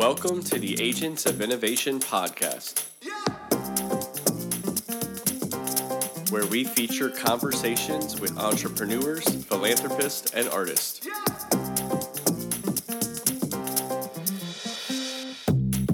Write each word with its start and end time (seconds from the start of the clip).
Welcome 0.00 0.42
to 0.44 0.58
the 0.58 0.80
Agents 0.80 1.26
of 1.26 1.42
Innovation 1.42 2.00
podcast, 2.00 2.86
where 6.32 6.46
we 6.46 6.64
feature 6.64 7.10
conversations 7.10 8.18
with 8.18 8.38
entrepreneurs, 8.38 9.28
philanthropists, 9.44 10.32
and 10.32 10.48
artists. 10.48 11.06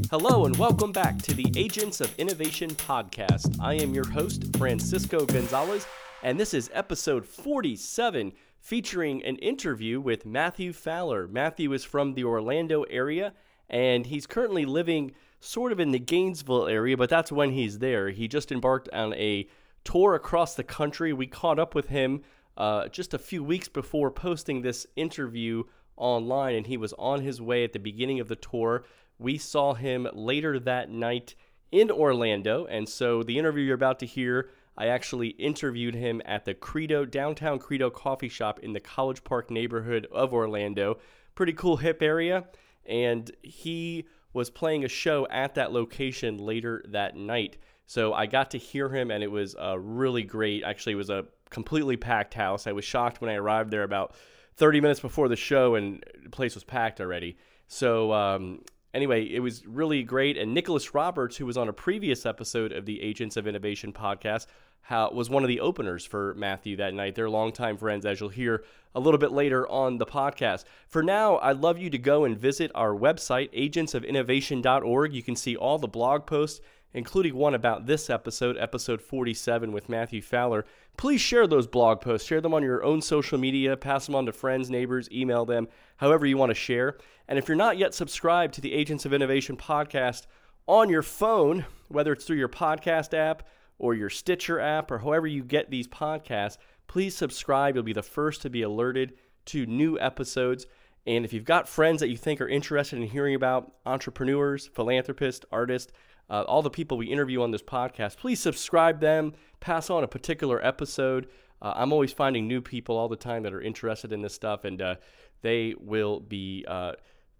Hello, 0.09 0.45
and 0.45 0.57
welcome 0.57 0.93
back 0.93 1.21
to 1.23 1.35
the 1.35 1.53
Agents 1.57 2.01
of 2.01 2.17
Innovation 2.17 2.71
podcast. 2.71 3.59
I 3.61 3.75
am 3.75 3.93
your 3.93 4.09
host, 4.09 4.57
Francisco 4.57 5.27
Gonzalez, 5.27 5.85
and 6.23 6.39
this 6.39 6.55
is 6.55 6.71
episode 6.73 7.27
47 7.27 8.33
featuring 8.61 9.25
an 9.25 9.35
interview 9.39 10.01
with 10.01 10.25
Matthew 10.25 10.73
Fowler. 10.73 11.27
Matthew 11.27 11.73
is 11.73 11.83
from 11.83 12.15
the 12.15 12.23
Orlando 12.23 12.85
area 12.85 13.33
and 13.69 14.07
he's 14.07 14.27
currently 14.27 14.65
living 14.65 15.13
sort 15.41 15.73
of 15.73 15.81
in 15.81 15.91
the 15.91 15.99
Gainesville 15.99 16.67
area, 16.67 16.97
but 16.97 17.11
that's 17.11 17.33
when 17.33 17.51
he's 17.51 17.79
there. 17.79 18.11
He 18.11 18.29
just 18.29 18.53
embarked 18.53 18.89
on 18.93 19.15
a 19.15 19.49
tour 19.85 20.15
across 20.15 20.55
the 20.55 20.65
country. 20.65 21.13
We 21.13 21.27
caught 21.27 21.59
up 21.59 21.75
with 21.75 21.89
him 21.89 22.23
uh, 22.57 22.89
just 22.89 23.15
a 23.15 23.19
few 23.19 23.45
weeks 23.45 23.69
before 23.69 24.11
posting 24.11 24.63
this 24.63 24.87
interview 24.97 25.65
online, 25.97 26.55
and 26.55 26.67
he 26.67 26.77
was 26.77 26.93
on 26.99 27.23
his 27.23 27.41
way 27.41 27.65
at 27.65 27.73
the 27.73 27.79
beginning 27.79 28.21
of 28.21 28.29
the 28.29 28.37
tour. 28.37 28.85
We 29.19 29.39
saw 29.39 29.75
him 29.75 30.09
later 30.13 30.59
that 30.61 30.91
night 30.91 31.35
in 31.73 31.91
Orlando, 31.91 32.67
and 32.67 32.89
so 32.89 33.23
the 33.23 33.39
interview 33.39 33.65
you're 33.65 33.75
about 33.75 33.99
to 34.01 34.07
hear, 34.07 34.51
I 34.77 34.89
actually 34.89 35.29
interviewed 35.29 35.95
him 35.95 36.21
at 36.25 36.45
the 36.45 36.55
Credo 36.55 37.05
downtown 37.05 37.59
Credo 37.59 37.91
coffee 37.91 38.29
shop 38.29 38.61
in 38.61 38.73
the 38.73 38.81
College 38.81 39.25
Park 39.25 39.51
neighborhood 39.51 40.07
of 40.13 40.33
Orlando. 40.33 40.99
Pretty 41.35 41.53
cool 41.53 41.79
hip 41.79 42.03
area 42.03 42.45
and 42.89 43.31
he 43.43 44.07
was 44.33 44.51
playing 44.51 44.85
a 44.85 44.89
show 44.89 45.27
at 45.31 45.55
that 45.55 45.73
location 45.73 46.39
later 46.39 46.85
that 46.89 47.17
night. 47.17 47.57
So 47.87 48.13
I 48.13 48.27
got 48.27 48.51
to 48.51 48.59
hear 48.59 48.89
him, 48.89 49.11
and 49.11 49.23
it 49.23 49.31
was 49.31 49.55
uh, 49.57 49.79
really 49.79 50.23
great. 50.23 50.65
Actually, 50.65 50.95
it 50.95 50.97
was 50.97 51.11
a 51.11 51.25
completely 51.51 51.97
packed 51.97 52.35
house. 52.35 52.67
I 52.67 52.73
was 52.73 52.85
shocked 52.85 53.21
when 53.21 53.31
I 53.31 53.35
arrived 53.35 53.71
there 53.71 53.85
about 53.85 54.15
30 54.57 54.81
minutes 54.81 55.01
before 55.01 55.29
the 55.29 55.37
show, 55.37 55.75
and 55.77 56.05
the 56.23 56.31
place 56.31 56.55
was 56.55 56.65
packed 56.65 57.01
already. 57.01 57.37
So 57.69 58.13
um, 58.13 58.63
anyway, 58.93 59.25
it 59.25 59.41
was 59.41 59.67
really 59.67 60.03
great. 60.03 60.37
And 60.37 60.53
Nicholas 60.53 60.95
Roberts, 60.95 61.37
who 61.37 61.47
was 61.47 61.57
on 61.57 61.69
a 61.69 61.73
previous 61.73 62.27
episode 62.27 62.73
of 62.73 62.87
the 62.87 63.01
Agents 63.03 63.37
of 63.37 63.47
Innovation 63.47 63.93
podcast, 63.93 64.47
how, 64.83 65.11
was 65.11 65.29
one 65.29 65.43
of 65.43 65.49
the 65.49 65.61
openers 65.61 66.05
for 66.05 66.35
Matthew 66.35 66.77
that 66.77 66.95
night. 66.95 67.15
They're 67.15 67.29
longtime 67.29 67.77
friends, 67.77 68.07
as 68.07 68.21
you'll 68.21 68.29
hear 68.29 68.65
a 68.95 69.01
little 69.01 69.19
bit 69.19 69.33
later 69.33 69.69
on 69.69 69.99
the 69.99 70.07
podcast. 70.07 70.65
For 70.87 71.03
now, 71.03 71.39
I'd 71.39 71.59
love 71.59 71.79
you 71.79 71.91
to 71.91 71.99
go 71.99 72.25
and 72.25 72.39
visit 72.39 72.71
our 72.75 72.95
website, 72.95 73.53
agentsofinnovation.org. 73.53 75.13
You 75.13 75.23
can 75.23 75.37
see 75.37 75.57
all 75.57 75.79
the 75.79 75.89
blog 75.89 76.25
posts, 76.25 76.61
including 76.95 77.35
one 77.35 77.55
about 77.55 77.87
this 77.87 78.09
episode, 78.09 78.57
episode 78.57 79.03
47 79.03 79.73
with 79.73 79.89
Matthew 79.89 80.23
Fowler. 80.23 80.65
Please 80.97 81.21
share 81.21 81.47
those 81.47 81.67
blog 81.67 82.01
posts. 82.01 82.27
Share 82.27 82.41
them 82.41 82.55
on 82.55 82.63
your 82.63 82.83
own 82.83 83.03
social 83.03 83.39
media, 83.39 83.77
pass 83.77 84.07
them 84.07 84.15
on 84.15 84.25
to 84.27 84.33
friends, 84.33 84.71
neighbors, 84.71 85.11
email 85.11 85.45
them, 85.45 85.69
however 85.97 86.25
you 86.25 86.39
want 86.39 86.51
to 86.51 86.55
share. 86.55 86.97
And 87.29 87.39
if 87.39 87.49
you're 87.49 87.57
not 87.57 87.77
yet 87.77 87.93
subscribed 87.93 88.55
to 88.55 88.61
the 88.61 88.73
Agents 88.73 89.05
of 89.05 89.13
Innovation 89.13 89.57
podcast 89.57 90.27
on 90.67 90.89
your 90.89 91.03
phone, 91.03 91.67
whether 91.89 92.13
it's 92.13 92.25
through 92.25 92.37
your 92.37 92.49
podcast 92.49 93.13
app, 93.13 93.43
or 93.79 93.95
your 93.95 94.11
Stitcher 94.11 94.61
app 94.61 94.91
or 94.91 94.99
however 94.99 95.27
you 95.27 95.43
get 95.43 95.71
these 95.71 95.89
podcasts, 95.89 96.57
please 96.87 97.17
subscribe. 97.17 97.75
You'll 97.75 97.85
be 97.85 97.93
the 97.93 98.03
first 98.03 98.43
to 98.43 98.51
be 98.51 98.63
alerted 98.63 99.15
to 99.47 99.67
new 99.67 99.99
episodes. 99.99 100.67
And 101.07 101.25
if 101.25 101.33
you've 101.33 101.45
got 101.45 101.69
friends 101.69 102.01
that 102.01 102.09
you 102.09 102.17
think 102.17 102.41
are 102.41 102.49
interested 102.49 102.97
in 102.97 103.07
hearing 103.07 103.35
about 103.35 103.73
entrepreneurs, 103.85 104.67
philanthropists, 104.75 105.47
artists, 105.53 105.93
uh, 106.29 106.43
all 106.43 106.63
the 106.63 106.71
people 106.71 106.97
we 106.99 107.07
interview 107.07 107.43
on 107.43 107.53
this 107.53 107.63
podcast, 107.63 108.17
please 108.17 108.41
subscribe 108.41 109.01
them, 109.01 109.33
pass 109.61 109.91
on 109.91 110.03
a 110.03 110.09
particular 110.09 110.65
episode. 110.65 111.29
Uh, 111.63 111.73
I'm 111.77 111.93
always 111.93 112.13
finding 112.13 112.49
new 112.49 112.61
people 112.61 112.97
all 112.97 113.09
the 113.09 113.17
time 113.17 113.45
that 113.45 113.55
are 113.55 113.61
interested 113.61 114.13
in 114.13 114.23
this 114.23 114.35
stuff, 114.35 114.65
and 114.65 114.83
uh, 114.83 114.97
they 115.43 115.75
will 115.79 116.19
be 116.19 116.65
uh, 116.67 116.93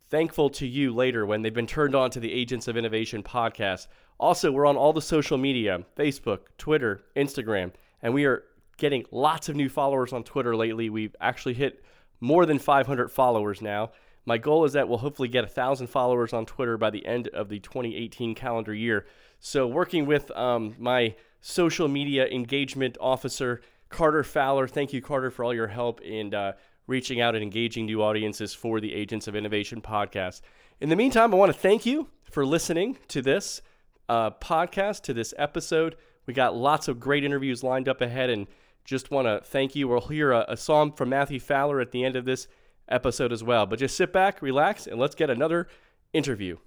thankful 0.09 0.51
to 0.51 0.67
you 0.67 0.95
later 0.95 1.27
when 1.27 1.43
they've 1.43 1.53
been 1.53 1.67
turned 1.67 1.97
on 1.97 2.11
to 2.11 2.21
the 2.21 2.33
Agents 2.33 2.69
of 2.69 2.77
Innovation 2.77 3.23
podcast. 3.23 3.89
Also, 4.19 4.51
we're 4.51 4.67
on 4.67 4.77
all 4.77 4.93
the 4.93 5.03
social 5.03 5.37
media 5.37 5.85
Facebook, 5.97 6.41
Twitter, 6.59 7.03
Instagram, 7.17 7.73
and 8.03 8.15
we 8.15 8.25
are 8.25 8.45
getting 8.79 9.05
lots 9.11 9.49
of 9.49 9.57
new 9.57 9.69
followers 9.69 10.13
on 10.13 10.23
Twitter 10.23 10.57
lately. 10.57 10.91
We've 10.91 11.17
actually 11.21 11.55
hit 11.55 11.83
more 12.21 12.47
than 12.47 12.59
500 12.59 13.11
followers 13.11 13.61
now. 13.61 13.91
My 14.25 14.39
goal 14.39 14.65
is 14.65 14.73
that 14.73 14.89
we'll 14.89 14.99
hopefully 14.99 15.29
get 15.29 15.45
1,000 15.45 15.87
followers 15.87 16.33
on 16.33 16.47
Twitter 16.47 16.77
by 16.77 16.91
the 16.91 17.07
end 17.07 17.29
of 17.29 17.49
the 17.49 17.61
2018 17.61 18.35
calendar 18.35 18.75
year. 18.75 19.07
So, 19.39 19.67
working 19.67 20.07
with 20.07 20.31
um, 20.33 20.75
my 20.79 21.15
social 21.41 21.87
media 21.87 22.27
engagement 22.27 22.97
officer, 23.01 23.61
Carter 23.89 24.25
Fowler. 24.25 24.67
Thank 24.67 24.93
you, 24.93 25.01
Carter, 25.01 25.31
for 25.31 25.45
all 25.45 25.55
your 25.55 25.69
help 25.69 26.01
in 26.01 26.35
uh, 26.35 26.53
reaching 26.87 27.21
out 27.21 27.35
and 27.35 27.43
engaging 27.43 27.87
new 27.87 28.03
audiences 28.03 28.53
for 28.53 28.81
the 28.81 28.93
Agents 28.93 29.29
of 29.29 29.37
Innovation 29.37 29.81
podcast. 29.81 30.41
In 30.81 30.89
the 30.89 30.97
meantime, 30.97 31.33
I 31.33 31.37
want 31.37 31.53
to 31.53 31.59
thank 31.59 31.87
you 31.87 32.09
for 32.25 32.45
listening 32.45 32.99
to 33.09 33.23
this 33.23 33.63
uh, 34.09 34.31
podcast, 34.31 35.03
to 35.03 35.15
this 35.15 35.35
episode. 35.39 35.97
We 36.27 36.35
got 36.35 36.57
lots 36.57 36.89
of 36.89 37.01
great 37.01 37.25
interviews 37.25 37.63
lined 37.63 37.89
up 37.89 38.01
ahead, 38.01 38.31
and 38.31 38.47
just 38.85 39.11
want 39.11 39.27
to 39.27 39.41
thank 39.45 39.75
you. 39.75 39.89
We'll 39.89 40.01
hear 40.01 40.33
a, 40.33 40.45
a 40.49 40.57
song 40.57 40.93
from 40.93 41.09
Matthew 41.09 41.41
Fowler 41.41 41.81
at 41.81 41.93
the 41.93 42.05
end 42.05 42.17
of 42.17 42.25
this 42.25 42.49
episode 42.89 43.33
as 43.33 43.43
well. 43.43 43.67
But 43.67 43.79
just 43.79 43.97
sit 43.97 44.13
back, 44.13 44.43
relax, 44.43 44.87
and 44.87 44.99
let's 44.99 45.15
get 45.15 45.31
another 45.31 45.69
interview. 46.13 46.59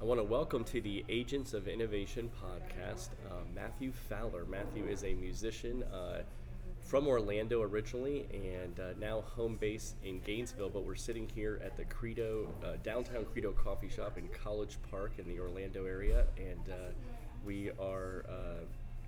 I 0.00 0.04
want 0.04 0.18
to 0.18 0.24
welcome 0.24 0.64
to 0.64 0.80
the 0.80 1.04
Agents 1.08 1.52
of 1.52 1.68
Innovation 1.68 2.30
podcast 2.42 3.10
uh, 3.30 3.42
Matthew 3.54 3.92
Fowler. 3.92 4.44
Matthew 4.44 4.86
is 4.86 5.04
a 5.04 5.14
musician. 5.14 5.82
Uh, 5.84 6.22
from 6.90 7.06
Orlando 7.06 7.62
originally 7.62 8.26
and 8.34 8.80
uh, 8.80 8.88
now 8.98 9.20
home 9.20 9.54
base 9.54 9.94
in 10.02 10.18
Gainesville, 10.22 10.70
but 10.70 10.84
we're 10.84 10.96
sitting 10.96 11.30
here 11.32 11.60
at 11.64 11.76
the 11.76 11.84
Credo, 11.84 12.48
uh, 12.64 12.72
downtown 12.82 13.24
Credo 13.26 13.52
coffee 13.52 13.88
shop 13.88 14.18
in 14.18 14.26
College 14.42 14.76
Park 14.90 15.12
in 15.18 15.28
the 15.28 15.38
Orlando 15.38 15.86
area. 15.86 16.24
And 16.36 16.68
uh, 16.68 16.90
we 17.46 17.70
are, 17.78 18.24
uh, 18.28 18.64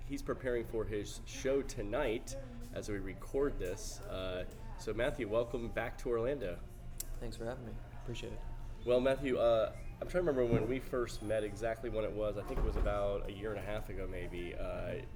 he's 0.07 0.21
preparing 0.21 0.63
for 0.63 0.85
his 0.85 1.19
show 1.25 1.61
tonight 1.61 2.37
as 2.73 2.87
we 2.87 2.99
record 2.99 3.59
this. 3.59 3.99
Uh, 4.09 4.43
so, 4.77 4.93
Matthew, 4.93 5.27
welcome 5.27 5.67
back 5.67 5.97
to 6.03 6.09
Orlando. 6.09 6.55
Thanks 7.19 7.35
for 7.35 7.43
having 7.43 7.65
me. 7.65 7.73
Appreciate 8.01 8.31
it. 8.31 8.39
Well, 8.85 9.01
Matthew, 9.01 9.37
uh, 9.39 9.73
I'm 10.03 10.09
trying 10.09 10.25
to 10.25 10.31
remember 10.31 10.53
when 10.53 10.67
we 10.67 10.79
first 10.79 11.23
met 11.23 11.45
exactly 11.45 11.89
when 11.89 12.03
it 12.03 12.11
was. 12.11 12.37
I 12.37 12.41
think 12.41 12.59
it 12.59 12.65
was 12.65 12.75
about 12.75 13.29
a 13.29 13.31
year 13.31 13.51
and 13.51 13.57
a 13.57 13.63
half 13.63 13.87
ago, 13.87 14.05
maybe. 14.11 14.53
Uh, 14.53 14.63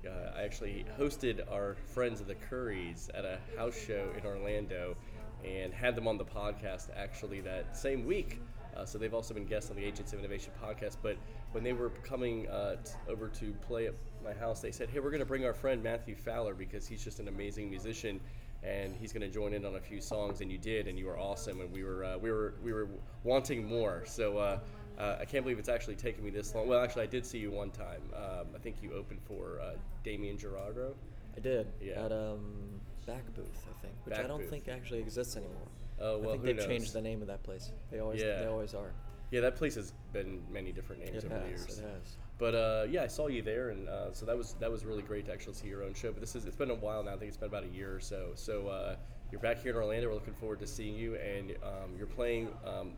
uh, 0.08 0.34
I 0.34 0.44
actually 0.44 0.86
hosted 0.98 1.42
our 1.52 1.76
friends 1.94 2.22
of 2.22 2.28
the 2.28 2.36
Curries 2.36 3.10
at 3.14 3.26
a 3.26 3.38
house 3.58 3.78
show 3.78 4.08
in 4.18 4.26
Orlando 4.26 4.96
and 5.44 5.74
had 5.74 5.94
them 5.94 6.08
on 6.08 6.18
the 6.18 6.24
podcast 6.24 6.88
actually 6.96 7.42
that 7.42 7.76
same 7.76 8.06
week. 8.06 8.40
Uh, 8.78 8.86
so 8.86 8.98
they've 8.98 9.14
also 9.14 9.34
been 9.34 9.44
guests 9.44 9.70
on 9.70 9.76
the 9.76 9.84
Agents 9.84 10.14
of 10.14 10.20
Innovation 10.20 10.54
podcast. 10.64 10.96
But 11.04 11.18
when 11.52 11.66
they 11.66 11.74
were 11.74 11.90
coming 11.90 12.48
uh, 12.48 12.78
t- 12.78 12.94
over 13.10 13.28
to 13.28 13.52
play 13.68 13.88
at 13.88 13.94
my 14.24 14.32
house, 14.32 14.62
they 14.62 14.72
said, 14.72 14.90
"Hey, 14.90 15.02
we're 15.02 15.12
going 15.12 15.20
to 15.20 15.26
bring 15.26 15.44
our 15.44 15.54
friend 15.54 15.84
Matthew 15.84 16.16
Fowler 16.16 16.54
because 16.54 16.88
he's 16.88 17.04
just 17.04 17.20
an 17.20 17.28
amazing 17.28 17.70
musician." 17.70 18.22
and 18.64 18.96
he's 18.96 19.14
going 19.14 19.22
to 19.22 19.30
join 19.30 19.54
in 19.54 19.66
on 19.66 19.76
a 19.76 19.80
few 19.80 20.02
songs 20.02 20.42
and 20.42 20.52
you 20.52 20.58
did 20.58 20.88
and 20.88 20.98
you 20.98 21.06
were 21.06 21.20
awesome 21.20 21.62
and 21.62 21.72
we 21.72 21.84
were 21.84 22.04
uh, 22.04 22.18
we 22.18 22.32
were 22.32 22.56
we 22.64 22.74
were 22.74 22.90
wanting 23.24 23.64
more 23.64 24.02
so 24.06 24.60
uh, 24.98 25.18
I 25.20 25.26
can't 25.26 25.44
believe 25.44 25.60
it's 25.60 25.70
actually 25.70 25.96
taken 25.96 26.24
me 26.24 26.30
this 26.32 26.54
long. 26.56 26.68
Well, 26.68 26.84
actually, 26.84 27.04
I 27.04 27.08
did 27.08 27.26
see 27.26 27.38
you 27.38 27.52
one 27.52 27.70
time. 27.72 28.02
Um, 28.16 28.48
I 28.56 28.58
think 28.58 28.78
you 28.82 28.94
opened 28.94 29.22
for 29.28 29.60
uh, 29.62 29.72
Damien 30.04 30.38
Gerardo. 30.38 30.96
I 31.36 31.40
did. 31.40 31.68
Yeah. 31.82 32.06
At 32.06 32.12
um, 32.12 32.80
Back 33.06 33.24
Booth, 33.36 33.66
I 33.70 33.82
think, 33.82 33.94
which 34.04 34.16
Back 34.16 34.26
I 34.26 34.28
don't 34.28 34.42
booth. 34.42 34.50
think 34.50 34.68
actually 34.68 35.00
exists 35.00 35.38
anymore. 35.38 35.56
Oh 36.00 36.18
well, 36.20 36.30
I 36.30 36.32
think 36.34 36.44
they've 36.44 36.58
knows? 36.58 36.66
changed 36.66 36.94
the 36.94 37.02
name 37.02 37.22
of 37.22 37.28
that 37.28 37.44
place. 37.44 37.72
They 37.92 38.00
always, 38.00 38.22
yeah. 38.22 38.40
they 38.40 38.48
always 38.48 38.74
are. 38.74 38.92
Yeah, 39.32 39.42
that 39.42 39.56
place 39.56 39.76
has 39.76 39.94
been 40.14 40.42
many 40.52 40.72
different 40.72 41.04
names 41.04 41.24
it 41.24 41.26
over 41.26 41.36
has, 41.36 41.44
the 41.44 41.50
years. 41.50 41.80
It 41.80 41.84
has. 41.84 42.18
But 42.38 42.56
uh, 42.56 42.86
yeah, 42.90 43.04
I 43.04 43.08
saw 43.08 43.28
you 43.28 43.42
there, 43.42 43.70
and 43.70 43.90
uh, 43.90 44.14
so 44.14 44.26
that 44.26 44.38
was 44.38 44.56
that 44.60 44.72
was 44.72 44.86
really 44.86 45.02
great 45.02 45.26
to 45.26 45.34
actually 45.34 45.54
see 45.56 45.68
your 45.68 45.84
own 45.84 45.94
show. 45.94 46.12
But 46.12 46.22
this 46.22 46.36
is 46.36 46.46
it's 46.46 46.56
been 46.56 46.72
a 46.72 46.76
while 46.76 47.04
now. 47.04 47.14
I 47.14 47.18
think 47.18 47.30
it's 47.30 47.38
been 47.38 47.50
about 47.50 47.64
a 47.64 47.76
year 47.76 47.94
or 47.96 48.00
so. 48.00 48.32
So 48.36 48.68
uh, 48.68 48.96
you're 49.32 49.42
back 49.42 49.62
here 49.62 49.72
in 49.72 49.78
Orlando. 49.78 50.08
We're 50.08 50.14
looking 50.14 50.34
forward 50.36 50.60
to 50.60 50.68
seeing 50.68 50.96
you, 50.96 51.16
and 51.16 51.52
um, 51.64 51.92
you're 51.98 52.08
playing 52.08 52.50
um, 52.66 52.94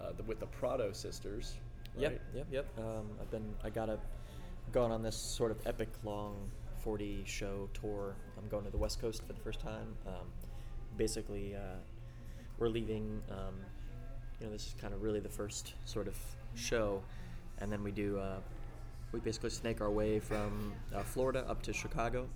uh, 0.00 0.12
the, 0.16 0.22
with 0.24 0.40
the 0.40 0.46
Prado 0.46 0.92
sisters. 0.92 1.54
Right? 1.94 2.02
Yep, 2.02 2.20
yep, 2.34 2.46
yep. 2.50 2.66
Um, 2.78 3.10
I've 3.20 3.30
been, 3.30 3.54
I 3.64 3.70
got 3.70 3.88
a, 3.88 3.98
gone 4.72 4.92
on 4.92 5.02
this 5.02 5.16
sort 5.16 5.50
of 5.50 5.66
epic 5.66 5.88
long 6.04 6.50
40 6.82 7.22
show 7.26 7.68
tour. 7.74 8.14
I'm 8.38 8.48
going 8.48 8.64
to 8.64 8.70
the 8.70 8.78
West 8.78 9.00
Coast 9.00 9.22
for 9.26 9.32
the 9.32 9.40
first 9.40 9.60
time. 9.60 9.96
Um, 10.06 10.26
basically, 10.96 11.54
uh, 11.54 11.78
we're 12.58 12.68
leaving. 12.68 13.22
Um, 13.30 13.54
you 14.40 14.46
know, 14.46 14.52
this 14.52 14.68
is 14.68 14.74
kind 14.80 14.94
of 14.94 15.02
really 15.02 15.20
the 15.20 15.28
first 15.28 15.74
sort 15.84 16.08
of 16.08 16.16
show, 16.54 17.02
and 17.58 17.70
then 17.70 17.82
we 17.82 17.90
do. 17.90 18.18
Uh, 18.18 18.38
we 19.12 19.20
basically 19.20 19.50
snake 19.50 19.80
our 19.80 19.90
way 19.90 20.20
from 20.20 20.72
uh, 20.94 21.02
Florida 21.02 21.44
up 21.48 21.62
to 21.62 21.72
Chicago, 21.72 22.28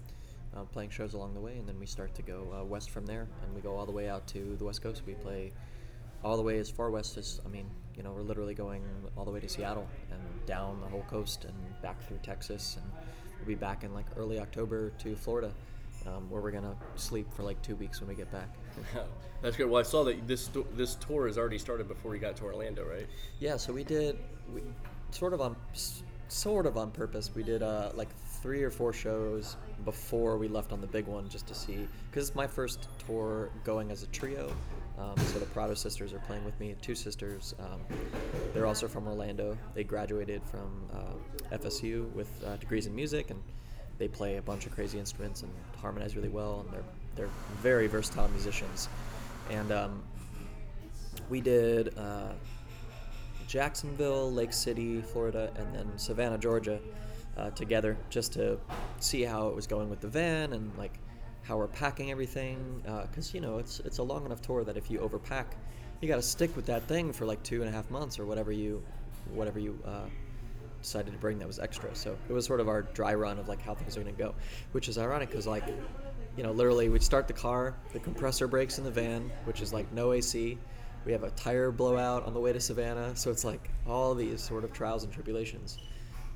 uh, 0.57 0.63
playing 0.65 0.91
shows 0.91 1.15
along 1.15 1.35
the 1.35 1.41
way, 1.41 1.57
and 1.57 1.69
then 1.69 1.79
we 1.79 1.87
start 1.87 2.15
to 2.17 2.23
go 2.23 2.47
uh, 2.53 2.65
west 2.65 2.91
from 2.91 3.07
there, 3.07 3.29
and 3.43 3.55
we 3.55 3.61
go 3.61 3.77
all 3.77 3.87
the 3.87 3.93
way 3.93 4.09
out 4.09 4.27
to 4.29 4.57
the 4.59 4.65
west 4.65 4.83
coast. 4.83 5.03
We 5.07 5.15
play 5.15 5.53
all 6.25 6.37
the 6.37 6.43
way 6.43 6.59
as 6.59 6.71
far 6.71 6.91
west 6.91 7.17
as 7.19 7.41
I 7.45 7.49
mean, 7.49 7.67
you 7.95 8.03
know, 8.03 8.13
we're 8.13 8.23
literally 8.23 8.55
going 8.55 8.83
all 9.17 9.25
the 9.25 9.31
way 9.31 9.41
to 9.41 9.49
Seattle 9.49 9.87
and 10.11 10.21
down 10.47 10.81
the 10.81 10.89
whole 10.89 11.05
coast 11.09 11.45
and 11.45 11.55
back 11.83 12.03
through 12.09 12.19
Texas, 12.23 12.79
and 12.81 12.91
we'll 13.39 13.47
be 13.47 13.55
back 13.55 13.85
in 13.85 13.93
like 13.93 14.07
early 14.17 14.41
October 14.41 14.91
to 14.99 15.15
Florida, 15.15 15.53
um, 16.07 16.29
where 16.31 16.43
we're 16.43 16.51
gonna 16.51 16.75
sleep 16.97 17.33
for 17.35 17.43
like 17.43 17.61
two 17.63 17.77
weeks 17.77 18.01
when 18.01 18.09
we 18.09 18.15
get 18.15 18.33
back. 18.33 18.49
That's 19.43 19.57
good. 19.57 19.69
Well, 19.69 19.81
I 19.81 19.85
saw 19.85 20.03
that 20.05 20.27
this 20.27 20.51
this 20.75 20.95
tour 20.97 21.27
has 21.27 21.37
already 21.37 21.59
started 21.59 21.87
before 21.87 22.11
we 22.11 22.19
got 22.19 22.37
to 22.37 22.45
Orlando, 22.45 22.85
right? 22.85 23.07
Yeah, 23.39 23.57
so 23.57 23.73
we 23.73 23.85
did 23.85 24.19
we 24.53 24.63
sort 25.11 25.35
of 25.35 25.41
on 25.41 25.55
sort 26.29 26.67
of 26.67 26.77
on 26.79 26.91
purpose. 26.91 27.31
We 27.35 27.43
did 27.43 27.63
uh, 27.63 27.91
like 27.95 28.09
three 28.43 28.63
or 28.63 28.71
four 28.71 28.93
shows 28.93 29.57
before 29.85 30.37
we 30.39 30.49
left 30.49 30.73
on 30.73 30.81
the 30.81 30.87
big 30.87 31.07
one 31.07 31.29
just 31.29 31.47
to 31.47 31.55
see 31.55 31.87
because 32.11 32.29
it's 32.29 32.37
my 32.37 32.47
first 32.47 32.89
tour 33.07 33.51
going 33.63 33.91
as 33.91 34.03
a 34.03 34.07
trio. 34.09 34.53
Um, 34.99 35.17
so 35.17 35.39
the 35.39 35.47
Prado 35.47 35.75
sisters 35.75 36.13
are 36.13 36.21
playing 36.21 36.45
with 36.45 36.59
me. 36.61 36.75
Two 36.81 36.95
sisters. 36.95 37.55
Um, 37.59 37.81
they're 38.53 38.67
also 38.67 38.87
from 38.87 39.07
Orlando. 39.09 39.59
They 39.75 39.85
graduated 39.85 40.43
from 40.45 40.89
uh, 40.93 41.57
FSU 41.57 42.11
with 42.13 42.29
uh, 42.45 42.57
degrees 42.57 42.87
in 42.87 42.95
music, 42.95 43.31
and 43.31 43.43
they 43.99 44.09
play 44.09 44.37
a 44.37 44.43
bunch 44.43 44.67
of 44.67 44.75
crazy 44.75 44.99
instruments 44.99 45.43
and 45.43 45.53
harmonize 45.81 46.17
really 46.17 46.29
well. 46.29 46.61
And 46.61 46.75
they're 46.75 46.85
they're 47.17 47.31
very 47.61 47.87
versatile 47.87 48.29
musicians. 48.29 48.89
And 49.51 49.73
um, 49.73 50.03
we 51.29 51.41
did 51.41 51.97
uh, 51.99 52.33
Jacksonville, 53.47 54.33
Lake 54.33 54.53
City, 54.53 55.01
Florida, 55.01 55.51
and 55.57 55.75
then 55.75 55.99
Savannah, 55.99 56.39
Georgia, 56.39 56.81
uh, 57.37 57.51
together 57.51 57.97
just 58.11 58.33
to 58.35 58.59
see 59.01 59.23
how 59.23 59.49
it 59.49 59.55
was 59.55 59.67
going 59.67 59.91
with 59.91 60.01
the 60.01 60.09
van 60.09 60.53
and 60.53 60.71
like 60.79 60.99
how 61.45 61.57
we're 61.57 61.69
packing 61.69 62.11
everything. 62.11 62.83
Because 62.85 63.31
uh, 63.31 63.35
you 63.35 63.41
know 63.41 63.59
it's 63.59 63.81
it's 63.81 63.99
a 63.99 64.03
long 64.03 64.27
enough 64.27 64.43
tour 64.43 64.65
that 64.65 64.77
if 64.77 64.91
you 64.91 64.99
overpack, 64.99 65.47
you 66.01 66.09
got 66.09 66.17
to 66.17 66.23
stick 66.23 66.55
with 66.57 66.67
that 66.67 66.83
thing 66.89 67.13
for 67.13 67.27
like 67.27 67.43
two 67.43 67.61
and 67.61 67.69
a 67.69 67.73
half 67.73 67.91
months 67.91 68.19
or 68.19 68.27
whatever 68.27 68.53
you 68.53 68.83
whatever 69.33 69.59
you 69.59 69.79
uh, 69.87 70.07
decided 70.83 71.13
to 71.13 71.19
bring 71.19 71.39
that 71.39 71.47
was 71.47 71.59
extra. 71.59 71.95
So 71.95 72.17
it 72.29 72.33
was 72.33 72.45
sort 72.45 72.61
of 72.61 72.69
our 72.69 72.83
dry 72.83 73.15
run 73.15 73.39
of 73.39 73.49
like 73.49 73.63
how 73.63 73.75
things 73.75 73.97
are 73.97 74.03
going 74.03 74.15
to 74.15 74.23
go, 74.23 74.35
which 74.73 74.89
is 74.89 74.99
ironic 74.99 75.31
because 75.31 75.47
like 75.47 75.65
you 76.37 76.43
know 76.43 76.53
literally 76.53 76.89
we'd 76.89 77.03
start 77.03 77.27
the 77.27 77.35
car, 77.35 77.75
the 77.93 78.01
compressor 78.01 78.47
breaks 78.47 78.79
in 78.79 78.85
the 78.85 78.91
van, 78.91 79.31
which 79.45 79.61
is 79.61 79.73
like 79.73 79.91
no 79.93 80.13
AC. 80.13 80.59
We 81.05 81.13
have 81.13 81.23
a 81.23 81.31
tire 81.33 81.71
blowout 81.71 82.25
on 82.25 82.33
the 82.33 82.41
way 82.41 82.55
to 82.55 82.61
Savannah, 82.61 83.15
so 83.15 83.31
it's 83.31 83.45
like 83.45 83.71
all 83.87 84.15
these 84.15 84.43
sort 84.43 84.65
of 84.65 84.73
trials 84.73 85.05
and 85.05 85.13
tribulations 85.13 85.79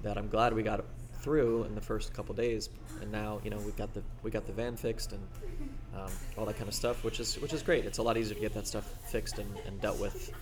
that 0.02 0.18
I'm 0.18 0.28
glad 0.28 0.52
we 0.52 0.62
got 0.62 0.84
through 1.20 1.64
in 1.64 1.74
the 1.74 1.80
first 1.80 2.12
couple 2.12 2.34
days, 2.34 2.70
and 3.00 3.10
now 3.10 3.40
you 3.44 3.50
know 3.50 3.58
we 3.58 3.72
got 3.72 3.92
the 3.94 4.02
we 4.22 4.30
got 4.30 4.46
the 4.46 4.52
van 4.52 4.76
fixed 4.76 5.12
and 5.12 5.22
um, 5.94 6.10
all 6.36 6.44
that 6.44 6.56
kind 6.56 6.68
of 6.68 6.74
stuff, 6.74 7.04
which 7.04 7.20
is 7.20 7.36
which 7.40 7.52
is 7.52 7.62
great. 7.62 7.84
It's 7.84 7.98
a 7.98 8.02
lot 8.02 8.16
easier 8.16 8.34
to 8.34 8.40
get 8.40 8.54
that 8.54 8.66
stuff 8.66 8.84
fixed 9.10 9.38
and, 9.38 9.50
and 9.66 9.80
dealt 9.80 9.98
with 9.98 10.32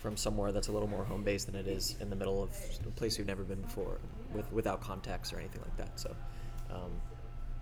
from 0.00 0.16
somewhere 0.16 0.50
that's 0.50 0.68
a 0.68 0.72
little 0.72 0.88
more 0.88 1.04
home 1.04 1.22
based 1.22 1.46
than 1.46 1.54
it 1.54 1.68
is 1.68 1.96
in 2.00 2.10
the 2.10 2.16
middle 2.16 2.42
of 2.42 2.50
a 2.86 2.90
place 2.90 3.18
you've 3.18 3.28
never 3.28 3.44
been 3.44 3.60
before, 3.60 3.98
with 4.34 4.50
without 4.52 4.80
contacts 4.80 5.32
or 5.32 5.38
anything 5.38 5.60
like 5.62 5.76
that. 5.76 5.98
So. 5.98 6.14
Um, 6.70 6.90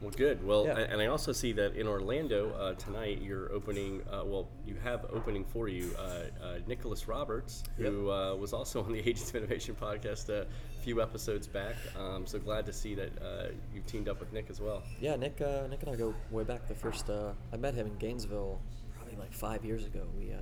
well, 0.01 0.11
good. 0.11 0.43
Well, 0.43 0.65
yeah. 0.65 0.79
and 0.79 1.01
I 1.03 1.07
also 1.07 1.31
see 1.31 1.53
that 1.53 1.77
in 1.77 1.87
Orlando 1.87 2.53
uh, 2.55 2.73
tonight, 2.75 3.21
you're 3.21 3.53
opening. 3.53 4.01
Uh, 4.11 4.23
well, 4.25 4.49
you 4.67 4.75
have 4.83 5.05
opening 5.13 5.45
for 5.45 5.69
you 5.69 5.95
uh, 5.99 6.03
uh 6.43 6.59
Nicholas 6.67 7.07
Roberts, 7.07 7.65
who 7.77 8.07
yep. 8.07 8.33
Uh, 8.33 8.37
was 8.37 8.55
also 8.55 8.83
on 8.83 8.93
the 8.93 8.99
Agents 9.01 9.29
of 9.29 9.37
Innovation 9.37 9.77
podcast 9.79 10.31
a 10.31 10.47
few 10.81 11.01
episodes 11.03 11.47
back. 11.47 11.77
Um, 11.99 12.27
so 12.27 12.39
glad 12.39 12.67
to 12.67 12.73
see 12.73 12.95
that 12.95 13.11
uh, 13.23 13.49
you've 13.75 13.87
teamed 13.87 14.09
up 14.09 14.21
with 14.21 14.33
Nick 14.33 14.51
as 14.51 14.61
well. 14.61 14.83
Yeah, 15.01 15.17
Nick. 15.17 15.41
Nick 15.41 15.83
and 15.83 15.91
I 15.91 15.97
go 15.97 16.15
way 16.31 16.45
back. 16.45 16.67
The 16.67 16.75
first 16.75 17.09
I 17.11 17.57
met 17.57 17.75
him 17.75 17.87
in 17.87 17.97
Gainesville, 17.97 18.61
probably 18.97 19.17
like 19.17 19.33
five 19.33 19.65
years 19.65 19.85
ago. 19.85 20.07
We 20.17 20.33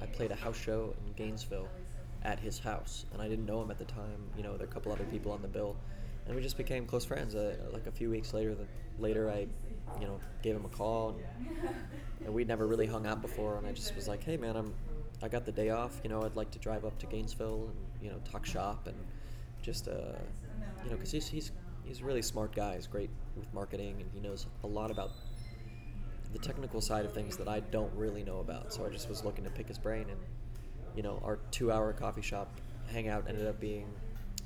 I 0.00 0.06
played 0.06 0.30
a 0.30 0.36
house 0.36 0.58
show 0.58 0.94
in 1.06 1.12
Gainesville 1.14 1.68
at 2.22 2.38
his 2.38 2.58
house, 2.58 3.06
and 3.12 3.22
I 3.22 3.28
didn't 3.28 3.46
know 3.46 3.62
him 3.62 3.70
at 3.70 3.78
the 3.78 3.84
time. 3.84 4.30
You 4.36 4.42
know, 4.42 4.56
there 4.56 4.66
are 4.66 4.70
a 4.70 4.72
couple 4.72 4.92
other 4.92 5.04
people 5.04 5.32
on 5.32 5.42
the 5.42 5.48
bill 5.48 5.76
and 6.26 6.34
we 6.34 6.42
just 6.42 6.56
became 6.56 6.86
close 6.86 7.04
friends. 7.04 7.34
Uh, 7.34 7.56
like 7.72 7.86
a 7.86 7.90
few 7.90 8.10
weeks 8.10 8.34
later, 8.34 8.54
the, 8.54 8.66
later 8.98 9.30
I, 9.30 9.46
you 10.00 10.06
know, 10.06 10.20
gave 10.42 10.56
him 10.56 10.64
a 10.64 10.68
call, 10.68 11.10
and, 11.10 11.70
and, 12.24 12.34
we'd 12.34 12.48
never 12.48 12.66
really 12.66 12.86
hung 12.86 13.06
out 13.06 13.22
before. 13.22 13.58
And 13.58 13.66
I 13.66 13.72
just 13.72 13.94
was 13.94 14.08
like, 14.08 14.24
"Hey, 14.24 14.36
man, 14.36 14.56
I'm, 14.56 14.74
I 15.22 15.28
got 15.28 15.44
the 15.46 15.52
day 15.52 15.70
off. 15.70 16.00
You 16.02 16.10
know, 16.10 16.24
I'd 16.24 16.36
like 16.36 16.50
to 16.52 16.58
drive 16.58 16.84
up 16.84 16.98
to 16.98 17.06
Gainesville 17.06 17.68
and 17.68 18.02
you 18.02 18.10
know 18.10 18.20
talk 18.30 18.44
shop 18.44 18.88
and 18.88 18.96
just, 19.66 19.88
uh, 19.88 19.92
you 20.84 20.90
know, 20.90 20.96
because 20.96 21.10
he's 21.10 21.28
he's 21.28 21.50
he's 21.84 22.00
a 22.00 22.04
really 22.04 22.22
smart 22.22 22.54
guy. 22.54 22.76
He's 22.76 22.86
great 22.86 23.10
with 23.36 23.52
marketing, 23.52 23.96
and 24.00 24.08
he 24.14 24.20
knows 24.20 24.46
a 24.62 24.66
lot 24.66 24.90
about 24.92 25.10
the 26.32 26.38
technical 26.38 26.80
side 26.80 27.04
of 27.04 27.12
things 27.12 27.36
that 27.36 27.48
I 27.48 27.60
don't 27.60 27.92
really 27.94 28.22
know 28.22 28.38
about. 28.38 28.72
So 28.72 28.86
I 28.86 28.90
just 28.90 29.08
was 29.08 29.24
looking 29.24 29.44
to 29.44 29.50
pick 29.50 29.66
his 29.66 29.78
brain, 29.78 30.06
and 30.08 30.20
you 30.94 31.02
know, 31.02 31.20
our 31.24 31.40
two-hour 31.50 31.92
coffee 31.94 32.22
shop 32.22 32.60
hangout 32.92 33.24
ended 33.28 33.46
up 33.46 33.58
being, 33.60 33.88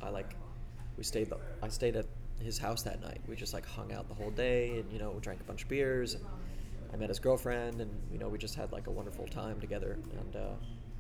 I 0.03 0.09
like 0.09 0.35
we 0.97 1.05
stayed. 1.05 1.29
The, 1.29 1.39
I 1.63 1.69
stayed 1.69 1.97
at 1.97 2.07
his 2.41 2.59
house 2.59 2.83
that 2.85 3.03
night. 3.03 3.21
We 3.29 3.37
just 3.37 3.53
like 3.53 3.67
hung 3.67 3.93
out 3.93 4.09
the 4.09 4.15
whole 4.15 4.31
day, 4.31 4.79
and 4.79 4.91
you 4.91 4.99
know, 4.99 5.11
we 5.11 5.21
drank 5.21 5.41
a 5.41 5.45
bunch 5.45 5.65
of 5.65 5.69
beers, 5.69 6.15
and 6.15 6.25
I 6.95 6.97
met 6.97 7.11
his 7.11 7.19
girlfriend, 7.19 7.83
and 7.83 7.91
you 8.11 8.19
know, 8.19 8.29
we 8.29 8.39
just 8.39 8.55
had 8.55 8.73
like 8.73 8.87
a 8.87 8.91
wonderful 8.91 9.27
time 9.27 9.61
together. 9.61 9.99
And 10.19 10.37
uh, 10.37 10.55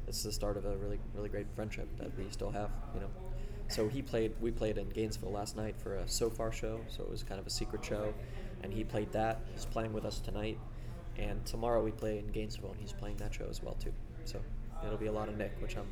is 0.08 0.22
the 0.24 0.32
start 0.32 0.56
of 0.56 0.64
a 0.64 0.76
really, 0.76 0.98
really 1.14 1.28
great 1.28 1.46
friendship 1.54 1.88
that 1.98 2.16
we 2.18 2.28
still 2.30 2.50
have. 2.50 2.70
You 2.94 3.00
know, 3.00 3.10
so 3.70 3.88
he 3.88 4.02
played. 4.02 4.32
We 4.40 4.50
played 4.50 4.78
in 4.78 4.88
Gainesville 4.88 5.30
last 5.30 5.56
night 5.56 5.76
for 5.76 5.96
a 5.96 6.08
Sofar 6.08 6.52
show, 6.52 6.80
so 6.88 7.02
it 7.02 7.10
was 7.10 7.22
kind 7.22 7.40
of 7.40 7.46
a 7.46 7.50
secret 7.50 7.84
show, 7.84 8.12
and 8.62 8.72
he 8.72 8.84
played 8.84 9.12
that. 9.12 9.40
He's 9.52 9.64
playing 9.64 9.92
with 9.92 10.04
us 10.04 10.18
tonight, 10.18 10.58
and 11.16 11.44
tomorrow 11.46 11.82
we 11.82 11.92
play 11.92 12.18
in 12.18 12.26
Gainesville, 12.28 12.72
and 12.72 12.80
he's 12.80 12.92
playing 12.92 13.16
that 13.18 13.32
show 13.32 13.46
as 13.48 13.62
well 13.62 13.74
too. 13.74 13.92
So 14.24 14.40
it'll 14.84 14.98
be 14.98 15.06
a 15.06 15.12
lot 15.12 15.28
of 15.28 15.36
Nick, 15.36 15.52
which 15.60 15.76
I'm 15.76 15.88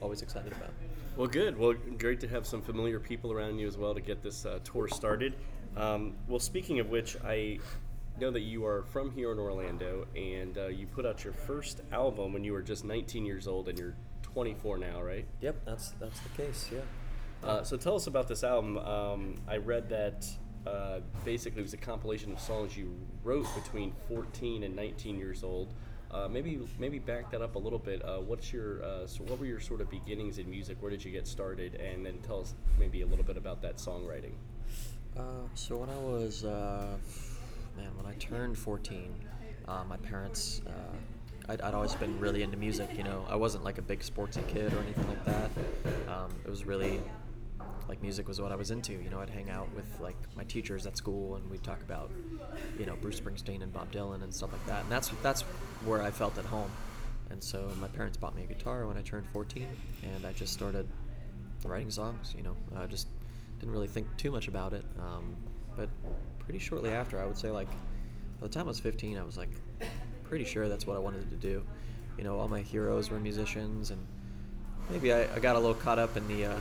always 0.00 0.22
excited 0.22 0.52
about. 0.52 0.70
Well, 1.16 1.26
good. 1.26 1.58
Well, 1.58 1.74
great 1.98 2.20
to 2.20 2.28
have 2.28 2.46
some 2.46 2.62
familiar 2.62 3.00
people 3.00 3.32
around 3.32 3.58
you 3.58 3.66
as 3.66 3.76
well 3.76 3.94
to 3.94 4.00
get 4.00 4.22
this 4.22 4.46
uh, 4.46 4.60
tour 4.62 4.88
started. 4.88 5.34
Um, 5.76 6.14
well, 6.28 6.38
speaking 6.38 6.78
of 6.80 6.88
which, 6.88 7.16
I 7.24 7.58
know 8.20 8.30
that 8.30 8.40
you 8.40 8.64
are 8.64 8.84
from 8.84 9.10
here 9.10 9.32
in 9.32 9.38
Orlando, 9.38 10.06
and 10.14 10.56
uh, 10.56 10.66
you 10.68 10.86
put 10.86 11.04
out 11.06 11.24
your 11.24 11.32
first 11.32 11.80
album 11.92 12.32
when 12.32 12.44
you 12.44 12.52
were 12.52 12.62
just 12.62 12.84
19 12.84 13.26
years 13.26 13.48
old, 13.48 13.68
and 13.68 13.78
you're 13.78 13.94
24 14.22 14.78
now, 14.78 15.02
right? 15.02 15.26
Yep, 15.40 15.56
that's 15.64 15.90
that's 16.00 16.20
the 16.20 16.28
case. 16.30 16.68
Yeah. 16.72 16.80
Uh, 17.42 17.62
so 17.62 17.76
tell 17.76 17.96
us 17.96 18.06
about 18.06 18.28
this 18.28 18.44
album. 18.44 18.78
Um, 18.78 19.34
I 19.48 19.56
read 19.56 19.88
that 19.88 20.26
uh, 20.66 21.00
basically 21.24 21.60
it 21.60 21.62
was 21.62 21.72
a 21.72 21.78
compilation 21.78 22.32
of 22.32 22.40
songs 22.40 22.76
you 22.76 22.94
wrote 23.24 23.46
between 23.54 23.94
14 24.08 24.62
and 24.62 24.76
19 24.76 25.18
years 25.18 25.42
old. 25.42 25.72
Uh, 26.10 26.26
maybe 26.28 26.58
maybe 26.76 26.98
back 26.98 27.30
that 27.30 27.40
up 27.40 27.54
a 27.54 27.58
little 27.58 27.78
bit. 27.78 28.04
Uh, 28.04 28.18
what's 28.18 28.52
your 28.52 28.82
uh, 28.82 29.06
so 29.06 29.22
what 29.24 29.38
were 29.38 29.46
your 29.46 29.60
sort 29.60 29.80
of 29.80 29.88
beginnings 29.88 30.38
in 30.38 30.50
music? 30.50 30.76
Where 30.80 30.90
did 30.90 31.04
you 31.04 31.12
get 31.12 31.26
started? 31.26 31.76
And 31.76 32.04
then 32.04 32.18
tell 32.26 32.40
us 32.40 32.54
maybe 32.78 33.02
a 33.02 33.06
little 33.06 33.24
bit 33.24 33.36
about 33.36 33.62
that 33.62 33.76
songwriting. 33.76 34.32
So 35.54 35.76
when 35.76 35.90
I 35.90 35.98
was 35.98 36.44
man, 36.44 37.96
when 37.96 38.06
I 38.06 38.14
turned 38.14 38.58
14, 38.58 39.14
uh, 39.68 39.84
my 39.88 39.96
parents. 39.98 40.62
I'd, 41.48 41.60
I'd, 41.62 41.74
always 41.74 41.94
been 41.94 42.20
really 42.20 42.42
into 42.42 42.56
music, 42.56 42.90
you 42.96 43.02
know. 43.02 43.24
I 43.28 43.34
wasn't 43.34 43.64
like 43.64 43.78
a 43.78 43.82
big 43.82 44.00
sportsy 44.00 44.46
kid 44.46 44.72
or 44.72 44.78
anything 44.78 45.08
like 45.08 45.24
that. 45.24 45.50
Um, 46.08 46.30
it 46.44 46.50
was 46.50 46.64
really 46.64 47.00
like 47.90 48.00
music 48.02 48.28
was 48.28 48.40
what 48.40 48.52
I 48.52 48.54
was 48.54 48.70
into. 48.70 48.92
You 48.92 49.10
know, 49.10 49.20
I'd 49.20 49.28
hang 49.28 49.50
out 49.50 49.68
with 49.74 49.98
like 50.00 50.16
my 50.36 50.44
teachers 50.44 50.86
at 50.86 50.96
school, 50.96 51.34
and 51.34 51.50
we'd 51.50 51.64
talk 51.64 51.82
about, 51.82 52.12
you 52.78 52.86
know, 52.86 52.94
Bruce 53.02 53.20
Springsteen 53.20 53.62
and 53.62 53.72
Bob 53.72 53.90
Dylan 53.92 54.22
and 54.22 54.32
stuff 54.32 54.52
like 54.52 54.64
that. 54.66 54.84
And 54.84 54.92
that's 54.92 55.10
that's 55.22 55.42
where 55.84 56.00
I 56.00 56.12
felt 56.12 56.38
at 56.38 56.44
home. 56.44 56.70
And 57.30 57.42
so 57.42 57.68
my 57.80 57.88
parents 57.88 58.16
bought 58.16 58.36
me 58.36 58.44
a 58.44 58.46
guitar 58.46 58.86
when 58.86 58.96
I 58.96 59.02
turned 59.02 59.26
14, 59.32 59.66
and 60.04 60.24
I 60.24 60.32
just 60.32 60.52
started 60.52 60.86
writing 61.64 61.90
songs. 61.90 62.32
You 62.36 62.44
know, 62.44 62.56
I 62.76 62.86
just 62.86 63.08
didn't 63.58 63.72
really 63.72 63.88
think 63.88 64.06
too 64.16 64.30
much 64.30 64.46
about 64.46 64.72
it. 64.72 64.84
Um, 65.00 65.36
but 65.76 65.88
pretty 66.38 66.60
shortly 66.60 66.90
after, 66.90 67.20
I 67.20 67.26
would 67.26 67.36
say 67.36 67.50
like 67.50 67.68
by 68.40 68.46
the 68.46 68.48
time 68.48 68.66
I 68.66 68.68
was 68.68 68.78
15, 68.78 69.18
I 69.18 69.24
was 69.24 69.36
like 69.36 69.50
pretty 70.22 70.44
sure 70.44 70.68
that's 70.68 70.86
what 70.86 70.94
I 70.94 71.00
wanted 71.00 71.28
to 71.28 71.36
do. 71.36 71.64
You 72.16 72.22
know, 72.22 72.38
all 72.38 72.46
my 72.46 72.60
heroes 72.60 73.10
were 73.10 73.18
musicians 73.18 73.90
and 73.90 74.06
maybe 74.90 75.12
I, 75.12 75.34
I, 75.34 75.38
got 75.38 75.56
a 75.56 75.58
little 75.58 75.74
caught 75.74 75.98
up 75.98 76.16
in 76.16 76.26
the 76.28 76.46
uh, 76.46 76.56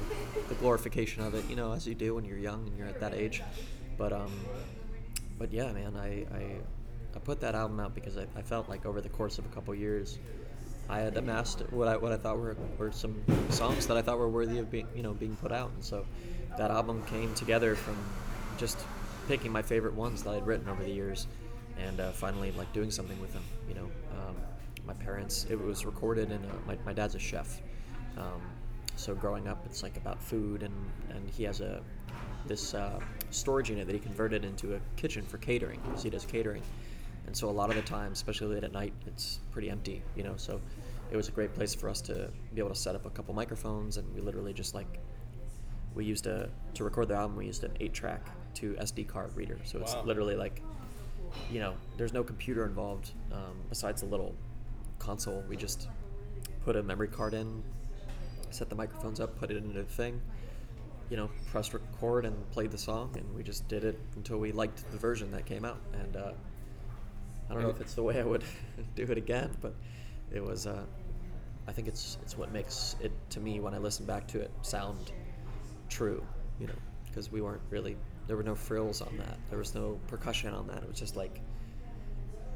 the 0.47 0.55
glorification 0.55 1.23
of 1.23 1.33
it, 1.33 1.45
you 1.49 1.55
know, 1.55 1.73
as 1.73 1.87
you 1.87 1.95
do 1.95 2.15
when 2.15 2.25
you're 2.25 2.37
young 2.37 2.67
and 2.67 2.77
you're 2.77 2.87
at 2.87 2.99
that 2.99 3.13
age. 3.13 3.41
But 3.97 4.13
um, 4.13 4.31
but 5.37 5.51
yeah, 5.51 5.71
man, 5.71 5.95
I, 5.95 6.25
I, 6.35 6.55
I 7.15 7.19
put 7.19 7.39
that 7.41 7.55
album 7.55 7.79
out 7.79 7.95
because 7.95 8.17
I, 8.17 8.25
I 8.35 8.41
felt 8.41 8.69
like 8.69 8.85
over 8.85 9.01
the 9.01 9.09
course 9.09 9.39
of 9.39 9.45
a 9.45 9.49
couple 9.49 9.73
years, 9.73 10.19
I 10.89 10.99
had 10.99 11.17
amassed 11.17 11.61
what 11.71 11.87
I 11.87 11.97
what 11.97 12.11
I 12.11 12.17
thought 12.17 12.37
were, 12.37 12.57
were 12.77 12.91
some 12.91 13.23
songs 13.49 13.87
that 13.87 13.97
I 13.97 14.01
thought 14.01 14.17
were 14.17 14.29
worthy 14.29 14.57
of 14.59 14.69
being 14.69 14.87
you 14.95 15.03
know 15.03 15.13
being 15.13 15.35
put 15.35 15.51
out, 15.51 15.71
and 15.73 15.83
so 15.83 16.05
that 16.57 16.71
album 16.71 17.03
came 17.05 17.33
together 17.35 17.75
from 17.75 17.97
just 18.57 18.79
picking 19.27 19.51
my 19.51 19.61
favorite 19.61 19.93
ones 19.93 20.23
that 20.23 20.31
I'd 20.31 20.45
written 20.45 20.67
over 20.67 20.83
the 20.83 20.91
years, 20.91 21.27
and 21.77 21.99
uh, 21.99 22.11
finally 22.11 22.51
like 22.53 22.71
doing 22.73 22.91
something 22.91 23.19
with 23.21 23.31
them. 23.33 23.43
You 23.67 23.75
know, 23.75 23.91
um, 24.17 24.35
my 24.85 24.93
parents. 24.93 25.45
It 25.49 25.59
was 25.59 25.85
recorded 25.85 26.31
in 26.31 26.43
a, 26.43 26.67
my 26.67 26.77
my 26.85 26.93
dad's 26.93 27.15
a 27.15 27.19
chef, 27.19 27.61
um, 28.17 28.41
so 28.95 29.15
growing 29.15 29.47
up, 29.47 29.65
it's 29.65 29.83
like 29.83 29.97
about 29.97 30.21
food, 30.21 30.63
and 30.63 30.73
and 31.09 31.29
he 31.29 31.43
has 31.43 31.61
a 31.61 31.81
this 32.45 32.73
uh, 32.73 32.99
storage 33.31 33.69
unit 33.69 33.85
that 33.87 33.93
he 33.93 33.99
converted 33.99 34.43
into 34.45 34.75
a 34.75 34.79
kitchen 34.95 35.23
for 35.23 35.37
catering. 35.37 35.79
So 35.95 36.03
he 36.03 36.09
does 36.09 36.25
catering, 36.25 36.63
and 37.27 37.35
so 37.35 37.49
a 37.49 37.51
lot 37.51 37.69
of 37.69 37.75
the 37.75 37.81
time, 37.81 38.11
especially 38.11 38.55
late 38.55 38.63
at 38.63 38.71
night, 38.71 38.93
it's 39.07 39.39
pretty 39.51 39.69
empty, 39.69 40.01
you 40.15 40.23
know. 40.23 40.33
So 40.37 40.59
it 41.11 41.17
was 41.17 41.27
a 41.27 41.31
great 41.31 41.53
place 41.53 41.73
for 41.73 41.89
us 41.89 42.01
to 42.01 42.29
be 42.53 42.59
able 42.59 42.69
to 42.69 42.75
set 42.75 42.95
up 42.95 43.05
a 43.05 43.09
couple 43.09 43.33
microphones, 43.33 43.97
and 43.97 44.13
we 44.13 44.21
literally 44.21 44.53
just 44.53 44.73
like 44.73 44.99
we 45.95 46.05
used 46.05 46.27
a 46.27 46.49
to 46.75 46.83
record 46.83 47.07
the 47.07 47.15
album. 47.15 47.35
We 47.37 47.45
used 47.45 47.63
an 47.63 47.71
eight-track 47.79 48.21
to 48.55 48.73
SD 48.73 49.07
card 49.07 49.35
reader, 49.35 49.57
so 49.63 49.79
it's 49.79 49.93
Wow. 49.95 50.03
literally 50.05 50.35
like 50.35 50.61
you 51.51 51.59
know, 51.59 51.73
there's 51.97 52.13
no 52.13 52.23
computer 52.23 52.65
involved 52.65 53.11
um, 53.31 53.55
besides 53.69 54.01
a 54.01 54.05
little 54.05 54.35
console. 54.97 55.43
We 55.47 55.55
just 55.55 55.87
put 56.65 56.75
a 56.75 56.83
memory 56.83 57.07
card 57.07 57.33
in, 57.33 57.63
set 58.53 58.69
the 58.69 58.75
microphones 58.75 59.19
up, 59.19 59.37
put 59.39 59.51
it 59.51 59.57
into 59.57 59.73
the 59.73 59.83
thing, 59.83 60.21
you 61.09 61.17
know, 61.17 61.29
pressed 61.51 61.73
record 61.73 62.25
and 62.25 62.49
played 62.51 62.71
the 62.71 62.77
song, 62.77 63.15
and 63.15 63.35
we 63.35 63.43
just 63.43 63.67
did 63.67 63.83
it 63.83 63.99
until 64.15 64.37
we 64.37 64.51
liked 64.51 64.89
the 64.91 64.97
version 64.97 65.31
that 65.31 65.45
came 65.45 65.65
out. 65.65 65.79
And 65.93 66.15
uh, 66.15 66.31
I 67.49 67.53
don't 67.53 67.63
know 67.63 67.69
if 67.69 67.81
it's 67.81 67.95
the 67.95 68.03
way 68.03 68.19
I 68.19 68.23
would 68.23 68.43
do 68.95 69.03
it 69.03 69.17
again, 69.17 69.51
but 69.61 69.73
it 70.31 70.43
was. 70.43 70.67
Uh, 70.67 70.83
I 71.67 71.71
think 71.71 71.87
it's 71.87 72.17
it's 72.23 72.35
what 72.35 72.51
makes 72.51 72.95
it 72.99 73.11
to 73.31 73.39
me 73.39 73.59
when 73.59 73.75
I 73.75 73.77
listen 73.77 74.05
back 74.05 74.27
to 74.29 74.39
it 74.39 74.51
sound 74.61 75.11
true, 75.87 76.23
you 76.59 76.67
know, 76.67 76.73
because 77.05 77.31
we 77.31 77.41
weren't 77.41 77.61
really 77.69 77.95
there 78.29 78.37
were 78.37 78.43
no 78.43 78.55
frills 78.55 79.01
on 79.01 79.17
that. 79.17 79.37
There 79.49 79.57
was 79.57 79.73
no 79.73 79.99
percussion 80.07 80.53
on 80.53 80.67
that. 80.67 80.83
It 80.83 80.87
was 80.87 80.99
just 80.99 81.15
like 81.15 81.41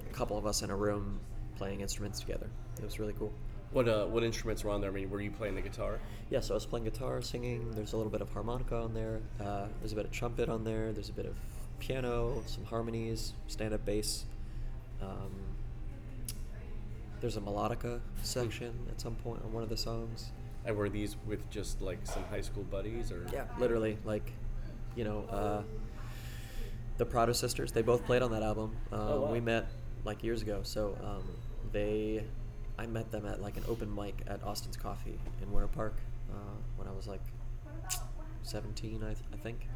a 0.08 0.14
couple 0.14 0.38
of 0.38 0.46
us 0.46 0.62
in 0.62 0.70
a 0.70 0.76
room 0.76 1.20
playing 1.56 1.82
instruments 1.82 2.20
together. 2.20 2.48
It 2.78 2.84
was 2.84 3.00
really 3.00 3.14
cool. 3.14 3.34
What 3.74 3.90
uh, 3.90 4.06
what 4.06 4.24
instruments 4.24 4.64
were 4.64 4.72
on 4.72 4.82
there? 4.82 4.92
I 4.92 4.94
mean, 4.94 5.10
were 5.10 5.20
you 5.22 5.32
playing 5.32 5.56
the 5.56 5.62
guitar? 5.62 6.00
Yeah, 6.30 6.40
so 6.42 6.54
I 6.54 6.56
was 6.56 6.66
playing 6.66 6.86
guitar, 6.86 7.22
singing. 7.22 7.72
There's 7.72 7.94
a 7.94 7.98
little 7.98 8.12
bit 8.12 8.22
of 8.22 8.30
harmonica 8.32 8.78
on 8.78 8.94
there. 8.94 9.20
Uh, 9.42 9.66
there's 9.80 9.94
a 9.94 9.96
bit 9.96 10.06
of 10.06 10.12
trumpet 10.12 10.48
on 10.48 10.64
there. 10.64 10.92
There's 10.94 11.10
a 11.10 11.14
bit 11.14 11.26
of 11.26 11.36
piano, 11.80 12.44
some 12.46 12.66
harmonies, 12.66 13.34
stand-up 13.48 13.84
bass. 13.84 14.26
Um, 15.02 15.32
there's 17.20 17.36
a 17.36 17.42
melodica 17.42 18.00
section 18.22 18.74
at 18.90 19.02
some 19.02 19.16
point 19.16 19.42
on 19.44 19.52
one 19.52 19.64
of 19.64 19.70
the 19.70 19.78
songs. 19.78 20.32
And 20.66 20.78
were 20.78 20.88
these 20.88 21.18
with 21.26 21.50
just 21.50 21.82
like 21.82 22.00
some 22.04 22.24
high 22.30 22.42
school 22.42 22.64
buddies, 22.64 23.12
or 23.12 23.26
Yeah, 23.34 23.46
literally, 23.58 23.98
like, 24.06 24.32
you 24.96 25.04
know, 25.04 25.26
uh, 25.32 25.64
the 26.98 27.06
Prado 27.06 27.34
sisters. 27.34 27.72
They 27.72 27.82
both 27.82 28.06
played 28.06 28.22
on 28.22 28.32
that 28.32 28.44
album. 28.44 28.76
Um, 28.92 29.00
Oh, 29.00 29.22
wow. 29.22 29.32
We 29.32 29.40
met 29.40 29.68
like 30.06 30.24
years 30.24 30.42
ago. 30.42 30.60
So 30.64 30.96
um, 31.04 31.24
they, 31.72 32.24
I 32.78 32.86
met 32.86 33.12
them 33.12 33.26
at 33.26 33.42
like 33.42 33.58
an 33.58 33.64
open 33.68 33.94
mic 33.94 34.16
at 34.28 34.44
Austin's 34.44 34.78
Coffee 34.78 35.20
in 35.42 35.52
Winter 35.52 35.68
Park 35.68 35.96
uh, 36.32 36.58
when 36.76 36.88
I 36.88 36.92
was 36.92 37.08
like 37.08 37.22
17, 38.44 39.04
I, 39.04 39.08
th- 39.08 39.18
I 39.34 39.38
think. 39.38 39.68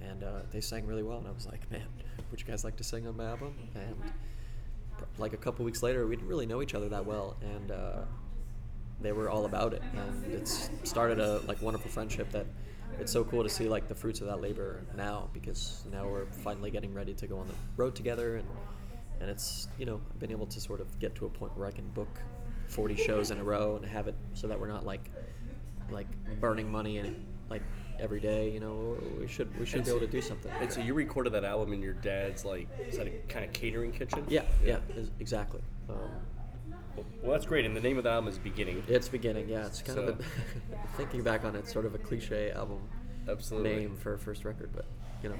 And 0.00 0.22
uh, 0.22 0.40
they 0.52 0.60
sang 0.60 0.86
really 0.86 1.02
well, 1.02 1.18
and 1.18 1.26
I 1.26 1.32
was 1.32 1.46
like, 1.46 1.70
man, 1.70 1.86
would 2.30 2.40
you 2.40 2.46
guys 2.46 2.64
like 2.64 2.76
to 2.76 2.84
sing 2.84 3.06
on 3.06 3.16
my 3.16 3.26
album? 3.26 3.54
And 3.74 3.96
like 5.18 5.32
a 5.32 5.36
couple 5.36 5.64
weeks 5.64 5.82
later, 5.82 6.06
we 6.06 6.16
didn't 6.16 6.28
really 6.28 6.46
know 6.46 6.62
each 6.62 6.74
other 6.74 6.88
that 6.88 7.04
well, 7.04 7.36
and 7.42 7.70
uh, 7.70 8.00
they 9.00 9.12
were 9.12 9.28
all 9.28 9.44
about 9.44 9.74
it, 9.74 9.82
and 9.96 10.32
it's 10.32 10.70
started 10.84 11.20
a 11.20 11.40
like 11.46 11.60
wonderful 11.62 11.90
friendship 11.90 12.30
that 12.32 12.46
it's 13.00 13.12
so 13.12 13.22
cool 13.24 13.42
to 13.42 13.48
see 13.48 13.68
like 13.68 13.88
the 13.88 13.94
fruits 13.94 14.20
of 14.20 14.26
that 14.26 14.40
labor 14.40 14.82
now 14.96 15.28
because 15.32 15.84
now 15.92 16.06
we're 16.08 16.26
finally 16.26 16.70
getting 16.70 16.92
ready 16.92 17.14
to 17.14 17.26
go 17.26 17.38
on 17.38 17.46
the 17.46 17.54
road 17.76 17.94
together, 17.94 18.36
and 18.36 18.46
and 19.20 19.30
it's 19.30 19.68
you 19.78 19.86
know 19.86 20.00
I've 20.10 20.18
been 20.18 20.30
able 20.32 20.46
to 20.46 20.60
sort 20.60 20.80
of 20.80 20.98
get 20.98 21.14
to 21.16 21.26
a 21.26 21.28
point 21.28 21.56
where 21.56 21.66
I 21.66 21.72
can 21.72 21.88
book 21.90 22.20
40 22.68 22.96
shows 22.96 23.30
in 23.30 23.38
a 23.38 23.44
row 23.44 23.76
and 23.76 23.84
have 23.86 24.08
it 24.08 24.14
so 24.34 24.46
that 24.46 24.58
we're 24.60 24.68
not 24.68 24.84
like 24.86 25.10
like 25.90 26.06
burning 26.40 26.70
money 26.70 26.98
and 26.98 27.24
like 27.48 27.62
every 27.98 28.20
day, 28.20 28.50
you 28.50 28.60
know, 28.60 28.96
we 29.18 29.26
should 29.26 29.48
we 29.58 29.64
should 29.66 29.76
And 29.76 29.84
be 29.84 29.90
able 29.90 30.00
to 30.00 30.06
do 30.06 30.20
something. 30.20 30.52
And 30.60 30.70
so 30.72 30.80
you 30.80 30.94
recorded 30.94 31.32
that 31.32 31.44
album 31.44 31.72
in 31.72 31.82
your 31.82 31.94
dad's 31.94 32.44
like 32.44 32.68
is 32.88 32.98
that 32.98 33.06
a 33.06 33.10
kind 33.28 33.44
of 33.44 33.52
catering 33.52 33.92
kitchen? 33.92 34.24
Yeah, 34.28 34.42
yeah, 34.64 34.78
is- 34.96 35.10
exactly. 35.18 35.60
Um, 35.88 35.96
Well, 37.22 37.32
that's 37.32 37.46
great. 37.46 37.64
And 37.64 37.74
the 37.76 37.80
name 37.80 37.96
of 37.96 38.04
the 38.04 38.10
album 38.10 38.28
is 38.28 38.38
Beginning. 38.38 38.82
it's 38.88 39.08
beginning, 39.08 39.48
yeah. 39.48 39.66
It's 39.66 39.82
kind 39.82 39.98
of 39.98 40.08
a, 40.20 40.22
thinking 40.96 41.22
back 41.22 41.44
on 41.44 41.56
it, 41.56 41.68
sort 41.68 41.86
of 41.86 41.94
a 41.94 41.98
cliche 41.98 42.50
album 42.50 42.80
Absolutely. 43.28 43.76
name 43.76 43.96
for 43.96 44.14
a 44.14 44.18
first 44.18 44.44
record, 44.44 44.70
but 44.74 44.84
you 45.22 45.28
know, 45.30 45.36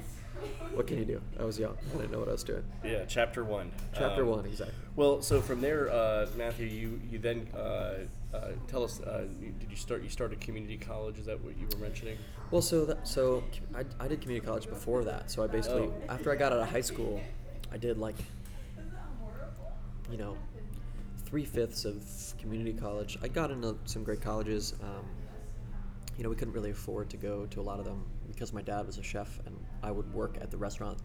what 0.75 0.87
can 0.87 0.99
you 0.99 1.05
do? 1.05 1.21
I 1.39 1.45
was 1.45 1.59
young, 1.59 1.77
I 1.95 1.97
didn't 1.99 2.13
know 2.13 2.19
what 2.21 2.29
I 2.29 2.33
was 2.33 2.45
doing. 2.45 2.65
Yeah, 2.85 3.05
chapter 3.07 3.45
one. 3.45 3.71
Chapter 3.95 4.23
Um, 4.23 4.29
one, 4.29 4.45
exactly. 4.47 4.75
Well, 4.97 5.23
so 5.23 5.41
from 5.41 5.61
there, 5.61 5.91
uh, 5.91 6.27
Matthew, 6.37 6.67
you 6.67 7.01
you 7.11 7.19
then 7.19 7.49
uh, 7.55 7.95
uh, 8.35 8.51
tell 8.67 8.83
us. 8.85 9.01
Uh, 9.01 9.27
did 9.59 9.71
you 9.71 9.77
start? 9.77 10.03
You 10.03 10.09
started 10.09 10.41
community 10.41 10.77
college? 10.77 11.19
Is 11.19 11.27
that 11.27 11.43
what 11.43 11.57
you 11.59 11.67
were 11.73 11.79
mentioning? 11.79 12.19
Well, 12.51 12.63
so 12.63 12.85
that 12.85 13.07
so 13.07 13.43
I, 13.75 13.85
I 14.01 14.09
did 14.09 14.21
community 14.21 14.47
college 14.47 14.69
before 14.69 15.05
that. 15.05 15.31
So 15.31 15.43
I 15.43 15.47
basically 15.47 15.83
Oh. 15.89 15.95
after 16.09 16.31
I 16.33 16.37
got 16.37 16.53
out 16.53 16.59
of 16.61 16.69
high 16.69 16.81
school, 16.81 17.21
I 17.73 17.77
did 17.79 17.99
like 17.99 18.17
you 20.11 20.17
know 20.19 20.37
three 21.25 21.45
fifths 21.45 21.85
of 21.85 22.03
community 22.41 22.73
college. 22.73 23.19
I 23.23 23.29
got 23.29 23.51
into 23.51 23.77
some 23.85 24.03
great 24.03 24.21
colleges. 24.21 24.75
Um, 24.83 25.05
you 26.17 26.25
know, 26.25 26.31
we 26.31 26.37
couldn't 26.37 26.55
really 26.55 26.71
afford 26.71 27.11
to 27.11 27.17
go 27.17 27.47
to 27.47 27.61
a 27.61 27.63
lot 27.63 27.79
of 27.79 27.85
them 27.85 28.05
because 28.29 28.53
my 28.53 28.63
dad 28.63 28.87
was 28.87 28.99
a 28.99 29.03
chef 29.03 29.41
and 29.47 29.57
I 29.83 29.91
would 29.91 30.13
work 30.13 30.39
at 30.41 30.51
the 30.51 30.57
restaurant. 30.57 30.99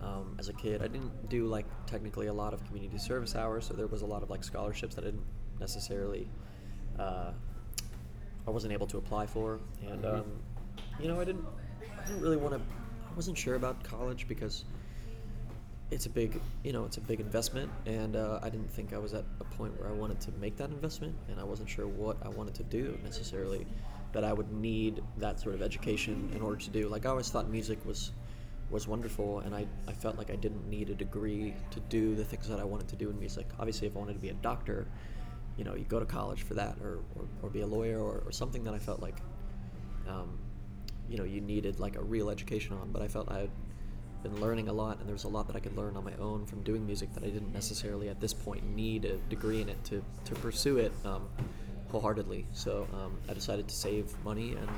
Um, 0.00 0.36
as 0.38 0.48
a 0.48 0.52
kid, 0.52 0.82
I 0.82 0.88
didn't 0.88 1.28
do 1.30 1.46
like 1.46 1.64
technically 1.86 2.26
a 2.26 2.32
lot 2.32 2.52
of 2.52 2.64
community 2.66 2.98
service 2.98 3.34
hours, 3.34 3.66
so 3.66 3.74
there 3.74 3.86
was 3.86 4.02
a 4.02 4.06
lot 4.06 4.22
of 4.22 4.28
like 4.30 4.44
scholarships 4.44 4.94
that 4.94 5.04
I 5.04 5.06
didn't 5.06 5.24
necessarily 5.58 6.28
uh, 6.98 7.30
I 8.46 8.50
wasn't 8.50 8.72
able 8.72 8.86
to 8.88 8.98
apply 8.98 9.26
for, 9.26 9.58
and 9.88 10.02
Mhm. 10.04 10.20
um, 10.20 10.24
you 11.00 11.08
know, 11.08 11.20
I 11.20 11.24
didn't, 11.24 11.44
I 11.98 12.06
didn't 12.06 12.20
really 12.22 12.36
want 12.36 12.54
to. 12.54 12.60
I 12.60 13.14
wasn't 13.14 13.36
sure 13.38 13.54
about 13.54 13.82
college 13.82 14.28
because 14.28 14.64
it's 15.90 16.06
a 16.06 16.10
big, 16.10 16.40
you 16.62 16.72
know, 16.72 16.84
it's 16.84 16.96
a 16.96 17.00
big 17.00 17.20
investment, 17.20 17.70
and 17.86 18.16
uh, 18.16 18.38
I 18.42 18.50
didn't 18.50 18.70
think 18.70 18.92
I 18.92 18.98
was 18.98 19.14
at 19.14 19.24
a 19.40 19.44
point 19.44 19.78
where 19.80 19.88
I 19.88 19.92
wanted 19.92 20.20
to 20.22 20.30
make 20.32 20.56
that 20.58 20.70
investment, 20.70 21.14
and 21.28 21.40
I 21.40 21.44
wasn't 21.44 21.68
sure 21.70 21.86
what 21.86 22.18
I 22.22 22.28
wanted 22.28 22.54
to 22.56 22.64
do 22.64 22.98
necessarily, 23.02 23.66
that 24.12 24.24
I 24.24 24.32
would 24.32 24.52
need 24.52 25.02
that 25.18 25.40
sort 25.40 25.54
of 25.54 25.62
education 25.62 26.30
in 26.34 26.42
order 26.42 26.56
to 26.56 26.70
do. 26.70 26.88
Like 26.88 27.06
I 27.06 27.10
always 27.10 27.28
thought 27.28 27.48
music 27.48 27.84
was 27.84 28.12
was 28.70 28.88
wonderful, 28.88 29.40
and 29.40 29.54
I, 29.54 29.66
I 29.86 29.92
felt 29.92 30.18
like 30.18 30.30
I 30.30 30.36
didn't 30.36 30.68
need 30.68 30.90
a 30.90 30.94
degree 30.94 31.54
to 31.70 31.80
do 31.80 32.16
the 32.16 32.24
things 32.24 32.48
that 32.48 32.58
I 32.58 32.64
wanted 32.64 32.88
to 32.88 32.96
do 32.96 33.10
in 33.10 33.18
music. 33.18 33.46
Obviously, 33.58 33.86
if 33.86 33.96
I 33.96 34.00
wanted 34.00 34.14
to 34.14 34.18
be 34.18 34.30
a 34.30 34.34
doctor, 34.34 34.88
you 35.56 35.64
know, 35.64 35.74
you 35.74 35.84
go 35.84 36.00
to 36.00 36.06
college 36.06 36.42
for 36.42 36.54
that, 36.54 36.76
or, 36.82 36.98
or, 37.14 37.28
or 37.42 37.50
be 37.50 37.60
a 37.60 37.66
lawyer, 37.66 38.00
or, 38.00 38.22
or 38.26 38.32
something 38.32 38.64
that 38.64 38.74
I 38.74 38.80
felt 38.80 39.00
like, 39.00 39.18
um, 40.08 40.38
you 41.08 41.16
know, 41.16 41.24
you 41.24 41.40
needed 41.40 41.78
like 41.78 41.94
a 41.94 42.02
real 42.02 42.28
education 42.28 42.76
on. 42.76 42.90
But 42.90 43.02
I 43.02 43.08
felt 43.08 43.30
I 43.30 43.38
had 43.38 43.50
been 44.24 44.40
learning 44.40 44.68
a 44.68 44.72
lot, 44.72 44.98
and 44.98 45.06
there 45.06 45.14
was 45.14 45.24
a 45.24 45.28
lot 45.28 45.46
that 45.46 45.54
I 45.54 45.60
could 45.60 45.76
learn 45.76 45.96
on 45.96 46.04
my 46.04 46.14
own 46.18 46.44
from 46.44 46.62
doing 46.62 46.84
music 46.84 47.12
that 47.14 47.22
I 47.22 47.28
didn't 47.28 47.52
necessarily 47.52 48.08
at 48.08 48.20
this 48.20 48.34
point 48.34 48.68
need 48.74 49.04
a 49.04 49.16
degree 49.28 49.60
in 49.60 49.68
it 49.68 49.82
to, 49.84 50.02
to 50.24 50.34
pursue 50.34 50.78
it 50.78 50.92
um, 51.04 51.28
wholeheartedly. 51.96 52.46
So 52.52 52.86
um, 52.92 53.16
I 53.28 53.32
decided 53.32 53.68
to 53.68 53.74
save 53.74 54.12
money 54.22 54.54
and 54.54 54.70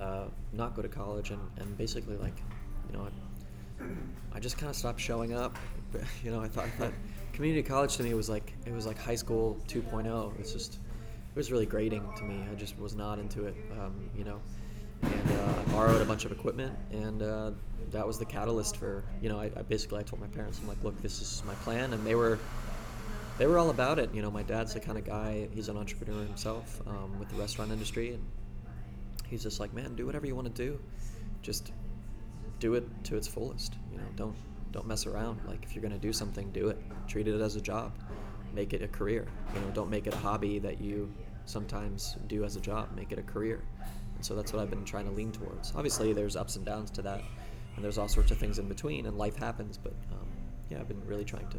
uh, 0.00 0.24
not 0.52 0.76
go 0.76 0.82
to 0.82 0.88
college, 0.88 1.30
and, 1.30 1.40
and 1.58 1.76
basically 1.76 2.16
like, 2.16 2.36
you 2.88 2.96
know, 2.96 3.08
I, 3.82 4.36
I 4.36 4.40
just 4.40 4.56
kind 4.56 4.70
of 4.70 4.76
stopped 4.76 5.00
showing 5.00 5.34
up. 5.34 5.56
You 6.22 6.30
know, 6.30 6.42
I 6.42 6.48
thought, 6.48 6.64
I 6.64 6.68
thought 6.68 6.92
community 7.32 7.62
college 7.62 7.96
to 7.96 8.02
me 8.02 8.12
was 8.12 8.28
like 8.28 8.52
it 8.66 8.74
was 8.74 8.86
like 8.86 8.98
high 8.98 9.14
school 9.14 9.58
2.0. 9.66 10.38
It's 10.38 10.52
just 10.52 10.74
it 10.74 11.34
was 11.34 11.50
really 11.50 11.64
grating 11.64 12.06
to 12.18 12.24
me. 12.24 12.44
I 12.52 12.54
just 12.54 12.78
was 12.78 12.94
not 12.94 13.18
into 13.18 13.46
it. 13.46 13.56
Um, 13.72 14.10
you 14.14 14.24
know, 14.24 14.38
and 15.00 15.30
uh, 15.30 15.54
I 15.58 15.72
borrowed 15.72 16.02
a 16.02 16.04
bunch 16.04 16.26
of 16.26 16.32
equipment, 16.32 16.76
and 16.92 17.22
uh, 17.22 17.52
that 17.90 18.06
was 18.06 18.18
the 18.18 18.26
catalyst 18.26 18.76
for 18.76 19.02
you 19.22 19.30
know. 19.30 19.40
I, 19.40 19.46
I 19.56 19.62
basically 19.62 19.98
I 19.98 20.02
told 20.02 20.20
my 20.20 20.26
parents, 20.26 20.60
I'm 20.60 20.68
like, 20.68 20.84
look, 20.84 21.00
this 21.00 21.22
is 21.22 21.42
my 21.46 21.54
plan, 21.54 21.94
and 21.94 22.06
they 22.06 22.14
were 22.14 22.38
they 23.38 23.46
were 23.46 23.58
all 23.58 23.70
about 23.70 23.98
it. 23.98 24.12
You 24.12 24.20
know, 24.20 24.30
my 24.30 24.42
dad's 24.42 24.74
the 24.74 24.80
kind 24.80 24.98
of 24.98 25.04
guy. 25.04 25.48
He's 25.52 25.68
an 25.68 25.76
entrepreneur 25.76 26.24
himself 26.24 26.82
um, 26.86 27.18
with 27.18 27.28
the 27.28 27.36
restaurant 27.36 27.70
industry, 27.70 28.14
and 28.14 28.24
he's 29.28 29.42
just 29.42 29.60
like, 29.60 29.72
man, 29.72 29.94
do 29.94 30.04
whatever 30.04 30.26
you 30.26 30.34
want 30.34 30.54
to 30.54 30.62
do. 30.62 30.78
Just 31.40 31.72
do 32.58 32.74
it 32.74 32.84
to 33.04 33.16
its 33.16 33.28
fullest. 33.28 33.74
You 33.92 33.98
know, 33.98 34.06
don't 34.16 34.36
don't 34.72 34.86
mess 34.86 35.06
around. 35.06 35.40
Like 35.46 35.64
if 35.64 35.74
you're 35.74 35.82
gonna 35.82 35.98
do 35.98 36.12
something, 36.12 36.50
do 36.50 36.68
it. 36.68 36.78
Treat 37.06 37.28
it 37.28 37.40
as 37.40 37.56
a 37.56 37.60
job. 37.60 37.92
Make 38.54 38.72
it 38.72 38.82
a 38.82 38.88
career. 38.88 39.26
You 39.54 39.60
know, 39.60 39.70
don't 39.70 39.90
make 39.90 40.06
it 40.06 40.14
a 40.14 40.18
hobby 40.18 40.58
that 40.58 40.80
you 40.80 41.12
sometimes 41.46 42.16
do 42.26 42.44
as 42.44 42.56
a 42.56 42.60
job. 42.60 42.88
Make 42.96 43.12
it 43.12 43.18
a 43.18 43.22
career. 43.22 43.62
And 44.16 44.24
so 44.24 44.34
that's 44.34 44.52
what 44.52 44.60
I've 44.60 44.70
been 44.70 44.84
trying 44.84 45.04
to 45.04 45.12
lean 45.12 45.30
towards. 45.30 45.72
Obviously, 45.76 46.12
there's 46.12 46.34
ups 46.34 46.56
and 46.56 46.64
downs 46.64 46.90
to 46.92 47.02
that, 47.02 47.22
and 47.76 47.84
there's 47.84 47.98
all 47.98 48.08
sorts 48.08 48.32
of 48.32 48.38
things 48.38 48.58
in 48.58 48.66
between, 48.66 49.06
and 49.06 49.16
life 49.16 49.36
happens. 49.36 49.78
But 49.78 49.94
um, 50.10 50.26
yeah, 50.70 50.80
I've 50.80 50.88
been 50.88 51.06
really 51.06 51.24
trying 51.24 51.48
to 51.50 51.58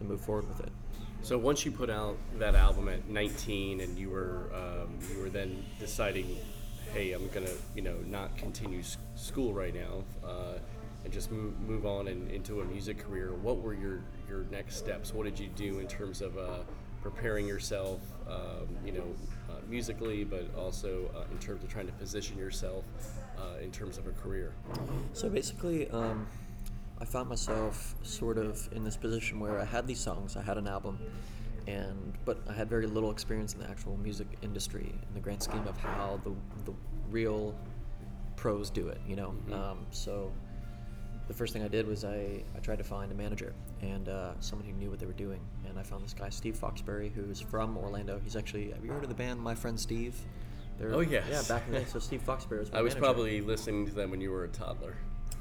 to 0.00 0.06
move 0.06 0.20
forward 0.20 0.48
with 0.48 0.60
it. 0.60 0.72
So 1.22 1.38
once 1.38 1.64
you 1.64 1.70
put 1.70 1.90
out 1.90 2.16
that 2.38 2.54
album 2.54 2.88
at 2.88 3.08
19, 3.08 3.80
and 3.80 3.98
you 3.98 4.10
were 4.10 4.50
um, 4.54 4.98
you 5.12 5.22
were 5.22 5.28
then 5.28 5.64
deciding, 5.78 6.36
hey, 6.94 7.12
I'm 7.12 7.28
gonna 7.28 7.50
you 7.74 7.82
know 7.82 7.96
not 8.06 8.36
continue 8.36 8.80
s- 8.80 8.96
school 9.14 9.52
right 9.52 9.74
now, 9.74 10.02
uh, 10.26 10.58
and 11.04 11.12
just 11.12 11.30
move 11.30 11.58
move 11.60 11.84
on 11.84 12.08
and, 12.08 12.30
into 12.30 12.62
a 12.62 12.64
music 12.64 12.98
career. 12.98 13.34
What 13.34 13.60
were 13.60 13.74
your 13.74 14.02
your 14.28 14.44
next 14.50 14.76
steps? 14.76 15.12
What 15.12 15.24
did 15.24 15.38
you 15.38 15.48
do 15.48 15.78
in 15.78 15.86
terms 15.86 16.22
of 16.22 16.38
uh, 16.38 16.60
preparing 17.02 17.46
yourself? 17.46 18.00
Um, 18.26 18.68
you 18.84 18.92
know, 18.92 19.04
uh, 19.50 19.54
musically, 19.68 20.24
but 20.24 20.48
also 20.56 21.10
uh, 21.14 21.30
in 21.30 21.38
terms 21.38 21.62
of 21.62 21.70
trying 21.70 21.86
to 21.86 21.92
position 21.94 22.38
yourself 22.38 22.84
uh, 23.36 23.62
in 23.62 23.70
terms 23.70 23.98
of 23.98 24.06
a 24.06 24.12
career? 24.12 24.54
So 25.12 25.28
basically, 25.28 25.90
um, 25.90 26.26
I 27.00 27.04
found 27.04 27.28
myself 27.28 27.94
sort 28.02 28.36
of 28.38 28.68
in 28.72 28.84
this 28.84 28.96
position 28.96 29.40
where 29.40 29.58
I 29.58 29.64
had 29.64 29.86
these 29.86 30.00
songs, 30.00 30.36
I 30.36 30.42
had 30.42 30.58
an 30.58 30.66
album, 30.68 30.98
and 31.66 32.12
but 32.24 32.38
I 32.48 32.52
had 32.52 32.68
very 32.68 32.86
little 32.86 33.10
experience 33.10 33.54
in 33.54 33.60
the 33.60 33.68
actual 33.68 33.96
music 33.96 34.26
industry 34.42 34.92
in 35.08 35.14
the 35.14 35.20
grand 35.20 35.42
scheme 35.42 35.66
of 35.66 35.76
how 35.78 36.20
the 36.24 36.30
the 36.70 36.76
real 37.10 37.54
pros 38.36 38.70
do 38.70 38.88
it. 38.88 39.00
You 39.06 39.16
know, 39.16 39.34
Mhm. 39.48 39.52
um, 39.54 39.86
so 39.90 40.30
the 41.28 41.34
first 41.34 41.52
thing 41.52 41.62
I 41.62 41.68
did 41.68 41.86
was 41.86 42.04
I, 42.04 42.42
I 42.56 42.58
tried 42.60 42.78
to 42.78 42.84
find 42.84 43.12
a 43.12 43.14
manager 43.14 43.54
and 43.82 44.08
uh, 44.08 44.32
someone 44.40 44.66
who 44.68 44.74
knew 44.74 44.90
what 44.90 44.98
they 44.98 45.06
were 45.06 45.12
doing. 45.12 45.40
And 45.68 45.78
I 45.78 45.82
found 45.84 46.02
this 46.04 46.12
guy, 46.12 46.28
Steve 46.28 46.56
Foxberry, 46.60 47.12
who's 47.12 47.40
from 47.40 47.76
Orlando. 47.78 48.18
He's 48.18 48.34
actually, 48.34 48.72
have 48.72 48.84
you 48.84 48.90
heard 48.90 49.04
of 49.04 49.08
the 49.08 49.14
band 49.14 49.38
My 49.40 49.54
Friend 49.54 49.78
Steve? 49.78 50.16
They're, 50.76 50.92
Oh, 50.92 51.00
yes. 51.00 51.26
Yeah, 51.30 51.42
back 51.54 51.66
in 51.68 51.72
the 51.74 51.80
day. 51.80 51.84
So 51.84 52.00
Steve 52.00 52.22
Foxberry 52.26 52.58
was 52.58 52.72
my 52.72 52.78
I 52.80 52.82
was 52.82 52.94
manager. 52.94 53.12
probably 53.12 53.40
listening 53.42 53.86
to 53.86 53.92
them 53.94 54.10
when 54.10 54.20
you 54.20 54.32
were 54.32 54.42
a 54.42 54.48
toddler, 54.48 54.96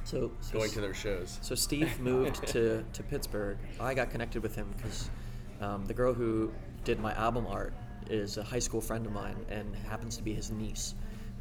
so, 0.09 0.31
so 0.41 0.57
going 0.57 0.71
to 0.71 0.81
their 0.81 0.93
shows. 0.93 1.37
so 1.41 1.53
Steve 1.53 1.99
moved 1.99 2.47
to, 2.47 2.83
to 2.93 3.03
Pittsburgh. 3.03 3.57
I 3.79 3.93
got 3.93 4.09
connected 4.09 4.41
with 4.41 4.55
him 4.55 4.73
because 4.75 5.09
um, 5.61 5.85
the 5.85 5.93
girl 5.93 6.13
who 6.13 6.51
did 6.83 6.99
my 6.99 7.13
album 7.13 7.45
art 7.47 7.73
is 8.09 8.37
a 8.37 8.43
high 8.43 8.59
school 8.59 8.81
friend 8.81 9.05
of 9.05 9.11
mine 9.11 9.35
and 9.49 9.75
happens 9.75 10.17
to 10.17 10.23
be 10.23 10.33
his 10.33 10.49
niece. 10.49 10.95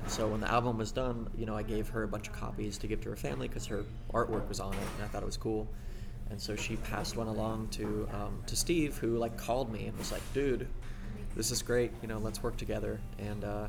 So 0.07 0.29
when 0.29 0.41
the 0.41 0.51
album 0.51 0.77
was 0.77 0.93
done, 0.93 1.31
you 1.37 1.47
know, 1.47 1.57
I 1.57 1.63
gave 1.63 1.89
her 1.89 2.03
a 2.03 2.09
bunch 2.09 2.29
of 2.29 2.35
copies 2.35 2.77
to 2.79 2.87
give 2.87 3.01
to 3.03 3.09
her 3.09 3.17
family 3.17 3.49
because 3.49 3.65
her 3.67 3.85
artwork 4.13 4.47
was 4.49 4.61
on 4.61 4.75
it, 4.75 4.79
and 4.97 5.05
I 5.05 5.09
thought 5.09 5.23
it 5.23 5.27
was 5.27 5.39
cool. 5.39 5.67
And 6.31 6.41
so 6.41 6.55
she 6.55 6.77
passed 6.77 7.17
one 7.17 7.27
along 7.27 7.69
to 7.69 8.07
um, 8.13 8.43
to 8.47 8.55
Steve, 8.55 8.99
who 8.99 9.17
like 9.17 9.37
called 9.39 9.73
me 9.73 9.87
and 9.87 9.99
was 9.99 10.13
like, 10.13 10.23
"Dude, 10.35 10.69
this 11.35 11.51
is 11.51 11.63
great. 11.63 11.91
You 12.01 12.09
know, 12.09 12.19
let's 12.19 12.43
work 12.43 12.57
together." 12.57 13.01
And 13.19 13.43
uh, 13.43 13.67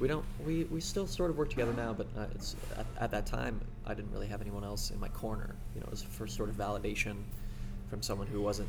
we 0.00 0.08
don't 0.08 0.24
we, 0.44 0.64
we 0.64 0.80
still 0.80 1.06
sort 1.06 1.30
of 1.30 1.38
work 1.38 1.50
together 1.50 1.74
now, 1.74 1.92
but 1.92 2.08
uh, 2.18 2.24
it's 2.34 2.56
at, 2.76 2.86
at 2.98 3.10
that 3.12 3.26
time 3.26 3.60
I 3.86 3.94
didn't 3.94 4.12
really 4.12 4.28
have 4.28 4.40
anyone 4.40 4.64
else 4.64 4.90
in 4.90 5.00
my 5.00 5.08
corner. 5.08 5.54
You 5.74 5.80
know, 5.80 5.86
it 5.86 5.90
was 5.90 6.02
for 6.02 6.26
sort 6.26 6.48
of 6.48 6.56
validation 6.56 7.16
from 7.88 8.02
someone 8.02 8.26
who 8.26 8.40
wasn't 8.40 8.68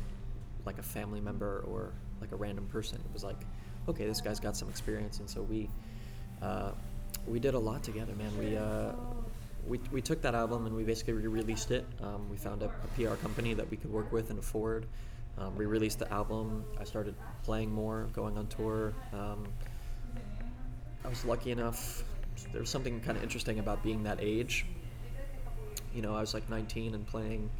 like 0.66 0.78
a 0.78 0.82
family 0.82 1.20
member 1.20 1.64
or 1.68 1.92
like 2.20 2.32
a 2.32 2.36
random 2.36 2.66
person. 2.66 2.98
It 2.98 3.12
was 3.12 3.24
like, 3.24 3.40
okay, 3.88 4.06
this 4.06 4.20
guy's 4.20 4.40
got 4.40 4.56
some 4.56 4.68
experience, 4.68 5.20
and 5.20 5.28
so 5.28 5.42
we 5.42 5.70
uh, 6.42 6.72
we 7.26 7.38
did 7.38 7.54
a 7.54 7.58
lot 7.58 7.82
together, 7.82 8.14
man. 8.14 8.36
We 8.38 8.56
uh, 8.56 8.92
we, 9.66 9.80
we 9.92 10.02
took 10.02 10.20
that 10.22 10.34
album 10.34 10.66
and 10.66 10.74
we 10.74 10.84
basically 10.84 11.14
re-released 11.14 11.70
it. 11.70 11.86
Um, 12.02 12.28
we 12.30 12.36
found 12.36 12.62
a, 12.62 12.66
a 12.66 12.88
PR 12.96 13.14
company 13.14 13.54
that 13.54 13.70
we 13.70 13.76
could 13.76 13.90
work 13.90 14.12
with 14.12 14.30
and 14.30 14.38
afford. 14.38 14.86
Um, 15.38 15.56
re-released 15.56 15.98
the 15.98 16.12
album. 16.12 16.64
I 16.78 16.84
started 16.84 17.14
playing 17.42 17.72
more, 17.72 18.08
going 18.12 18.38
on 18.38 18.46
tour. 18.48 18.92
Um, 19.12 19.46
I 21.04 21.08
was 21.08 21.24
lucky 21.24 21.50
enough. 21.50 22.04
There 22.52 22.60
was 22.60 22.70
something 22.70 23.00
kind 23.00 23.16
of 23.16 23.22
interesting 23.22 23.58
about 23.58 23.82
being 23.82 24.02
that 24.04 24.18
age. 24.20 24.66
You 25.94 26.02
know, 26.02 26.14
I 26.16 26.20
was 26.20 26.34
like 26.34 26.48
19 26.50 26.94
and 26.94 27.06
playing 27.06 27.50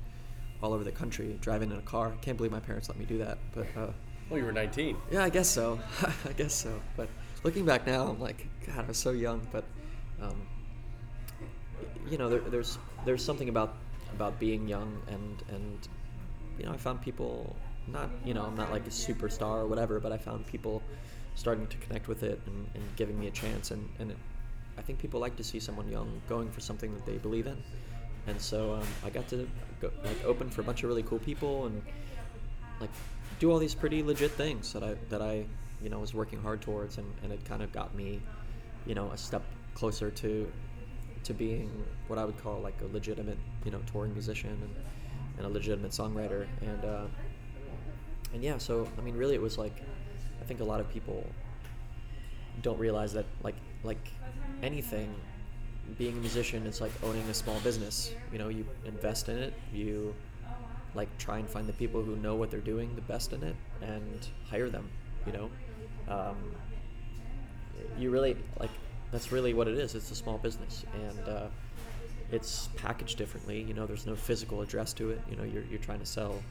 all 0.62 0.72
over 0.72 0.84
the 0.84 0.92
country, 0.92 1.38
driving 1.40 1.70
in 1.70 1.78
a 1.78 1.82
car. 1.82 2.12
I 2.12 2.24
can't 2.24 2.36
believe 2.36 2.52
my 2.52 2.60
parents 2.60 2.88
let 2.88 2.98
me 2.98 3.04
do 3.04 3.18
that, 3.18 3.38
but 3.54 3.66
uh, 3.76 3.86
Well, 4.28 4.38
you 4.40 4.44
were 4.44 4.52
19. 4.52 4.96
yeah, 5.10 5.22
I 5.24 5.28
guess 5.30 5.48
so. 5.48 5.78
I 6.28 6.32
guess 6.32 6.54
so. 6.54 6.80
But 6.96 7.08
looking 7.44 7.64
back 7.64 7.86
now, 7.86 8.08
I'm 8.08 8.20
like, 8.20 8.48
God, 8.66 8.84
I 8.84 8.88
was 8.88 8.96
so 8.98 9.10
young. 9.10 9.46
But 9.52 9.64
um, 10.20 10.34
you 12.10 12.18
know, 12.18 12.28
there, 12.28 12.40
there's 12.40 12.78
there's 13.04 13.24
something 13.24 13.48
about 13.48 13.76
about 14.14 14.38
being 14.38 14.66
young, 14.68 15.00
and 15.08 15.42
and 15.54 15.88
you 16.58 16.66
know, 16.66 16.72
I 16.72 16.76
found 16.76 17.00
people 17.02 17.54
not 17.86 18.10
you 18.24 18.34
know, 18.34 18.42
I'm 18.44 18.56
not 18.56 18.70
like 18.72 18.86
a 18.86 18.90
superstar 18.90 19.58
or 19.58 19.66
whatever, 19.66 20.00
but 20.00 20.12
I 20.12 20.18
found 20.18 20.46
people 20.46 20.82
starting 21.34 21.66
to 21.66 21.76
connect 21.78 22.06
with 22.08 22.22
it 22.22 22.40
and, 22.46 22.66
and 22.74 22.84
giving 22.96 23.18
me 23.18 23.26
a 23.28 23.30
chance, 23.30 23.70
and 23.70 23.88
and 23.98 24.10
it, 24.10 24.16
I 24.78 24.82
think 24.82 24.98
people 24.98 25.20
like 25.20 25.36
to 25.36 25.44
see 25.44 25.60
someone 25.60 25.88
young 25.88 26.20
going 26.28 26.50
for 26.50 26.60
something 26.60 26.92
that 26.94 27.04
they 27.06 27.18
believe 27.18 27.46
in. 27.46 27.62
And 28.26 28.40
so 28.40 28.74
um, 28.74 28.86
I 29.04 29.10
got 29.10 29.28
to 29.28 29.48
go, 29.80 29.90
like 30.04 30.24
open 30.24 30.50
for 30.50 30.62
a 30.62 30.64
bunch 30.64 30.82
of 30.82 30.88
really 30.88 31.02
cool 31.02 31.18
people 31.18 31.66
and 31.66 31.82
like 32.80 32.90
do 33.38 33.50
all 33.50 33.58
these 33.58 33.74
pretty 33.74 34.02
legit 34.02 34.30
things 34.32 34.72
that 34.72 34.82
I 34.82 34.94
that 35.10 35.22
I 35.22 35.44
you 35.82 35.90
know 35.90 35.98
was 35.98 36.14
working 36.14 36.40
hard 36.40 36.60
towards 36.62 36.98
and, 36.98 37.06
and 37.22 37.32
it 37.32 37.44
kind 37.44 37.62
of 37.62 37.72
got 37.72 37.94
me 37.94 38.20
you 38.86 38.94
know 38.94 39.10
a 39.10 39.16
step 39.16 39.42
closer 39.74 40.10
to 40.10 40.50
to 41.24 41.34
being 41.34 41.70
what 42.06 42.18
I 42.18 42.24
would 42.24 42.38
call 42.42 42.60
like 42.60 42.80
a 42.82 42.92
legitimate 42.92 43.38
you 43.64 43.70
know 43.70 43.80
touring 43.92 44.12
musician 44.12 44.50
and, 44.50 44.74
and 45.38 45.46
a 45.46 45.48
legitimate 45.48 45.90
songwriter. 45.90 46.46
And 46.62 46.84
uh, 46.84 47.06
and 48.32 48.42
yeah 48.42 48.58
so 48.58 48.88
I 48.98 49.00
mean 49.02 49.16
really 49.16 49.34
it 49.34 49.42
was 49.42 49.58
like 49.58 49.82
I 50.40 50.44
think 50.44 50.60
a 50.60 50.64
lot 50.64 50.80
of 50.80 50.88
people 50.90 51.26
don't 52.62 52.78
realize 52.78 53.12
that 53.12 53.26
like 53.42 53.56
like 53.82 54.08
anything 54.62 55.14
being 55.98 56.16
a 56.16 56.20
musician 56.20 56.66
is 56.66 56.80
like 56.80 56.92
owning 57.02 57.22
a 57.30 57.34
small 57.34 57.58
business. 57.60 58.12
You 58.32 58.38
know 58.38 58.48
you 58.48 58.66
invest 58.84 59.28
in 59.28 59.38
it 59.38 59.54
you 59.72 60.14
like 60.94 61.08
try 61.18 61.38
and 61.38 61.48
find 61.48 61.68
the 61.68 61.72
people 61.72 62.02
who 62.02 62.16
know 62.16 62.36
what 62.36 62.50
they're 62.50 62.60
doing 62.60 62.94
the 62.94 63.00
best 63.02 63.32
in 63.32 63.42
it 63.42 63.56
and 63.82 64.28
hire 64.48 64.70
them 64.70 64.88
you 65.26 65.32
know? 65.32 65.50
Um, 66.08 66.36
you 67.98 68.10
really 68.10 68.36
like 68.58 68.70
that's 69.10 69.30
really 69.32 69.54
what 69.54 69.68
it 69.68 69.78
is 69.78 69.94
it's 69.94 70.10
a 70.10 70.14
small 70.14 70.38
business 70.38 70.84
and 71.08 71.28
uh, 71.28 71.46
it's 72.32 72.68
packaged 72.76 73.16
differently 73.18 73.62
you 73.62 73.74
know 73.74 73.86
there's 73.86 74.06
no 74.06 74.16
physical 74.16 74.60
address 74.60 74.92
to 74.94 75.10
it 75.10 75.20
you 75.30 75.36
know 75.36 75.44
you're, 75.44 75.62
you're 75.64 75.78
trying 75.78 76.00
to 76.00 76.06
sell 76.06 76.42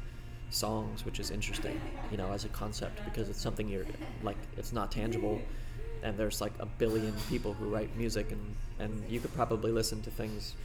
songs 0.50 1.06
which 1.06 1.20
is 1.20 1.32
interesting 1.32 1.80
you 2.12 2.18
know 2.18 2.32
as 2.32 2.46
a 2.46 2.50
concept 2.50 3.04
because 3.06 3.30
it's 3.30 3.42
something 3.42 3.68
you're 3.68 3.86
like 4.24 4.38
it's 4.58 4.72
not 4.74 4.92
tangible 4.92 5.42
and 6.04 6.18
there's 6.18 6.42
like 6.42 6.54
a 6.60 6.66
billion 6.66 7.14
people 7.30 7.54
who 7.54 7.66
write 7.66 7.96
music 7.96 8.32
and 8.32 8.56
and 8.80 9.04
you 9.10 9.20
could 9.20 9.34
probably 9.34 9.72
listen 9.72 10.02
to 10.02 10.12
things 10.12 10.56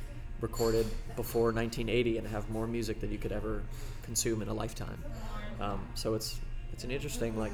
recorded 0.40 0.87
before 1.16 1.53
1980 1.53 2.18
and 2.18 2.27
have 2.27 2.48
more 2.51 2.66
music 2.66 3.01
than 3.01 3.11
you 3.11 3.18
could 3.18 3.33
ever 3.33 3.62
consume 4.03 4.42
in 4.42 4.48
a 4.48 4.55
lifetime 4.55 5.03
um, 5.61 5.81
so 5.94 6.14
it's 6.14 6.40
it's 6.72 6.85
an 6.85 6.90
interesting 6.90 7.38
like 7.38 7.53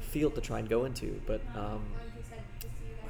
field 0.00 0.34
to 0.34 0.40
try 0.40 0.58
and 0.58 0.68
go 0.68 0.84
into 0.84 1.20
but 1.26 1.40
um, 1.56 1.82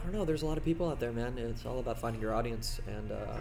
I 0.04 0.06
don't 0.08 0.18
know. 0.18 0.26
There's 0.26 0.42
a 0.42 0.46
lot 0.46 0.58
of 0.58 0.64
people 0.66 0.90
out 0.90 1.00
there, 1.00 1.12
man. 1.12 1.38
It's 1.38 1.64
all 1.64 1.78
about 1.78 1.98
finding 1.98 2.20
your 2.20 2.34
audience, 2.34 2.78
and 2.86 3.10
uh, 3.10 3.36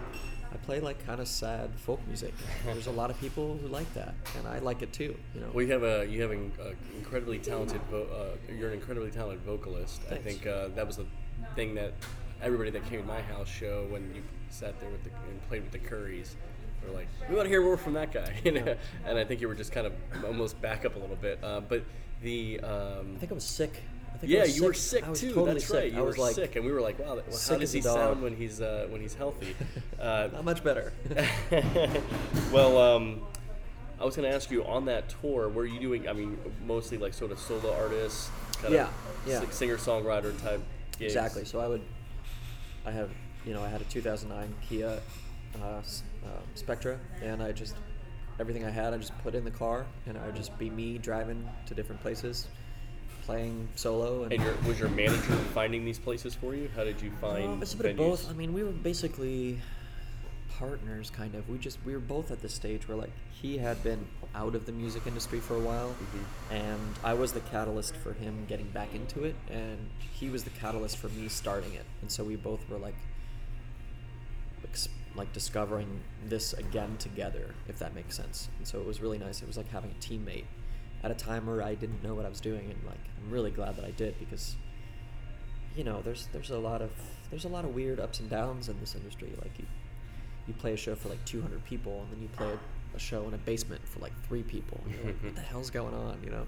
I 0.53 0.57
play 0.57 0.79
like 0.79 1.03
kind 1.05 1.19
of 1.19 1.27
sad 1.27 1.71
folk 1.75 1.99
music. 2.07 2.33
There's 2.65 2.87
a 2.87 2.91
lot 2.91 3.09
of 3.09 3.19
people 3.19 3.57
who 3.59 3.67
like 3.67 3.91
that, 3.95 4.13
and 4.37 4.47
I 4.47 4.59
like 4.59 4.83
it 4.83 4.93
too. 4.93 5.17
You 5.33 5.41
know. 5.41 5.49
Well, 5.51 5.65
you 5.65 5.71
have 5.71 5.83
a 5.83 6.05
you 6.05 6.21
have 6.21 6.31
an 6.31 6.51
uh, 6.61 6.69
incredibly 6.95 7.39
talented. 7.39 7.81
Vo- 7.89 8.03
uh, 8.03 8.53
you're 8.53 8.69
an 8.69 8.75
incredibly 8.75 9.09
talented 9.09 9.43
vocalist. 9.45 10.01
Thanks. 10.03 10.25
I 10.25 10.29
think 10.29 10.47
uh, 10.47 10.67
that 10.75 10.85
was 10.85 10.97
the 10.97 11.05
thing 11.55 11.73
that 11.75 11.93
everybody 12.41 12.69
that 12.69 12.87
came 12.89 13.01
to 13.01 13.07
my 13.07 13.21
house 13.21 13.47
show 13.49 13.87
when 13.89 14.13
you 14.13 14.21
sat 14.49 14.79
there 14.79 14.89
with 14.89 15.03
the 15.03 15.09
and 15.29 15.41
played 15.47 15.63
with 15.63 15.71
the 15.71 15.79
Curries 15.79 16.35
were 16.85 16.93
like, 16.93 17.07
we 17.29 17.35
want 17.35 17.45
to 17.45 17.49
hear 17.49 17.61
more 17.61 17.77
from 17.77 17.93
that 17.93 18.11
guy. 18.11 18.33
you 18.43 18.51
know? 18.51 18.75
And 19.05 19.17
I 19.17 19.23
think 19.23 19.41
you 19.41 19.47
were 19.47 19.55
just 19.55 19.71
kind 19.71 19.87
of 19.87 19.93
almost 20.25 20.61
back 20.61 20.85
up 20.85 20.95
a 20.95 20.99
little 20.99 21.15
bit. 21.15 21.39
Uh, 21.43 21.61
but 21.61 21.83
the 22.21 22.59
um, 22.59 23.13
I 23.15 23.19
think 23.19 23.31
I 23.31 23.35
was 23.35 23.43
sick. 23.43 23.81
I 24.13 24.17
think 24.17 24.31
I 24.31 24.35
yeah, 24.37 24.43
you 24.45 24.63
were 24.63 24.73
sick 24.73 25.03
too. 25.13 25.29
totally 25.33 25.53
That's 25.53 25.65
sick. 25.65 25.75
right. 25.75 25.91
You 25.91 25.97
I 25.97 26.01
were 26.01 26.07
was 26.07 26.17
like 26.17 26.35
sick, 26.35 26.55
and 26.55 26.65
we 26.65 26.71
were 26.71 26.81
like, 26.81 26.99
"Wow, 26.99 27.19
how 27.49 27.57
does 27.57 27.71
he 27.71 27.81
sound 27.81 28.21
when 28.21 28.35
he's 28.35 28.61
uh, 28.61 28.87
when 28.89 29.01
he's 29.01 29.15
healthy?" 29.15 29.55
Uh, 29.99 30.27
not 30.33 30.43
much 30.43 30.61
better. 30.65 30.91
well, 32.51 32.77
um, 32.77 33.21
I 33.99 34.03
was 34.05 34.15
going 34.17 34.29
to 34.29 34.35
ask 34.35 34.51
you 34.51 34.65
on 34.65 34.83
that 34.85 35.05
tour. 35.21 35.47
Were 35.47 35.65
you 35.65 35.79
doing? 35.79 36.09
I 36.09 36.13
mean, 36.13 36.37
mostly 36.65 36.97
like 36.97 37.13
sort 37.13 37.31
of 37.31 37.39
solo 37.39 37.73
artists, 37.73 38.29
kind 38.61 38.73
Yeah, 38.73 38.87
of 38.87 38.93
yeah. 39.25 39.49
singer 39.49 39.77
songwriter 39.77 40.37
type 40.41 40.61
gigs. 40.99 41.13
Exactly. 41.13 41.45
So 41.45 41.59
I 41.61 41.67
would, 41.67 41.81
I 42.85 42.91
have, 42.91 43.11
you 43.45 43.53
know, 43.53 43.63
I 43.63 43.69
had 43.69 43.79
a 43.79 43.85
2009 43.85 44.53
Kia 44.67 44.99
uh, 45.61 45.65
uh, 45.65 45.81
Spectra, 46.55 46.99
and 47.21 47.41
I 47.41 47.53
just 47.53 47.75
everything 48.39 48.65
I 48.65 48.71
had, 48.71 48.93
I 48.93 48.97
just 48.97 49.17
put 49.19 49.35
in 49.35 49.45
the 49.45 49.51
car, 49.51 49.85
and 50.05 50.17
I 50.17 50.25
would 50.25 50.35
just 50.35 50.57
be 50.57 50.69
me 50.69 50.97
driving 50.97 51.47
to 51.67 51.73
different 51.73 52.01
places, 52.01 52.47
playing 53.27 53.67
solo. 53.75 54.23
And, 54.23 54.33
And 54.33 54.43
your, 54.43 54.53
was 54.67 54.79
your 54.79 54.89
manager 54.89 55.33
finding 55.53 55.85
these 55.85 55.99
places 55.99 56.33
for 56.35 56.53
you? 56.55 56.69
How 56.75 56.83
did 56.83 57.01
you 57.01 57.11
find? 57.21 57.45
Um, 57.45 57.61
it's 57.61 57.73
a 57.73 57.77
bit 57.77 57.91
of 57.91 57.97
both. 57.97 58.29
I 58.29 58.33
mean, 58.33 58.53
we 58.53 58.63
were 58.63 58.71
basically 58.71 59.59
partners, 60.57 61.09
kind 61.09 61.33
of. 61.35 61.49
We 61.49 61.57
just 61.57 61.79
we 61.85 61.93
were 61.93 61.99
both 61.99 62.31
at 62.31 62.41
the 62.41 62.49
stage 62.49 62.87
where 62.87 62.97
like 62.97 63.11
he 63.31 63.57
had 63.57 63.81
been 63.83 64.05
out 64.35 64.55
of 64.55 64.65
the 64.65 64.71
music 64.71 65.03
industry 65.07 65.39
for 65.39 65.55
a 65.55 65.59
while, 65.59 65.89
Mhm. 65.89 66.55
and 66.55 66.95
I 67.03 67.13
was 67.13 67.33
the 67.33 67.39
catalyst 67.41 67.95
for 67.97 68.13
him 68.13 68.45
getting 68.47 68.67
back 68.69 68.93
into 68.93 69.23
it, 69.23 69.35
and 69.49 69.77
he 70.13 70.29
was 70.29 70.43
the 70.43 70.49
catalyst 70.51 70.97
for 70.97 71.09
me 71.09 71.27
starting 71.27 71.73
it. 71.73 71.85
And 72.01 72.11
so 72.11 72.23
we 72.23 72.35
both 72.35 72.67
were 72.69 72.77
like, 72.77 72.95
ex- 74.63 74.89
like 75.15 75.31
discovering 75.33 76.01
this 76.27 76.53
again 76.53 76.97
together, 76.97 77.53
if 77.67 77.79
that 77.79 77.93
makes 77.95 78.15
sense. 78.15 78.49
And 78.57 78.67
so 78.67 78.79
it 78.79 78.85
was 78.85 79.01
really 79.01 79.17
nice. 79.19 79.41
It 79.41 79.47
was 79.47 79.57
like 79.57 79.69
having 79.69 79.91
a 79.91 79.95
teammate 80.03 80.45
at 81.03 81.11
a 81.11 81.15
time 81.15 81.45
where 81.45 81.61
I 81.61 81.75
didn't 81.75 82.03
know 82.03 82.15
what 82.15 82.25
I 82.25 82.29
was 82.29 82.39
doing, 82.39 82.69
and 82.69 82.79
like 82.85 82.99
I'm 83.17 83.31
really 83.31 83.51
glad 83.51 83.75
that 83.77 83.85
I 83.85 83.91
did 83.91 84.17
because 84.19 84.55
you 85.75 85.83
know, 85.83 86.01
there's 86.01 86.27
there's 86.31 86.51
a 86.51 86.57
lot 86.57 86.81
of 86.81 86.91
there's 87.29 87.45
a 87.45 87.49
lot 87.49 87.65
of 87.65 87.73
weird 87.73 87.99
ups 87.99 88.19
and 88.19 88.29
downs 88.29 88.69
in 88.69 88.79
this 88.79 88.95
industry. 88.95 89.33
Like 89.41 89.57
you 89.57 89.65
you 90.47 90.53
play 90.53 90.73
a 90.73 90.77
show 90.77 90.95
for 90.95 91.09
like 91.09 91.23
200 91.25 91.63
people, 91.65 92.01
and 92.01 92.11
then 92.11 92.21
you 92.21 92.27
play 92.29 92.49
a, 92.49 92.95
a 92.95 92.99
show 92.99 93.27
in 93.27 93.33
a 93.33 93.37
basement 93.37 93.81
for 93.87 93.99
like 93.99 94.13
three 94.27 94.43
people. 94.43 94.79
And 94.85 94.95
you're 94.95 95.05
like, 95.05 95.23
what 95.23 95.35
the 95.35 95.41
hell's 95.41 95.69
going 95.69 95.93
on? 95.93 96.19
You 96.23 96.31
know, 96.31 96.47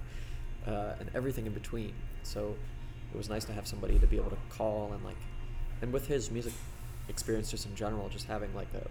uh, 0.66 0.94
and 1.00 1.10
everything 1.14 1.46
in 1.46 1.52
between. 1.52 1.92
So 2.22 2.56
it 3.12 3.16
was 3.16 3.28
nice 3.28 3.44
to 3.46 3.52
have 3.52 3.66
somebody 3.66 3.98
to 3.98 4.06
be 4.06 4.16
able 4.16 4.30
to 4.30 4.38
call 4.50 4.92
and 4.92 5.04
like, 5.04 5.16
and 5.82 5.92
with 5.92 6.06
his 6.06 6.30
music 6.30 6.52
experience 7.08 7.50
just 7.50 7.66
in 7.66 7.74
general, 7.74 8.08
just 8.08 8.26
having 8.26 8.54
like 8.54 8.72
a 8.74 8.86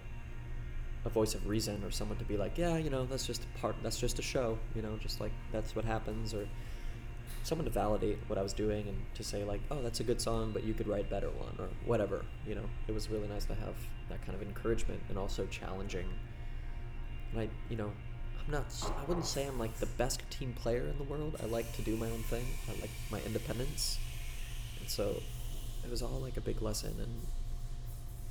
a 1.05 1.09
voice 1.09 1.35
of 1.35 1.47
reason 1.47 1.83
or 1.83 1.91
someone 1.91 2.17
to 2.17 2.25
be 2.25 2.35
like, 2.35 2.57
yeah, 2.57 2.77
you 2.77 2.89
know, 2.89 3.05
that's 3.05 3.27
just 3.27 3.43
a 3.43 3.59
part, 3.59 3.75
that's 3.83 3.99
just 3.99 4.17
a 4.17 4.23
show, 4.23 4.57
you 4.75 4.81
know, 4.81 4.97
just 4.99 5.21
like 5.21 5.31
that's 5.51 5.75
what 5.75 5.85
happens, 5.85 6.33
or 6.33 6.47
someone 7.43 7.65
to 7.65 7.71
validate 7.71 8.17
what 8.27 8.39
I 8.39 8.41
was 8.41 8.53
doing 8.53 8.87
and 8.87 8.97
to 9.13 9.23
say 9.23 9.43
like, 9.43 9.61
oh, 9.69 9.81
that's 9.83 9.99
a 9.99 10.03
good 10.03 10.19
song, 10.19 10.51
but 10.51 10.63
you 10.63 10.73
could 10.73 10.87
write 10.87 11.09
better 11.09 11.29
one 11.29 11.55
or 11.59 11.69
whatever, 11.85 12.25
you 12.47 12.55
know. 12.55 12.65
It 12.87 12.93
was 12.93 13.09
really 13.09 13.27
nice 13.27 13.45
to 13.45 13.53
have 13.53 13.75
that 14.09 14.25
kind 14.25 14.33
of 14.33 14.41
encouragement 14.41 14.99
and 15.09 15.17
also 15.17 15.45
challenging. 15.45 16.07
And 17.31 17.41
I, 17.41 17.49
you 17.69 17.77
know, 17.77 17.91
I'm 18.43 18.51
not, 18.51 18.65
I 18.99 19.05
wouldn't 19.05 19.27
say 19.27 19.45
I'm 19.45 19.59
like 19.59 19.75
the 19.75 19.85
best 19.85 20.27
team 20.31 20.53
player 20.53 20.87
in 20.87 20.97
the 20.97 21.03
world. 21.03 21.35
I 21.41 21.45
like 21.45 21.71
to 21.75 21.83
do 21.83 21.95
my 21.95 22.09
own 22.09 22.23
thing. 22.23 22.45
I 22.67 22.81
like 22.81 22.91
my 23.11 23.21
independence, 23.21 23.99
and 24.79 24.89
so 24.89 25.21
it 25.83 25.91
was 25.91 26.01
all 26.01 26.19
like 26.19 26.37
a 26.37 26.41
big 26.41 26.63
lesson 26.63 26.95
in 26.97 27.27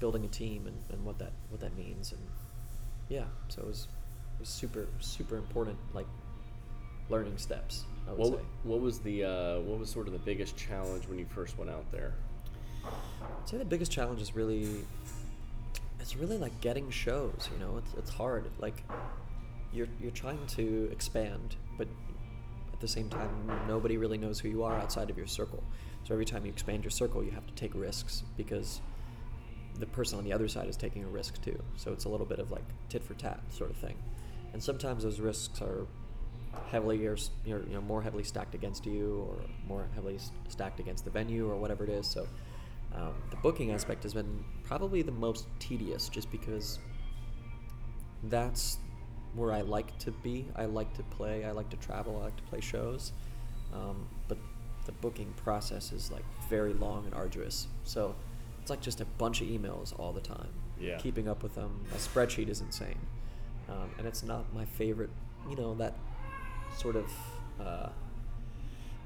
building 0.00 0.24
a 0.24 0.28
team 0.28 0.66
and, 0.66 0.76
and 0.90 1.04
what 1.04 1.18
that 1.20 1.30
what 1.50 1.60
that 1.60 1.76
means 1.76 2.10
and 2.10 2.20
yeah, 3.08 3.24
so 3.48 3.62
it 3.62 3.66
was 3.66 3.88
it 4.36 4.40
was 4.40 4.48
super 4.48 4.86
super 5.00 5.36
important 5.36 5.78
like 5.94 6.06
learning 7.08 7.36
steps. 7.38 7.84
I 8.06 8.10
would 8.10 8.18
What 8.18 8.38
say. 8.38 8.44
what 8.64 8.80
was 8.80 8.98
the 9.00 9.24
uh, 9.24 9.60
what 9.60 9.78
was 9.78 9.90
sort 9.90 10.06
of 10.06 10.12
the 10.12 10.18
biggest 10.18 10.56
challenge 10.56 11.06
when 11.08 11.18
you 11.18 11.26
first 11.26 11.58
went 11.58 11.70
out 11.70 11.90
there? 11.92 12.14
I'd 12.84 13.48
say 13.48 13.56
the 13.56 13.64
biggest 13.64 13.90
challenge 13.92 14.20
is 14.20 14.34
really 14.34 14.84
it's 16.00 16.16
really 16.16 16.36
like 16.38 16.58
getting 16.60 16.90
shows. 16.90 17.48
You 17.52 17.58
know, 17.64 17.78
it's 17.78 17.94
it's 17.98 18.10
hard. 18.10 18.50
Like 18.58 18.82
you're 19.72 19.88
you're 20.00 20.10
trying 20.12 20.44
to 20.48 20.88
expand, 20.92 21.56
but 21.78 21.88
at 22.72 22.80
the 22.80 22.88
same 22.88 23.08
time, 23.08 23.30
nobody 23.68 23.96
really 23.96 24.18
knows 24.18 24.38
who 24.40 24.48
you 24.48 24.62
are 24.64 24.76
outside 24.76 25.08
of 25.10 25.16
your 25.16 25.26
circle. 25.26 25.62
So 26.04 26.12
every 26.12 26.26
time 26.26 26.44
you 26.44 26.52
expand 26.52 26.84
your 26.84 26.90
circle, 26.90 27.24
you 27.24 27.30
have 27.30 27.46
to 27.46 27.54
take 27.54 27.74
risks 27.74 28.22
because 28.36 28.80
the 29.78 29.86
person 29.86 30.18
on 30.18 30.24
the 30.24 30.32
other 30.32 30.48
side 30.48 30.68
is 30.68 30.76
taking 30.76 31.04
a 31.04 31.08
risk 31.08 31.42
too. 31.42 31.60
So 31.76 31.92
it's 31.92 32.04
a 32.04 32.08
little 32.08 32.26
bit 32.26 32.38
of 32.38 32.50
like 32.50 32.64
tit 32.88 33.02
for 33.02 33.14
tat 33.14 33.40
sort 33.50 33.70
of 33.70 33.76
thing. 33.76 33.96
And 34.52 34.62
sometimes 34.62 35.02
those 35.02 35.20
risks 35.20 35.60
are 35.60 35.86
heavily 36.70 37.06
or 37.06 37.16
you 37.44 37.64
know, 37.72 37.80
more 37.80 38.02
heavily 38.02 38.22
stacked 38.22 38.54
against 38.54 38.86
you 38.86 39.26
or 39.28 39.44
more 39.66 39.86
heavily 39.94 40.18
stacked 40.48 40.80
against 40.80 41.04
the 41.04 41.10
venue 41.10 41.50
or 41.50 41.56
whatever 41.56 41.84
it 41.84 41.90
is. 41.90 42.06
So 42.06 42.26
um, 42.94 43.14
the 43.30 43.36
booking 43.36 43.72
aspect 43.72 44.02
has 44.04 44.14
been 44.14 44.44
probably 44.62 45.02
the 45.02 45.12
most 45.12 45.46
tedious 45.58 46.08
just 46.08 46.30
because 46.30 46.78
that's 48.24 48.78
where 49.34 49.52
I 49.52 49.62
like 49.62 49.98
to 49.98 50.12
be. 50.12 50.46
I 50.54 50.66
like 50.66 50.94
to 50.94 51.02
play. 51.04 51.44
I 51.44 51.50
like 51.50 51.68
to 51.70 51.76
travel. 51.76 52.20
I 52.20 52.26
like 52.26 52.36
to 52.36 52.42
play 52.44 52.60
shows. 52.60 53.12
Um, 53.72 54.06
but 54.28 54.38
the 54.86 54.92
booking 54.92 55.32
process 55.36 55.92
is 55.92 56.12
like 56.12 56.24
very 56.48 56.72
long 56.74 57.04
and 57.06 57.14
arduous. 57.14 57.66
So 57.82 58.14
it's 58.64 58.70
like 58.70 58.80
just 58.80 59.02
a 59.02 59.04
bunch 59.04 59.42
of 59.42 59.46
emails 59.46 59.92
all 60.00 60.10
the 60.10 60.22
time. 60.22 60.48
Yeah. 60.80 60.96
Keeping 60.96 61.28
up 61.28 61.42
with 61.42 61.54
them. 61.54 61.84
My 61.90 61.98
spreadsheet 61.98 62.48
is 62.48 62.62
insane. 62.62 62.96
Um, 63.68 63.90
and 63.98 64.06
it's 64.06 64.22
not 64.22 64.54
my 64.54 64.64
favorite, 64.64 65.10
you 65.50 65.54
know, 65.54 65.74
that 65.74 65.94
sort 66.74 66.96
of, 66.96 67.04
uh, 67.60 67.90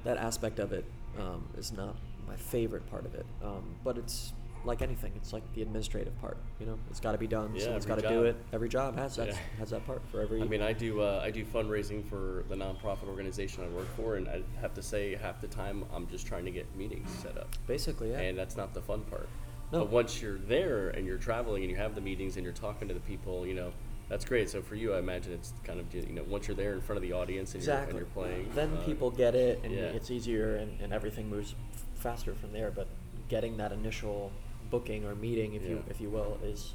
that 0.05 0.16
aspect 0.16 0.61
of 0.61 0.73
it 0.73 0.85
um, 1.18 1.49
is 1.59 1.73
not 1.73 1.97
my 2.29 2.37
favorite 2.37 2.88
part 2.88 3.05
of 3.05 3.16
it. 3.16 3.27
Um, 3.42 3.75
but 3.83 3.99
it's 3.99 4.33
like 4.64 4.81
anything. 4.81 5.11
It's 5.16 5.33
like 5.33 5.42
the 5.55 5.62
administrative 5.62 6.16
part. 6.21 6.37
You 6.61 6.66
know, 6.66 6.79
it's 6.88 7.01
got 7.01 7.12
to 7.12 7.18
be 7.18 7.27
done. 7.27 7.51
Yeah, 7.53 7.64
Someone's 7.64 7.87
got 7.87 7.99
to 7.99 8.09
do 8.09 8.23
it. 8.27 8.37
Every 8.53 8.68
job 8.68 8.97
has 8.97 9.16
that 9.16 9.27
Yeah. 9.27 9.37
has 9.59 9.71
that 9.71 9.85
part 9.87 10.03
for 10.12 10.21
every. 10.21 10.40
I 10.40 10.44
mean, 10.44 10.62
I 10.62 10.73
do 10.73 11.01
uh, 11.01 11.21
I 11.21 11.33
do 11.33 11.44
fundraising 11.44 12.09
for 12.09 12.44
the 12.49 12.55
nonprofit 12.55 13.09
organization 13.09 13.64
I 13.64 13.68
work 13.75 13.88
for, 13.97 14.14
and 14.14 14.29
I 14.29 14.42
have 14.61 14.75
to 14.75 14.83
say 14.83 15.16
half 15.16 15.40
the 15.40 15.49
time 15.49 15.85
I'm 15.92 16.07
just 16.07 16.29
trying 16.29 16.44
to 16.44 16.53
get 16.53 16.73
meetings 16.77 17.11
set 17.11 17.37
up, 17.37 17.57
basically, 17.66 18.11
yeah. 18.12 18.21
and 18.21 18.38
that's 18.38 18.57
not 18.57 18.73
the 18.73 18.83
fun 18.83 19.03
part. 19.03 19.29
No. 19.72 19.81
But 19.81 19.90
once 19.90 20.22
you're 20.22 20.38
there 20.38 20.88
and 20.90 21.07
you're 21.07 21.18
traveling 21.18 21.62
and 21.62 21.70
you 21.70 21.76
have 21.76 21.94
the 21.94 22.00
meetings 22.00 22.37
and 22.37 22.44
you're 22.44 22.54
talking 22.54 22.88
to 22.88 22.94
the 22.94 23.00
people, 23.00 23.46
you 23.46 23.54
know, 23.54 23.72
that's 24.09 24.24
great. 24.24 24.48
So 24.48 24.62
for 24.62 24.74
you, 24.74 24.94
I 24.94 24.98
imagine 24.98 25.33
it's 25.33 25.52
kind 25.64 25.78
of 25.78 25.92
you 25.94 26.14
know 26.14 26.24
once 26.24 26.48
you're 26.48 26.57
there 26.57 26.72
in 26.72 26.81
front 26.81 26.96
of 26.96 27.02
the 27.02 27.12
audience 27.12 27.52
and, 27.52 27.62
exactly. 27.62 27.94
you're, 27.94 28.04
and 28.04 28.14
you're 28.16 28.24
playing, 28.24 28.50
Then 28.54 28.78
uh, 28.78 28.87
people 28.87 29.11
get 29.11 29.35
it, 29.35 29.61
and 29.62 29.72
yeah. 29.72 29.81
it's 29.81 30.11
easier, 30.11 30.57
and, 30.57 30.81
and 30.81 30.92
everything 30.92 31.28
moves 31.28 31.54
f- 31.74 31.85
faster 31.94 32.35
from 32.35 32.52
there. 32.52 32.70
But 32.70 32.88
getting 33.28 33.59
that 33.59 33.72
initial 33.72 34.33
booking 34.70 35.04
or 35.04 35.14
meeting, 35.14 35.54
if 35.54 35.62
you 35.62 35.85
if 35.90 36.00
you 36.00 36.09
will, 36.09 36.38
is 36.42 36.72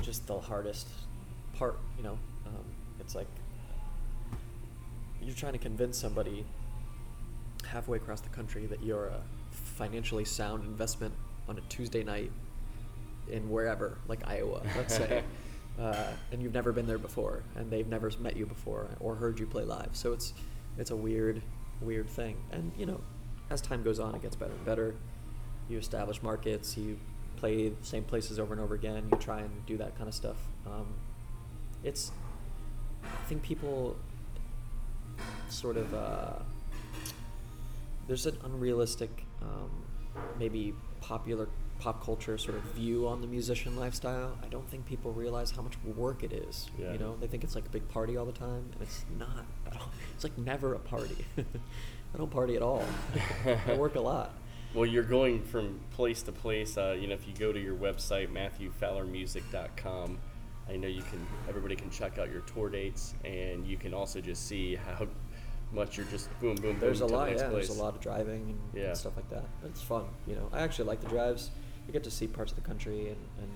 just 0.00 0.26
the 0.26 0.38
hardest 0.38 0.88
part. 1.52 1.78
You 1.98 2.04
know, 2.04 2.18
um, 2.46 2.64
it's 2.98 3.14
like 3.14 3.28
you're 5.20 5.36
trying 5.36 5.52
to 5.52 5.58
convince 5.58 5.98
somebody 5.98 6.46
halfway 7.66 7.98
across 7.98 8.22
the 8.22 8.30
country 8.30 8.64
that 8.64 8.82
you're 8.82 9.08
a 9.08 9.20
financially 9.50 10.24
sound 10.24 10.64
investment 10.64 11.12
on 11.48 11.58
a 11.58 11.60
Tuesday 11.62 12.04
night 12.04 12.30
in 13.28 13.48
wherever, 13.50 13.98
like 14.08 14.26
Iowa, 14.26 14.62
let's 14.76 14.96
say, 14.96 15.22
uh, 15.80 16.06
and 16.32 16.42
you've 16.42 16.54
never 16.54 16.72
been 16.72 16.86
there 16.86 16.98
before, 16.98 17.42
and 17.56 17.70
they've 17.70 17.86
never 17.86 18.10
met 18.20 18.36
you 18.36 18.46
before 18.46 18.88
or 19.00 19.14
heard 19.14 19.38
you 19.38 19.46
play 19.46 19.64
live. 19.64 19.90
So 19.92 20.12
it's 20.12 20.32
it's 20.78 20.90
a 20.90 20.96
weird, 20.96 21.42
weird 21.80 22.08
thing. 22.08 22.36
And 22.52 22.72
you 22.76 22.86
know, 22.86 23.00
as 23.50 23.60
time 23.60 23.82
goes 23.82 23.98
on, 23.98 24.14
it 24.14 24.22
gets 24.22 24.36
better 24.36 24.52
and 24.52 24.64
better. 24.64 24.94
You 25.68 25.78
establish 25.78 26.22
markets, 26.22 26.76
you 26.76 26.98
play 27.36 27.68
the 27.68 27.86
same 27.86 28.04
places 28.04 28.38
over 28.38 28.52
and 28.52 28.62
over 28.62 28.74
again. 28.74 29.08
You 29.10 29.18
try 29.18 29.40
and 29.40 29.66
do 29.66 29.76
that 29.78 29.96
kind 29.96 30.08
of 30.08 30.14
stuff. 30.14 30.36
Um, 30.66 30.86
it's, 31.84 32.10
I 33.04 33.24
think 33.28 33.42
people 33.42 33.96
sort 35.48 35.76
of 35.76 35.94
uh, 35.94 36.32
there's 38.06 38.26
an 38.26 38.38
unrealistic, 38.44 39.24
um, 39.42 39.70
maybe 40.38 40.74
popular 41.00 41.48
pop 41.78 42.04
culture 42.04 42.36
sort 42.36 42.56
of 42.56 42.62
view 42.74 43.06
on 43.06 43.20
the 43.20 43.26
musician 43.26 43.76
lifestyle. 43.76 44.36
I 44.42 44.48
don't 44.48 44.68
think 44.68 44.84
people 44.84 45.12
realize 45.12 45.50
how 45.50 45.62
much 45.62 45.74
work 45.84 46.22
it 46.22 46.32
is. 46.32 46.68
Yeah. 46.78 46.92
You 46.92 46.98
know, 46.98 47.16
they 47.20 47.26
think 47.26 47.44
it's 47.44 47.54
like 47.54 47.66
a 47.66 47.70
big 47.70 47.88
party 47.88 48.16
all 48.16 48.24
the 48.24 48.32
time, 48.32 48.70
and 48.72 48.82
it's 48.82 49.04
not 49.16 49.44
at 49.66 49.76
all. 49.76 49.90
It's 50.14 50.24
like 50.24 50.36
never 50.38 50.74
a 50.74 50.78
party. 50.78 51.24
I 51.38 52.18
don't 52.18 52.30
party 52.30 52.56
at 52.56 52.62
all. 52.62 52.84
I 53.66 53.74
work 53.74 53.94
a 53.94 54.00
lot. 54.00 54.34
Well, 54.74 54.84
you're 54.84 55.02
going 55.02 55.42
from 55.42 55.80
place 55.92 56.22
to 56.24 56.32
place. 56.32 56.76
Uh, 56.76 56.94
you 57.00 57.06
know, 57.06 57.14
if 57.14 57.26
you 57.26 57.32
go 57.32 57.54
to 57.54 57.58
your 57.58 57.74
website, 57.74 58.28
MatthewFowlerMusic.com, 58.30 60.18
I 60.68 60.76
know 60.76 60.88
you 60.88 61.00
can. 61.00 61.26
Everybody 61.48 61.74
can 61.74 61.88
check 61.90 62.18
out 62.18 62.30
your 62.30 62.42
tour 62.42 62.68
dates, 62.68 63.14
and 63.24 63.66
you 63.66 63.78
can 63.78 63.94
also 63.94 64.20
just 64.20 64.46
see 64.46 64.74
how 64.74 65.08
much 65.72 65.96
you're 65.96 66.06
just 66.06 66.28
boom, 66.40 66.54
boom, 66.56 66.72
boom. 66.72 66.80
There's 66.80 67.00
a 67.02 67.06
the 67.06 67.12
lot, 67.12 67.28
next 67.28 67.42
yeah. 67.42 67.48
place. 67.50 67.66
There's 67.68 67.78
a 67.78 67.82
lot 67.82 67.94
of 67.94 68.00
driving 68.00 68.42
and, 68.50 68.60
Yeah. 68.74 68.88
and 68.88 68.96
stuff 68.96 69.16
like 69.16 69.28
that. 69.30 69.44
But 69.60 69.70
it's 69.70 69.82
fun, 69.82 70.04
you 70.26 70.34
know. 70.34 70.48
I 70.52 70.60
actually 70.60 70.86
like 70.86 71.00
the 71.00 71.08
drives. 71.08 71.50
You 71.86 71.92
get 71.92 72.04
to 72.04 72.10
see 72.10 72.26
parts 72.26 72.52
of 72.52 72.56
the 72.56 72.64
country 72.66 73.08
and, 73.08 73.16
and 73.40 73.50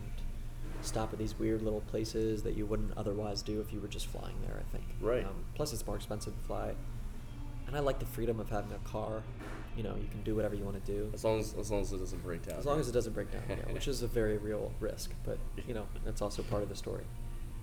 stop 0.83 1.13
at 1.13 1.19
these 1.19 1.39
weird 1.39 1.63
little 1.63 1.81
places 1.83 2.43
that 2.43 2.55
you 2.57 2.67
wouldn't 2.67 2.93
otherwise 2.97 3.43
do 3.43 3.61
if 3.61 3.73
you 3.73 3.81
were 3.81 3.89
just 3.89 4.07
flying 4.07 4.37
there. 4.47 4.59
I 4.59 4.73
think. 4.73 4.85
Right. 5.01 5.25
Um, 5.25 5.45
plus, 5.55 5.73
it's 5.73 5.87
more 5.87 5.97
expensive 5.97 6.35
to 6.37 6.45
fly, 6.45 6.75
and 7.67 7.77
I 7.77 7.81
like 7.81 7.99
the 7.99 8.07
freedom 8.07 8.41
of 8.41 8.49
having 8.51 8.73
a 8.73 8.89
car. 8.89 9.23
You 9.77 9.83
know, 9.83 9.95
you 9.97 10.09
can 10.11 10.23
do 10.23 10.35
whatever 10.35 10.55
you 10.55 10.65
want 10.65 10.85
to 10.85 10.93
do. 10.93 11.11
As 11.15 11.25
long 11.25 11.41
as 11.41 11.55
as 11.55 11.71
long 11.71 11.81
as 11.81 11.93
it 11.93 11.99
doesn't 11.99 12.23
break 12.23 12.47
down. 12.47 12.59
As 12.59 12.67
long 12.67 12.79
as 12.79 12.89
it 12.89 12.93
doesn't 12.93 13.15
break 13.15 13.31
down, 13.33 13.43
yeah, 13.49 13.57
which 13.73 13.89
is 13.89 14.03
a 14.03 14.07
very 14.07 14.37
real 14.39 14.71
risk. 14.81 15.13
But 15.25 15.39
you 15.67 15.73
know, 15.75 15.87
that's 16.05 16.21
also 16.21 16.43
part 16.43 16.63
of 16.63 16.69
the 16.69 16.77
story. 16.77 17.05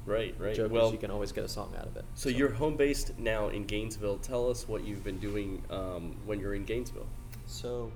Right, 0.09 0.37
The 0.37 0.43
right. 0.43 0.55
joke 0.55 0.71
well, 0.71 0.87
is 0.87 0.91
you 0.93 0.97
can 0.97 1.11
always 1.11 1.31
get 1.31 1.43
a 1.43 1.47
song 1.49 1.73
out 1.77 1.85
of 1.85 1.95
it. 1.95 2.05
so 2.15 2.29
you're 2.29 2.51
home 2.51 2.75
based 2.75 3.17
now 3.19 3.49
in 3.49 3.65
Gainesville. 3.65 4.17
Tell 4.17 4.49
us 4.49 4.67
what 4.67 4.83
you've 4.85 5.03
been 5.03 5.19
doing 5.19 5.61
um, 5.69 6.15
when 6.25 6.39
you're 6.39 6.55
in 6.55 6.65
Gainesville. 6.65 7.07
So, 7.45 7.91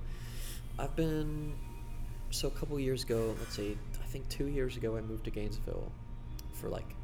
I've 0.78 0.94
been 0.96 1.54
so 2.30 2.48
a 2.48 2.50
couple 2.52 2.78
years 2.80 3.04
ago. 3.04 3.34
Let's 3.38 3.54
see, 3.56 3.76
I 4.02 4.06
think 4.06 4.28
two 4.28 4.46
years 4.46 4.76
ago, 4.76 4.96
I 4.96 5.00
moved 5.00 5.24
to 5.24 5.30
Gainesville 5.30 5.90
for 6.52 6.68
like 6.68 6.94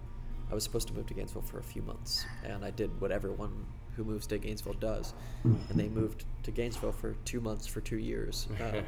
I 0.50 0.54
was 0.54 0.64
supposed 0.64 0.88
to 0.88 0.94
move 0.94 1.06
to 1.06 1.14
Gainesville 1.14 1.42
for 1.42 1.58
a 1.58 1.62
few 1.62 1.82
months, 1.82 2.24
and 2.44 2.64
I 2.64 2.70
did 2.70 2.90
what 3.00 3.12
everyone 3.12 3.66
who 3.96 4.02
moves 4.04 4.26
to 4.28 4.38
Gainesville 4.38 4.74
does, 4.74 5.14
and 5.44 5.60
they 5.74 5.88
moved 5.88 6.24
to 6.44 6.50
Gainesville 6.50 6.92
for 6.92 7.14
two 7.24 7.40
months 7.40 7.66
for 7.66 7.80
two 7.80 7.98
years. 7.98 8.48
Uh, 8.60 8.82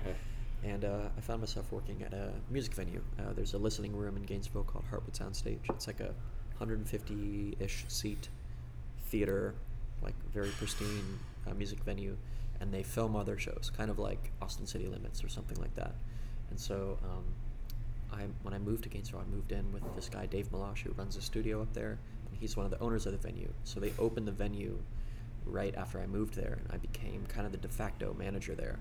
and 0.65 0.85
uh, 0.85 1.09
I 1.17 1.21
found 1.21 1.41
myself 1.41 1.71
working 1.73 2.03
at 2.03 2.13
a 2.13 2.31
music 2.51 2.75
venue. 2.75 3.03
Uh, 3.19 3.33
there's 3.35 3.55
a 3.55 3.59
listening 3.59 3.97
room 3.97 4.17
in 4.17 4.23
Gainesville 4.23 4.65
called 4.65 4.85
Heartwood 4.91 5.19
Soundstage. 5.19 5.69
It's 5.71 5.87
like 5.87 6.01
a 6.01 6.15
150-ish 6.61 7.85
seat 7.89 8.29
theater, 9.07 9.55
like 10.03 10.15
very 10.33 10.51
pristine 10.51 11.19
uh, 11.49 11.55
music 11.55 11.81
venue, 11.81 12.17
and 12.61 12.73
they 12.73 12.83
film 12.83 13.17
other 13.17 13.39
shows, 13.39 13.73
kind 13.77 13.91
of 13.91 13.99
like 13.99 14.31
Austin 14.41 14.67
City 14.67 14.87
Limits 14.87 15.25
or 15.25 15.29
something 15.29 15.59
like 15.61 15.75
that. 15.75 15.95
And 16.51 16.61
so, 16.61 16.99
um, 17.03 17.25
I 18.13 18.27
when 18.43 18.55
I 18.55 18.59
moved 18.59 18.85
to 18.85 18.89
Gainesville, 18.89 19.21
I 19.21 19.35
moved 19.35 19.53
in 19.53 19.73
with 19.73 19.83
this 19.97 20.09
guy 20.09 20.27
Dave 20.27 20.53
Malash 20.53 20.79
who 20.81 20.93
runs 20.93 21.17
a 21.17 21.23
studio 21.23 21.63
up 21.63 21.73
there, 21.73 21.99
and 22.29 22.39
he's 22.39 22.57
one 22.57 22.67
of 22.67 22.71
the 22.71 22.79
owners 22.81 23.07
of 23.07 23.13
the 23.13 23.19
venue. 23.19 23.53
So 23.65 23.81
they 23.81 23.93
opened 23.99 24.29
the 24.29 24.33
venue 24.33 24.79
right 25.45 25.75
after 25.75 26.01
I 26.01 26.07
moved 26.07 26.35
there, 26.35 26.59
and 26.63 26.73
I 26.73 26.77
became 26.77 27.27
kind 27.27 27.47
of 27.47 27.53
the 27.53 27.59
de 27.59 27.69
facto 27.69 28.15
manager 28.19 28.55
there. 28.55 28.79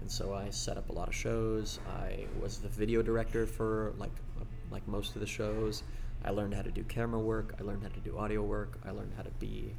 And 0.00 0.10
so 0.10 0.34
I 0.34 0.50
set 0.50 0.76
up 0.76 0.88
a 0.88 0.92
lot 0.92 1.08
of 1.08 1.14
shows. 1.14 1.78
I 1.88 2.26
was 2.40 2.58
the 2.58 2.68
video 2.68 3.02
director 3.02 3.46
for 3.46 3.92
like 3.98 4.12
like 4.70 4.86
most 4.86 5.14
of 5.14 5.20
the 5.20 5.26
shows. 5.26 5.82
I 6.24 6.30
learned 6.30 6.54
how 6.54 6.62
to 6.62 6.70
do 6.70 6.84
camera 6.84 7.20
work. 7.20 7.54
I 7.58 7.62
learned 7.62 7.82
how 7.82 7.88
to 7.88 8.00
do 8.00 8.16
audio 8.18 8.42
work. 8.42 8.78
I 8.86 8.90
learned 8.90 9.12
how 9.16 9.22
to 9.22 9.30
be 9.38 9.74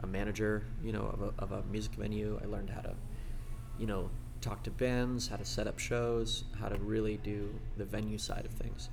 a 0.00 0.06
manager, 0.06 0.64
you 0.82 0.92
know, 0.92 1.02
of 1.02 1.22
a, 1.22 1.32
of 1.38 1.52
a 1.52 1.62
music 1.70 1.94
venue. 1.94 2.38
I 2.42 2.46
learned 2.46 2.70
how 2.70 2.82
to, 2.82 2.94
you 3.78 3.86
know, 3.86 4.10
talk 4.40 4.62
to 4.64 4.70
bands, 4.70 5.28
how 5.28 5.36
to 5.36 5.44
set 5.44 5.66
up 5.66 5.78
shows, 5.78 6.44
how 6.60 6.68
to 6.68 6.76
really 6.76 7.16
do 7.18 7.52
the 7.76 7.84
venue 7.84 8.18
side 8.18 8.44
of 8.44 8.52
things, 8.52 8.90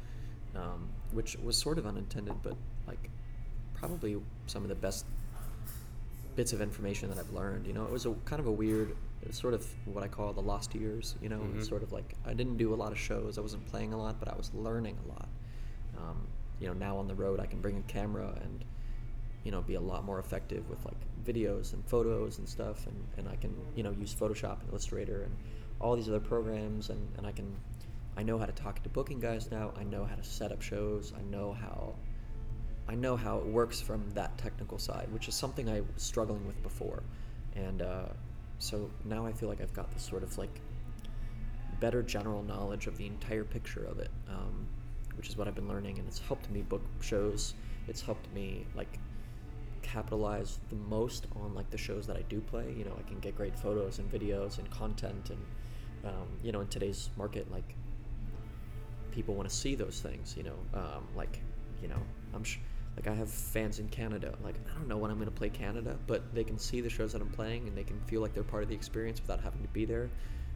um, 0.56 0.90
which 1.12 1.38
was 1.38 1.58
sort 1.58 1.78
of 1.78 1.86
unintended, 1.86 2.36
but 2.42 2.56
like 2.88 3.10
probably 3.74 4.18
some 4.48 4.64
of 4.64 4.70
the 4.70 4.76
best 4.76 5.06
bits 6.36 6.54
of 6.54 6.62
information 6.62 7.10
that 7.10 7.20
I've 7.20 7.32
learned. 7.32 7.68
You 7.68 7.74
know, 7.74 7.84
it 7.84 7.92
was 7.92 8.06
a 8.06 8.14
kind 8.26 8.40
of 8.40 8.48
a 8.48 8.52
weird, 8.52 8.96
sort 9.32 9.54
of 9.54 9.66
what 9.86 10.04
I 10.04 10.08
call 10.08 10.34
the 10.34 10.42
lost 10.42 10.76
years. 10.76 11.16
You 11.22 11.30
know, 11.30 11.40
Mhm. 11.40 11.56
it's 11.58 11.68
sort 11.68 11.84
of 11.84 11.92
like 11.92 12.16
I 12.26 12.34
didn't 12.34 12.58
do 12.58 12.74
a 12.74 12.76
lot 12.76 12.92
of 12.92 12.98
shows, 12.98 13.38
I 13.38 13.42
wasn't 13.42 13.66
playing 13.68 13.94
a 13.94 13.98
lot, 13.98 14.20
but 14.20 14.28
I 14.28 14.36
was 14.36 14.54
learning 14.54 14.98
a 15.06 15.08
lot. 15.08 15.30
Um, 15.98 16.28
you 16.60 16.68
know, 16.68 16.74
now 16.74 16.98
on 16.98 17.08
the 17.08 17.16
road, 17.16 17.40
I 17.40 17.46
can 17.46 17.62
bring 17.62 17.78
a 17.78 17.82
camera 17.84 18.38
and 18.42 18.66
you 19.44 19.52
know 19.52 19.62
be 19.62 19.76
a 19.76 19.82
lot 19.82 20.06
more 20.06 20.20
effective 20.20 20.70
with 20.70 20.84
like 20.86 20.98
videos 21.26 21.74
and 21.74 21.86
photos 21.86 22.38
and 22.40 22.48
stuff, 22.48 22.88
and, 22.88 22.96
and 23.18 23.28
I 23.28 23.36
can 23.36 23.54
you 23.76 23.84
know 23.84 23.92
use 23.92 24.14
Photoshop 24.14 24.62
and 24.62 24.70
Illustrator 24.70 25.24
and 25.24 25.36
all 25.80 25.96
these 25.96 26.08
other 26.08 26.20
programs, 26.20 26.90
and, 26.90 27.08
and 27.18 27.28
I 27.28 27.32
can 27.32 27.56
I 28.16 28.24
know 28.24 28.38
how 28.38 28.46
to 28.46 28.52
talk 28.54 28.82
to 28.84 28.90
booking 28.90 29.20
guys 29.20 29.50
now. 29.52 29.74
I 29.76 29.84
know 29.84 30.06
how 30.06 30.16
to 30.16 30.24
set 30.24 30.52
up 30.52 30.62
shows. 30.62 31.14
I 31.18 31.22
know 31.24 31.54
how 31.54 31.96
I 32.88 32.96
know 32.96 33.16
how 33.16 33.38
it 33.40 33.46
works 33.46 33.80
from 33.82 34.10
that 34.14 34.38
technical 34.38 34.78
side, 34.78 35.12
which 35.12 35.28
is 35.28 35.36
something 35.36 35.70
I 35.70 35.82
was 35.82 36.04
struggling 36.04 36.46
with 36.46 36.62
before, 36.64 37.02
and 37.56 37.82
uh, 37.82 38.06
so 38.64 38.90
now 39.04 39.26
I 39.26 39.34
feel 39.34 39.50
like 39.50 39.60
I've 39.60 39.74
got 39.74 39.92
this 39.92 40.04
sort 40.04 40.24
of 40.24 40.38
like 40.38 40.62
better 41.82 42.02
general 42.02 42.44
knowledge 42.44 42.88
of 42.88 42.98
the 42.98 43.06
entire 43.06 43.44
picture 43.44 43.84
of 43.84 44.00
it, 44.00 44.10
um, 44.30 44.66
which 45.16 45.28
is 45.28 45.36
what 45.36 45.50
I've 45.50 45.56
been 45.56 45.68
learning, 45.68 46.00
and 46.00 46.08
it's 46.08 46.20
helped 46.20 46.50
me 46.50 46.62
book 46.62 46.82
shows. 47.02 47.56
It's 47.90 48.02
helped 48.02 48.34
me 48.34 48.66
like 48.74 49.00
capitalize 49.82 50.60
the 50.70 50.78
most 50.78 51.28
on 51.36 51.54
like 51.54 51.70
the 51.72 51.78
shows 51.78 52.08
that 52.08 52.16
I 52.16 52.22
do 52.30 52.40
play. 52.40 52.74
You 52.78 52.86
know, 52.86 52.96
I 52.98 53.02
can 53.02 53.20
get 53.20 53.36
great 53.36 53.60
photos 53.60 54.00
and 54.00 54.10
videos 54.10 54.60
and 54.60 54.72
content, 54.72 55.30
and 55.30 55.46
um, 56.06 56.28
you 56.42 56.54
know, 56.54 56.62
in 56.62 56.68
today's 56.68 57.10
market, 57.18 57.52
like 57.52 57.76
people 59.12 59.36
want 59.36 59.50
to 59.50 59.54
see 59.54 59.76
those 59.76 60.00
things. 60.00 60.36
You 60.38 60.44
know, 60.44 60.58
um, 60.74 61.06
like 61.18 61.42
you 61.82 61.90
know, 61.90 62.02
I'm 62.34 62.46
sh- 62.46 62.60
like 62.96 63.08
I 63.08 63.14
have 63.14 63.30
fans 63.30 63.80
in 63.80 63.88
Canada. 63.90 64.36
Like 64.44 64.56
I 64.70 64.78
don't 64.78 64.88
know 64.88 64.98
when 64.98 65.10
I'm 65.10 65.18
going 65.18 65.30
to 65.30 65.36
play 65.36 65.50
Canada, 65.50 65.98
but 66.08 66.34
they 66.34 66.44
can 66.44 66.60
see 66.60 66.82
the 66.82 66.90
shows 66.90 67.14
that 67.14 67.22
I'm 67.22 67.30
playing, 67.30 67.68
and 67.68 67.78
they 67.78 67.84
can 67.84 68.00
feel 68.02 68.22
like 68.22 68.34
they're 68.34 68.44
part 68.44 68.64
of 68.64 68.70
the 68.70 68.76
experience 68.76 69.22
without 69.22 69.42
having 69.42 69.62
to 69.62 69.68
be 69.70 69.86
there, 69.86 70.10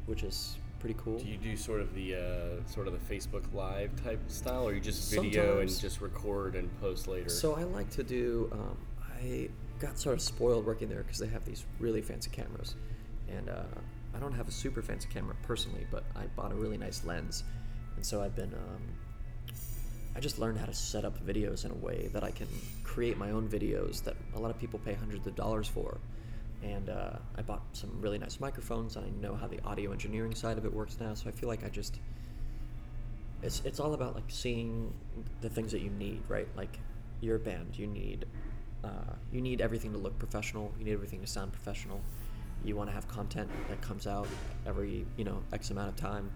which 0.06 0.24
is 0.24 0.58
pretty 0.80 0.96
cool. 1.04 1.18
Do 1.18 1.26
you 1.26 1.38
do 1.38 1.56
sort 1.58 1.82
of 1.82 1.94
the 1.96 2.16
uh, 2.16 2.70
sort 2.70 2.88
of 2.88 2.94
the 2.94 3.16
Facebook 3.16 3.44
Live 3.54 3.92
type 4.04 4.20
style, 4.28 4.68
or 4.68 4.74
you 4.74 4.80
just 4.80 5.12
video 5.12 5.60
and 5.60 5.70
just 5.70 6.02
record 6.02 6.56
and 6.56 6.70
post 6.80 7.08
later? 7.08 7.30
So 7.30 7.56
I 7.56 7.64
like 7.64 7.90
to 7.92 8.04
do. 8.04 8.50
Um, 8.52 8.78
I 9.20 9.50
got 9.80 9.98
sort 9.98 10.14
of 10.14 10.22
spoiled 10.22 10.66
working 10.66 10.90
there 10.90 11.04
because 11.04 11.20
they 11.20 11.28
have 11.28 11.44
these 11.46 11.66
really 11.80 12.02
fancy 12.02 12.30
cameras, 12.30 12.76
and 13.28 13.50
uh, 13.50 13.64
I 14.16 14.20
don't 14.20 14.34
have 14.34 14.48
a 14.48 14.52
super 14.52 14.84
fancy 14.84 15.10
camera 15.12 15.36
personally, 15.42 15.88
but 15.90 16.04
I 16.16 16.26
bought 16.36 16.52
a 16.52 16.56
really 16.56 16.78
nice 16.78 17.04
lens, 17.04 17.44
and 17.96 18.06
so 18.06 18.22
I've 18.22 18.36
been. 18.36 18.54
Um, 18.54 18.82
I 20.18 20.20
just 20.20 20.40
learned 20.40 20.58
how 20.58 20.66
to 20.66 20.74
set 20.74 21.06
up 21.06 21.24
videos 21.24 21.64
in 21.64 21.70
a 21.70 21.76
way 21.76 22.10
that 22.12 22.24
I 22.24 22.32
can 22.32 22.48
create 22.84 23.20
my 23.20 23.30
own 23.30 23.48
videos 23.48 24.04
that 24.04 24.16
a 24.34 24.40
lot 24.40 24.50
of 24.50 24.58
people 24.58 24.80
pay 24.80 24.96
hundreds 24.96 25.28
of 25.28 25.36
dollars 25.36 25.68
for. 25.68 26.00
And 26.64 26.90
uh, 26.90 27.18
I 27.36 27.44
bought 27.44 27.62
some 27.74 27.92
really 28.02 28.18
nice 28.18 28.40
microphones, 28.40 28.96
and 28.96 29.06
I 29.06 29.10
know 29.22 29.36
how 29.36 29.46
the 29.46 29.62
audio 29.64 29.92
engineering 29.92 30.34
side 30.34 30.58
of 30.58 30.66
it 30.66 30.74
works 30.74 30.98
now. 31.00 31.14
So 31.14 31.30
I 31.30 31.32
feel 31.32 31.48
like 31.48 31.64
I 31.64 31.70
just 31.70 32.00
it's 33.44 33.62
it's 33.64 33.80
all 33.80 33.94
about 33.94 34.16
like 34.16 34.24
seeing 34.30 34.92
the 35.42 35.50
things 35.50 35.72
that 35.72 35.82
you 35.82 35.92
need, 35.92 36.24
right? 36.28 36.48
Like 36.58 36.80
you're 37.22 37.36
a 37.36 37.40
band, 37.40 37.78
you 37.78 37.86
need 37.86 38.26
uh, 38.84 39.14
you 39.32 39.40
need 39.40 39.62
everything 39.62 39.92
to 39.92 40.00
look 40.00 40.18
professional. 40.18 40.74
You 40.80 40.86
need 40.86 40.94
everything 40.94 41.22
to 41.22 41.28
sound 41.28 41.52
professional. 41.52 42.02
You 42.66 42.76
want 42.76 42.90
to 42.90 42.94
have 42.96 43.08
content 43.08 43.52
that 43.70 43.82
comes 43.82 44.08
out 44.08 44.28
every 44.66 45.06
you 45.16 45.26
know 45.26 45.44
x 45.54 45.70
amount 45.70 45.90
of 45.90 45.96
time. 45.96 46.32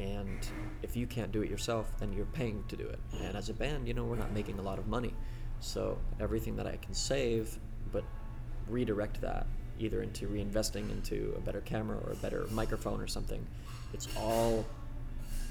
And 0.00 0.48
if 0.82 0.96
you 0.96 1.06
can't 1.06 1.30
do 1.30 1.42
it 1.42 1.50
yourself, 1.50 1.92
then 1.98 2.12
you're 2.12 2.24
paying 2.24 2.64
to 2.68 2.76
do 2.76 2.86
it. 2.86 2.98
And 3.22 3.36
as 3.36 3.50
a 3.50 3.54
band, 3.54 3.86
you 3.86 3.92
know, 3.92 4.04
we're 4.04 4.16
not 4.16 4.32
making 4.32 4.58
a 4.58 4.62
lot 4.62 4.78
of 4.78 4.88
money. 4.88 5.12
So 5.60 5.98
everything 6.18 6.56
that 6.56 6.66
I 6.66 6.76
can 6.76 6.94
save, 6.94 7.58
but 7.92 8.04
redirect 8.66 9.20
that 9.20 9.46
either 9.78 10.02
into 10.02 10.26
reinvesting 10.26 10.90
into 10.90 11.34
a 11.36 11.40
better 11.40 11.60
camera 11.60 11.98
or 11.98 12.12
a 12.12 12.16
better 12.16 12.46
microphone 12.50 13.00
or 13.00 13.06
something, 13.06 13.46
it's 13.92 14.08
all 14.16 14.64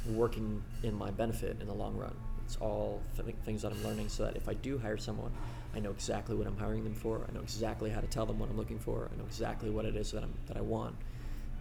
working 0.08 0.64
in 0.84 0.96
my 0.96 1.12
benefit 1.12 1.58
in 1.62 1.68
the 1.68 1.74
long 1.74 1.96
run. 1.96 2.16
It's 2.46 2.56
all 2.58 3.02
th- 3.16 3.36
things 3.46 3.62
that 3.62 3.72
I'm 3.72 3.84
learning 3.84 4.10
so 4.10 4.24
that 4.24 4.36
if 4.36 4.50
I 4.50 4.56
do 4.56 4.80
hire 4.80 4.98
someone, 4.98 5.32
I 5.76 5.80
know 5.80 5.92
exactly 5.92 6.36
what 6.36 6.48
I'm 6.48 6.58
hiring 6.58 6.84
them 6.84 6.96
for. 6.96 7.22
I 7.30 7.34
know 7.34 7.42
exactly 7.42 7.92
how 7.92 8.02
to 8.02 8.08
tell 8.08 8.26
them 8.26 8.40
what 8.40 8.50
I'm 8.50 8.58
looking 8.58 8.80
for. 8.80 9.10
I 9.14 9.18
know 9.18 9.26
exactly 9.26 9.70
what 9.70 9.86
it 9.86 9.96
is 9.96 10.12
that, 10.12 10.24
I'm, 10.24 10.34
that 10.48 10.58
I 10.58 10.62
want. 10.62 10.96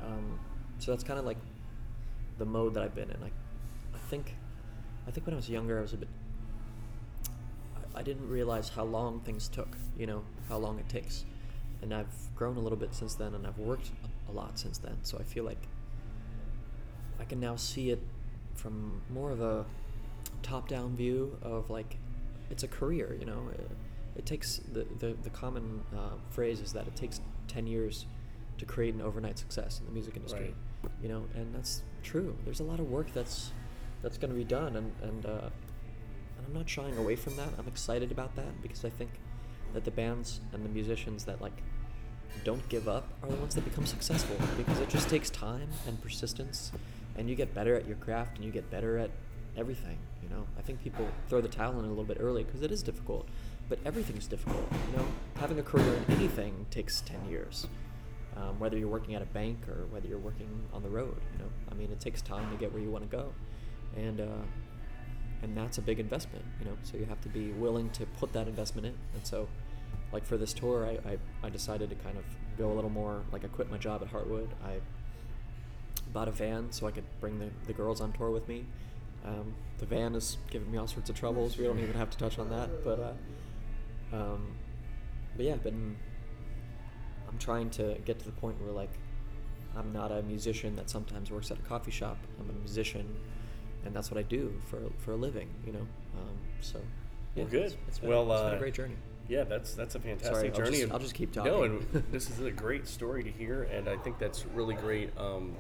Um, 0.03 0.39
so 0.79 0.91
that's 0.91 1.05
kind 1.05 1.19
of 1.19 1.27
like 1.27 1.37
the 2.39 2.45
mode 2.45 2.75
that 2.75 2.83
I've 2.83 2.95
been 2.95 3.11
in. 3.11 3.23
I, 3.23 3.31
I 3.95 3.99
think, 4.11 4.35
I 5.07 5.11
think 5.11 5.27
when 5.27 5.35
I 5.35 5.37
was 5.37 5.51
younger, 5.51 5.79
I 5.79 5.83
was 5.83 5.93
a 5.93 5.97
bit. 5.97 6.09
I, 7.77 8.01
I 8.01 8.03
didn't 8.03 8.29
realize 8.29 8.69
how 8.69 8.85
long 8.85 9.21
things 9.21 9.49
took. 9.49 9.77
You 9.99 10.07
know 10.07 10.23
how 10.49 10.59
long 10.59 10.79
it 10.79 10.89
takes, 10.89 11.25
and 11.83 11.93
I've 11.93 12.07
grown 12.37 12.57
a 12.57 12.61
little 12.61 12.79
bit 12.79 12.95
since 12.95 13.15
then, 13.15 13.35
and 13.35 13.47
I've 13.47 13.59
worked 13.59 13.91
a 14.29 14.33
lot 14.33 14.59
since 14.59 14.79
then. 14.79 14.97
So 15.03 15.19
I 15.19 15.23
feel 15.23 15.45
like 15.45 15.69
I 17.21 17.25
can 17.25 17.41
now 17.41 17.57
see 17.57 17.91
it 17.91 18.01
from 18.55 19.03
more 19.11 19.31
of 19.31 19.41
a 19.41 19.65
top-down 20.43 20.97
view 20.97 21.37
of 21.43 21.71
like 21.71 21.97
it's 22.51 22.63
a 22.63 22.69
career. 22.69 23.17
You 23.19 23.27
know, 23.27 23.49
it, 23.53 23.71
it 24.17 24.27
takes 24.27 24.61
the 24.73 24.87
the, 24.99 25.17
the 25.23 25.31
common 25.31 25.83
uh, 25.95 26.17
phrase 26.31 26.61
is 26.61 26.73
that 26.73 26.87
it 26.87 26.97
takes 26.97 27.21
ten 27.49 27.67
years 27.67 28.07
to 28.59 28.65
create 28.65 28.95
an 28.95 29.01
overnight 29.01 29.39
success 29.39 29.79
in 29.81 29.87
the 29.87 29.93
music 29.93 30.17
industry. 30.17 30.55
Right. 30.83 30.93
You 31.03 31.09
know, 31.09 31.25
and 31.35 31.55
that's 31.55 31.83
true. 32.03 32.37
There's 32.45 32.61
a 32.61 32.65
lot 32.65 32.81
of 32.81 32.91
work 32.91 33.13
that's 33.13 33.53
that's 34.03 34.19
going 34.19 34.31
to 34.31 34.37
be 34.37 34.45
done, 34.45 34.77
and 34.77 34.93
and 35.03 35.27
uh, 35.27 35.51
and 36.39 36.47
I'm 36.47 36.55
not 36.55 36.69
shying 36.69 36.97
away 36.97 37.17
from 37.17 37.37
that. 37.37 37.49
I'm 37.59 37.69
excited 37.69 38.13
about 38.13 38.37
that 38.37 38.63
because 38.63 38.85
I 38.85 38.91
think 38.91 39.11
that 39.75 39.85
the 39.85 39.91
bands 39.91 40.41
and 40.53 40.65
the 40.65 40.69
musicians 40.69 41.25
that 41.25 41.41
like 41.41 41.63
don't 42.45 42.67
give 42.69 42.89
up 42.89 43.09
are 43.23 43.29
the 43.29 43.37
ones 43.37 43.55
that 43.55 43.65
become 43.65 43.87
successful 43.87 44.37
because 44.57 44.79
it 44.81 44.89
just 44.89 45.09
takes 45.09 45.31
time 45.31 45.69
and 45.87 46.01
persistence 46.03 46.73
and 47.17 47.29
you 47.29 47.35
get 47.35 47.55
better 47.55 47.75
at 47.75 47.87
your 47.87 47.97
craft 47.97 48.37
and 48.37 48.45
you 48.45 48.51
get 48.51 48.71
better 48.71 48.99
at 48.99 49.11
everything 49.57 49.99
you 50.23 50.29
know 50.29 50.47
i 50.59 50.63
think 50.63 50.81
people 50.83 51.07
throw 51.29 51.41
the 51.41 51.49
towel 51.49 51.79
in 51.79 51.85
a 51.85 51.89
little 51.89 52.05
bit 52.05 52.19
early 52.21 52.45
because 52.45 52.63
it 52.63 52.71
is 52.71 52.83
difficult 52.83 53.27
but 53.69 53.79
everything's 53.85 54.27
difficult 54.27 54.65
you 54.91 54.97
know 54.97 55.07
having 55.37 55.59
a 55.59 55.63
career 55.63 55.95
in 55.95 56.15
anything 56.15 56.67
takes 56.71 57.01
10 57.01 57.29
years 57.29 57.67
um, 58.39 58.59
whether 58.59 58.79
you're 58.79 58.89
working 58.89 59.15
at 59.15 59.23
a 59.23 59.27
bank 59.27 59.59
or 59.69 59.87
whether 59.91 60.07
you're 60.07 60.19
working 60.19 60.49
on 60.73 60.83
the 60.83 60.89
road 60.89 61.21
you 61.33 61.39
know? 61.39 61.51
I 61.71 61.75
mean 61.75 61.91
it 61.91 62.01
takes 62.01 62.23
time 62.23 62.51
to 62.51 62.57
get 62.57 62.73
where 62.73 62.83
you 62.83 62.91
want 62.91 63.09
to 63.09 63.17
go. 63.17 63.33
And 63.97 64.21
uh, 64.21 64.45
and 65.43 65.57
that's 65.57 65.79
a 65.79 65.83
big 65.83 66.01
investment 66.01 66.45
you 66.61 66.67
know? 66.67 66.77
So 66.83 66.97
you 66.97 67.05
have 67.07 67.21
to 67.23 67.29
be 67.29 67.53
willing 67.53 67.91
to 67.91 68.07
put 68.19 68.33
that 68.33 68.49
investment 68.49 68.87
in. 68.87 68.95
And 69.15 69.27
so 69.27 69.49
like 70.13 70.25
for 70.25 70.37
this 70.37 70.53
tour 70.53 70.87
I, 70.87 71.11
I, 71.11 71.19
I 71.45 71.51
decided 71.51 71.91
to 71.91 71.97
kind 71.97 72.17
of 72.17 72.25
go 72.57 72.73
a 72.73 72.75
little 72.75 72.91
more 72.91 73.23
like 73.31 73.45
i 73.45 73.49
quit 73.49 73.71
my 73.71 73.79
job 73.79 74.03
at 74.03 74.11
heartwood 74.13 74.49
i 74.65 74.79
bought 76.13 76.27
a 76.27 76.33
van 76.33 76.73
so 76.73 76.89
i 76.89 76.91
could 76.91 77.05
bring 77.21 77.39
the, 77.39 77.51
the 77.67 77.73
girls 77.73 78.01
on 78.01 78.13
tour 78.13 78.31
with 78.31 78.49
me. 78.49 78.65
Um, 79.25 79.55
the 79.79 79.87
van 79.87 80.15
is 80.15 80.39
giving 80.51 80.71
me 80.71 80.79
all 80.79 80.87
sorts 80.87 81.11
of 81.11 81.17
troubles. 81.17 81.59
We 81.59 81.65
don't 81.65 81.79
even 81.79 81.95
have 81.95 82.11
to 82.11 82.19
touch 82.19 82.39
on 82.39 82.51
that. 82.51 82.85
But 82.85 83.17
uh, 84.13 84.17
um, 84.17 84.57
but 85.37 85.45
yeah 85.45 85.57
been 85.57 85.97
i'm 87.29 87.39
trying 87.39 87.71
to 87.71 87.97
get 88.05 88.19
to 88.19 88.25
the 88.25 88.33
point 88.33 88.61
where 88.63 88.73
like 88.73 88.91
i'm 89.77 89.93
not 89.93 90.11
a 90.11 90.23
musician 90.23 90.75
that 90.77 90.89
sometimes 90.91 91.31
works 91.31 91.51
at 91.51 91.59
a 91.59 91.63
coffee 91.63 91.91
shop 91.91 92.17
i'm 92.41 92.49
a 92.51 92.53
musician 92.61 93.07
and 93.85 93.95
that's 93.95 94.11
what 94.11 94.19
i 94.19 94.23
do 94.23 94.53
for, 94.67 94.81
for 94.99 95.13
a 95.13 95.17
living 95.17 95.49
you 95.67 95.73
know 95.73 95.87
um, 96.17 96.37
so 96.61 96.79
yeah 97.35 97.43
Well, 97.45 97.51
good. 97.51 97.63
it's, 97.63 97.77
it's 97.89 97.99
been, 97.99 98.09
Well, 98.11 98.33
it's 98.33 98.43
been 98.43 98.53
uh, 98.53 98.57
a 98.57 98.59
great 98.59 98.75
journey 98.75 98.97
Yeah, 99.29 99.45
that's 99.45 99.75
that's 99.75 99.95
a 99.95 100.01
fantastic 100.01 100.35
Sorry, 100.35 100.49
I'll 100.49 100.55
journey. 100.57 100.71
just- 100.71 100.83
and- 100.85 100.93
I'll 100.93 100.99
just 100.99 101.15
keep 101.15 101.33
talking. 101.33 101.53
No, 101.53 101.63
and 101.65 101.87
this 102.11 102.31
is 102.31 102.41
a 102.41 102.51
great 102.51 102.89
story 102.89 103.23
to 103.23 103.31
hear, 103.31 103.65
and 103.65 103.87
I 103.87 103.97
think 103.99 104.19
that's 104.19 104.47
really 104.55 104.75
great. 104.75 105.11
Um, 105.19 105.55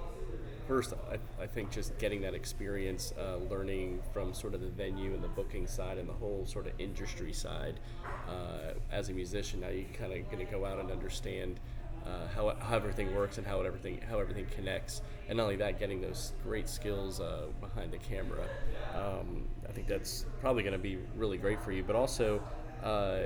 first, 0.69 0.93
I, 1.11 1.43
I 1.43 1.47
think 1.47 1.71
just 1.71 1.97
getting 1.99 2.21
that 2.21 2.35
experience, 2.35 3.15
uh, 3.19 3.37
learning 3.51 4.01
from 4.13 4.35
sort 4.35 4.53
of 4.53 4.61
the 4.61 4.69
venue 4.69 5.15
and 5.15 5.25
the 5.25 5.29
booking 5.29 5.67
side 5.67 5.97
and 5.97 6.07
the 6.07 6.13
whole 6.13 6.45
sort 6.47 6.67
of 6.67 6.75
industry 6.79 7.33
side. 7.33 7.81
Uh, 8.29 8.75
as 8.93 9.09
a 9.09 9.13
musician, 9.15 9.61
now 9.61 9.69
you're 9.69 9.87
kind 9.99 10.13
of 10.13 10.31
going 10.31 10.45
to 10.47 10.53
go 10.53 10.65
out 10.67 10.79
and 10.79 10.91
understand. 10.91 11.59
Uh, 12.07 12.27
how, 12.35 12.57
how 12.61 12.77
everything 12.77 13.15
works 13.15 13.37
and 13.37 13.47
how 13.47 13.61
everything 13.61 14.01
how 14.09 14.19
everything 14.19 14.47
connects, 14.55 15.03
and 15.29 15.37
not 15.37 15.43
only 15.43 15.57
that, 15.57 15.79
getting 15.79 16.01
those 16.01 16.33
great 16.43 16.67
skills 16.67 17.21
uh, 17.21 17.47
behind 17.61 17.93
the 17.93 17.99
camera. 17.99 18.47
Um, 18.95 19.47
I 19.69 19.73
think 19.73 19.89
that's 19.89 20.25
probably 20.41 20.63
going 20.63 20.73
to 20.73 20.79
be 20.79 20.99
really 21.17 21.37
great 21.37 21.61
for 21.61 21.71
you. 21.73 21.83
But 21.83 21.97
also, 21.97 22.41
uh, 22.83 23.25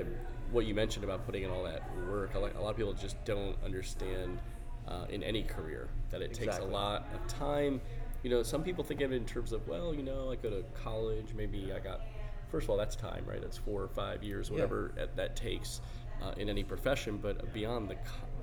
what 0.51 0.65
you 0.65 0.73
mentioned 0.73 1.05
about 1.05 1.25
putting 1.25 1.43
in 1.43 1.51
all 1.51 1.63
that 1.63 1.83
work, 2.09 2.33
a 2.33 2.39
lot 2.39 2.55
of 2.55 2.75
people 2.75 2.93
just 2.93 3.23
don't 3.23 3.55
understand 3.63 4.39
uh, 4.87 5.05
in 5.09 5.23
any 5.23 5.43
career 5.43 5.89
that 6.11 6.21
it 6.21 6.33
takes 6.33 6.57
a 6.57 6.65
lot 6.65 7.07
of 7.13 7.27
time. 7.27 7.81
You 8.23 8.29
know, 8.29 8.43
some 8.43 8.63
people 8.63 8.83
think 8.83 9.01
of 9.01 9.11
it 9.11 9.15
in 9.15 9.25
terms 9.25 9.51
of, 9.51 9.67
well, 9.67 9.93
you 9.93 10.03
know, 10.03 10.31
I 10.31 10.35
go 10.35 10.49
to 10.49 10.63
college, 10.83 11.27
maybe 11.35 11.73
I 11.73 11.79
got, 11.79 12.01
first 12.49 12.65
of 12.65 12.69
all, 12.69 12.77
that's 12.77 12.95
time, 12.95 13.25
right? 13.27 13.41
That's 13.41 13.57
four 13.57 13.81
or 13.81 13.87
five 13.89 14.23
years, 14.23 14.49
whatever 14.49 14.91
that- 14.95 15.15
that 15.15 15.35
takes 15.35 15.81
uh, 16.21 16.31
in 16.37 16.47
any 16.49 16.63
profession. 16.63 17.17
But 17.17 17.51
beyond 17.53 17.89
the 17.89 17.97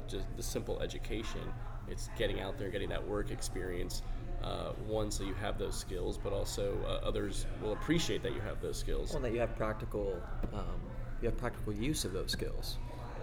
just 0.07 0.27
the 0.37 0.43
simple 0.43 0.81
education, 0.81 1.41
it's 1.89 2.11
getting 2.19 2.41
out 2.41 2.59
there, 2.59 2.69
getting 2.69 2.89
that 2.91 3.07
work 3.07 3.31
experience. 3.31 4.03
Uh, 4.43 4.73
one, 4.87 5.11
so 5.11 5.23
you 5.23 5.35
have 5.35 5.59
those 5.59 5.77
skills, 5.77 6.19
but 6.19 6.33
also 6.33 6.77
uh, 6.87 7.07
others 7.07 7.47
will 7.63 7.73
appreciate 7.73 8.23
that 8.23 8.35
you 8.35 8.41
have 8.41 8.61
those 8.61 8.77
skills. 8.79 9.13
Well, 9.13 9.23
that 9.23 9.33
you 9.33 9.39
have 9.41 9.55
practical, 9.57 10.21
um, 10.53 10.81
you 11.23 11.29
have 11.29 11.37
practical 11.39 11.73
use 11.73 12.05
of 12.05 12.13
those 12.13 12.33
skills. 12.33 12.79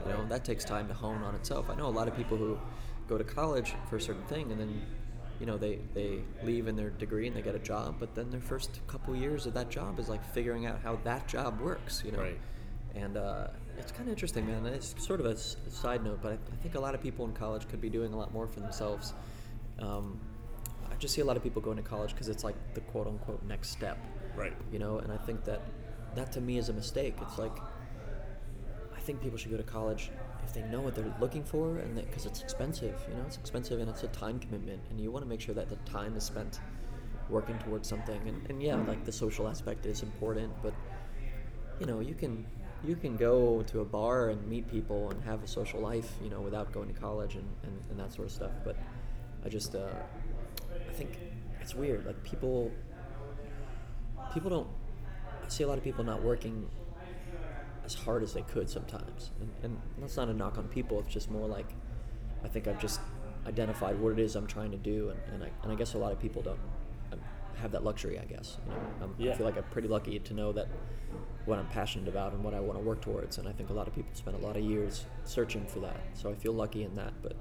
You 0.05 0.13
know, 0.13 0.25
that 0.27 0.45
takes 0.45 0.63
time 0.63 0.87
to 0.87 0.93
hone 0.93 1.23
on 1.23 1.35
itself. 1.35 1.69
I 1.69 1.75
know 1.75 1.87
a 1.87 1.89
lot 1.89 2.07
of 2.07 2.15
people 2.15 2.37
who 2.37 2.57
go 3.07 3.17
to 3.17 3.23
college 3.23 3.73
for 3.89 3.95
a 3.97 4.01
certain 4.01 4.23
thing, 4.23 4.51
and 4.51 4.59
then, 4.59 4.81
you 5.39 5.45
know, 5.45 5.57
they 5.57 5.79
they 5.93 6.19
leave 6.43 6.67
in 6.67 6.75
their 6.75 6.89
degree 6.89 7.27
and 7.27 7.35
they 7.35 7.41
get 7.41 7.55
a 7.55 7.59
job, 7.59 7.95
but 7.99 8.15
then 8.15 8.29
their 8.29 8.41
first 8.41 8.79
couple 8.87 9.15
years 9.15 9.45
of 9.45 9.53
that 9.53 9.69
job 9.69 9.99
is 9.99 10.09
like 10.09 10.23
figuring 10.33 10.65
out 10.65 10.79
how 10.83 10.97
that 11.03 11.27
job 11.27 11.59
works. 11.61 12.03
You 12.05 12.11
know, 12.11 12.19
Right. 12.19 12.39
and 12.95 13.17
uh, 13.17 13.47
it's 13.77 13.91
kind 13.91 14.03
of 14.05 14.09
interesting, 14.09 14.45
man. 14.47 14.65
It's 14.65 14.95
sort 15.05 15.19
of 15.19 15.25
a, 15.27 15.31
s- 15.31 15.57
a 15.67 15.69
side 15.69 16.03
note, 16.03 16.19
but 16.21 16.31
I, 16.33 16.35
I 16.35 16.55
think 16.63 16.75
a 16.75 16.79
lot 16.79 16.95
of 16.95 17.01
people 17.01 17.25
in 17.25 17.33
college 17.33 17.67
could 17.69 17.79
be 17.81 17.89
doing 17.89 18.13
a 18.13 18.17
lot 18.17 18.33
more 18.33 18.47
for 18.47 18.59
themselves. 18.59 19.13
Um, 19.79 20.19
I 20.91 20.95
just 20.95 21.13
see 21.13 21.21
a 21.21 21.25
lot 21.25 21.37
of 21.37 21.43
people 21.43 21.61
going 21.61 21.77
to 21.77 21.83
college 21.83 22.11
because 22.13 22.27
it's 22.27 22.43
like 22.43 22.55
the 22.73 22.81
quote 22.81 23.05
unquote 23.07 23.43
next 23.43 23.69
step 23.69 23.97
Right. 24.35 24.53
you 24.71 24.79
know 24.79 24.97
and 24.99 25.11
i 25.11 25.17
think 25.17 25.43
that 25.45 25.61
that 26.15 26.31
to 26.31 26.41
me 26.41 26.57
is 26.57 26.69
a 26.69 26.73
mistake 26.73 27.13
it's 27.21 27.37
like 27.37 27.55
i 28.95 28.99
think 28.99 29.21
people 29.21 29.37
should 29.37 29.51
go 29.51 29.57
to 29.57 29.63
college 29.63 30.09
if 30.47 30.53
they 30.53 30.63
know 30.63 30.79
what 30.79 30.95
they're 30.95 31.13
looking 31.19 31.43
for 31.43 31.77
and 31.77 31.95
because 31.95 32.25
it's 32.25 32.41
expensive 32.41 32.95
you 33.09 33.15
know 33.15 33.23
it's 33.25 33.37
expensive 33.37 33.79
and 33.79 33.89
it's 33.89 34.03
a 34.03 34.07
time 34.07 34.39
commitment 34.39 34.81
and 34.89 34.99
you 34.99 35.11
want 35.11 35.23
to 35.23 35.29
make 35.29 35.41
sure 35.41 35.53
that 35.53 35.67
the 35.67 35.75
time 35.77 36.15
is 36.15 36.23
spent 36.23 36.61
working 37.29 37.57
towards 37.59 37.87
something 37.87 38.21
and, 38.27 38.49
and 38.49 38.63
yeah 38.63 38.75
like 38.75 39.03
the 39.03 39.11
social 39.11 39.47
aspect 39.47 39.85
is 39.85 40.03
important 40.03 40.51
but 40.63 40.73
you 41.79 41.85
know 41.85 41.99
you 41.99 42.15
can 42.15 42.45
you 42.85 42.95
can 42.95 43.17
go 43.17 43.61
to 43.63 43.81
a 43.81 43.85
bar 43.85 44.29
and 44.29 44.47
meet 44.47 44.69
people 44.71 45.09
and 45.11 45.21
have 45.23 45.43
a 45.43 45.47
social 45.47 45.81
life 45.81 46.13
you 46.23 46.29
know 46.29 46.39
without 46.39 46.71
going 46.71 46.87
to 46.87 46.97
college 46.97 47.35
and, 47.35 47.49
and, 47.63 47.81
and 47.89 47.99
that 47.99 48.13
sort 48.13 48.27
of 48.27 48.31
stuff 48.33 48.51
but 48.63 48.77
i 49.45 49.49
just 49.49 49.75
uh, 49.75 49.89
i 50.89 50.93
think 50.93 51.19
it's 51.59 51.75
weird 51.75 52.05
like 52.05 52.23
people 52.23 52.71
people 54.33 54.49
don't 54.49 54.67
I 55.43 55.49
see 55.49 55.63
a 55.63 55.67
lot 55.67 55.77
of 55.77 55.83
people 55.83 56.03
not 56.03 56.21
working 56.23 56.67
as 57.87 57.95
hard 57.95 58.21
as 58.21 58.33
they 58.33 58.43
could 58.43 58.69
sometimes. 58.69 59.31
And, 59.41 59.49
and 59.63 59.81
that's 59.99 60.17
not 60.17 60.27
a 60.27 60.33
knock 60.33 60.57
on 60.57 60.67
people, 60.67 60.99
it's 60.99 61.13
just 61.13 61.31
more 61.31 61.47
like 61.47 61.69
I 62.43 62.47
think 62.47 62.67
I've 62.67 62.79
just 62.79 62.99
identified 63.47 63.99
what 63.99 64.13
it 64.13 64.19
is 64.19 64.35
I'm 64.35 64.45
trying 64.45 64.71
to 64.71 64.77
do, 64.77 65.09
and, 65.09 65.19
and, 65.33 65.43
I, 65.43 65.49
and 65.63 65.71
I 65.71 65.75
guess 65.75 65.93
a 65.95 65.97
lot 65.97 66.11
of 66.11 66.19
people 66.19 66.41
don't 66.41 66.59
um, 67.13 67.19
have 67.55 67.71
that 67.71 67.83
luxury, 67.83 68.19
I 68.19 68.25
guess. 68.25 68.57
You 68.65 68.73
know, 68.73 68.79
I'm, 69.01 69.15
Yeah. 69.17 69.31
I 69.31 69.35
feel 69.37 69.45
like 69.45 69.57
I'm 69.57 69.63
pretty 69.71 69.87
lucky 69.87 70.19
to 70.19 70.33
know 70.33 70.51
that 70.51 70.67
what 71.45 71.57
I'm 71.57 71.67
passionate 71.67 72.09
about 72.09 72.33
and 72.33 72.43
what 72.43 72.53
I 72.53 72.59
want 72.59 72.77
to 72.77 72.83
work 72.83 73.01
towards, 73.01 73.37
and 73.37 73.47
I 73.47 73.53
think 73.53 73.69
a 73.69 73.73
lot 73.73 73.87
of 73.87 73.95
people 73.95 74.11
spend 74.13 74.35
a 74.35 74.45
lot 74.45 74.57
of 74.57 74.63
years 74.63 75.05
searching 75.23 75.65
for 75.65 75.79
that. 75.79 75.99
So 76.13 76.29
I 76.29 76.35
feel 76.35 76.53
lucky 76.53 76.83
in 76.83 76.93
that, 76.95 77.13
but 77.23 77.35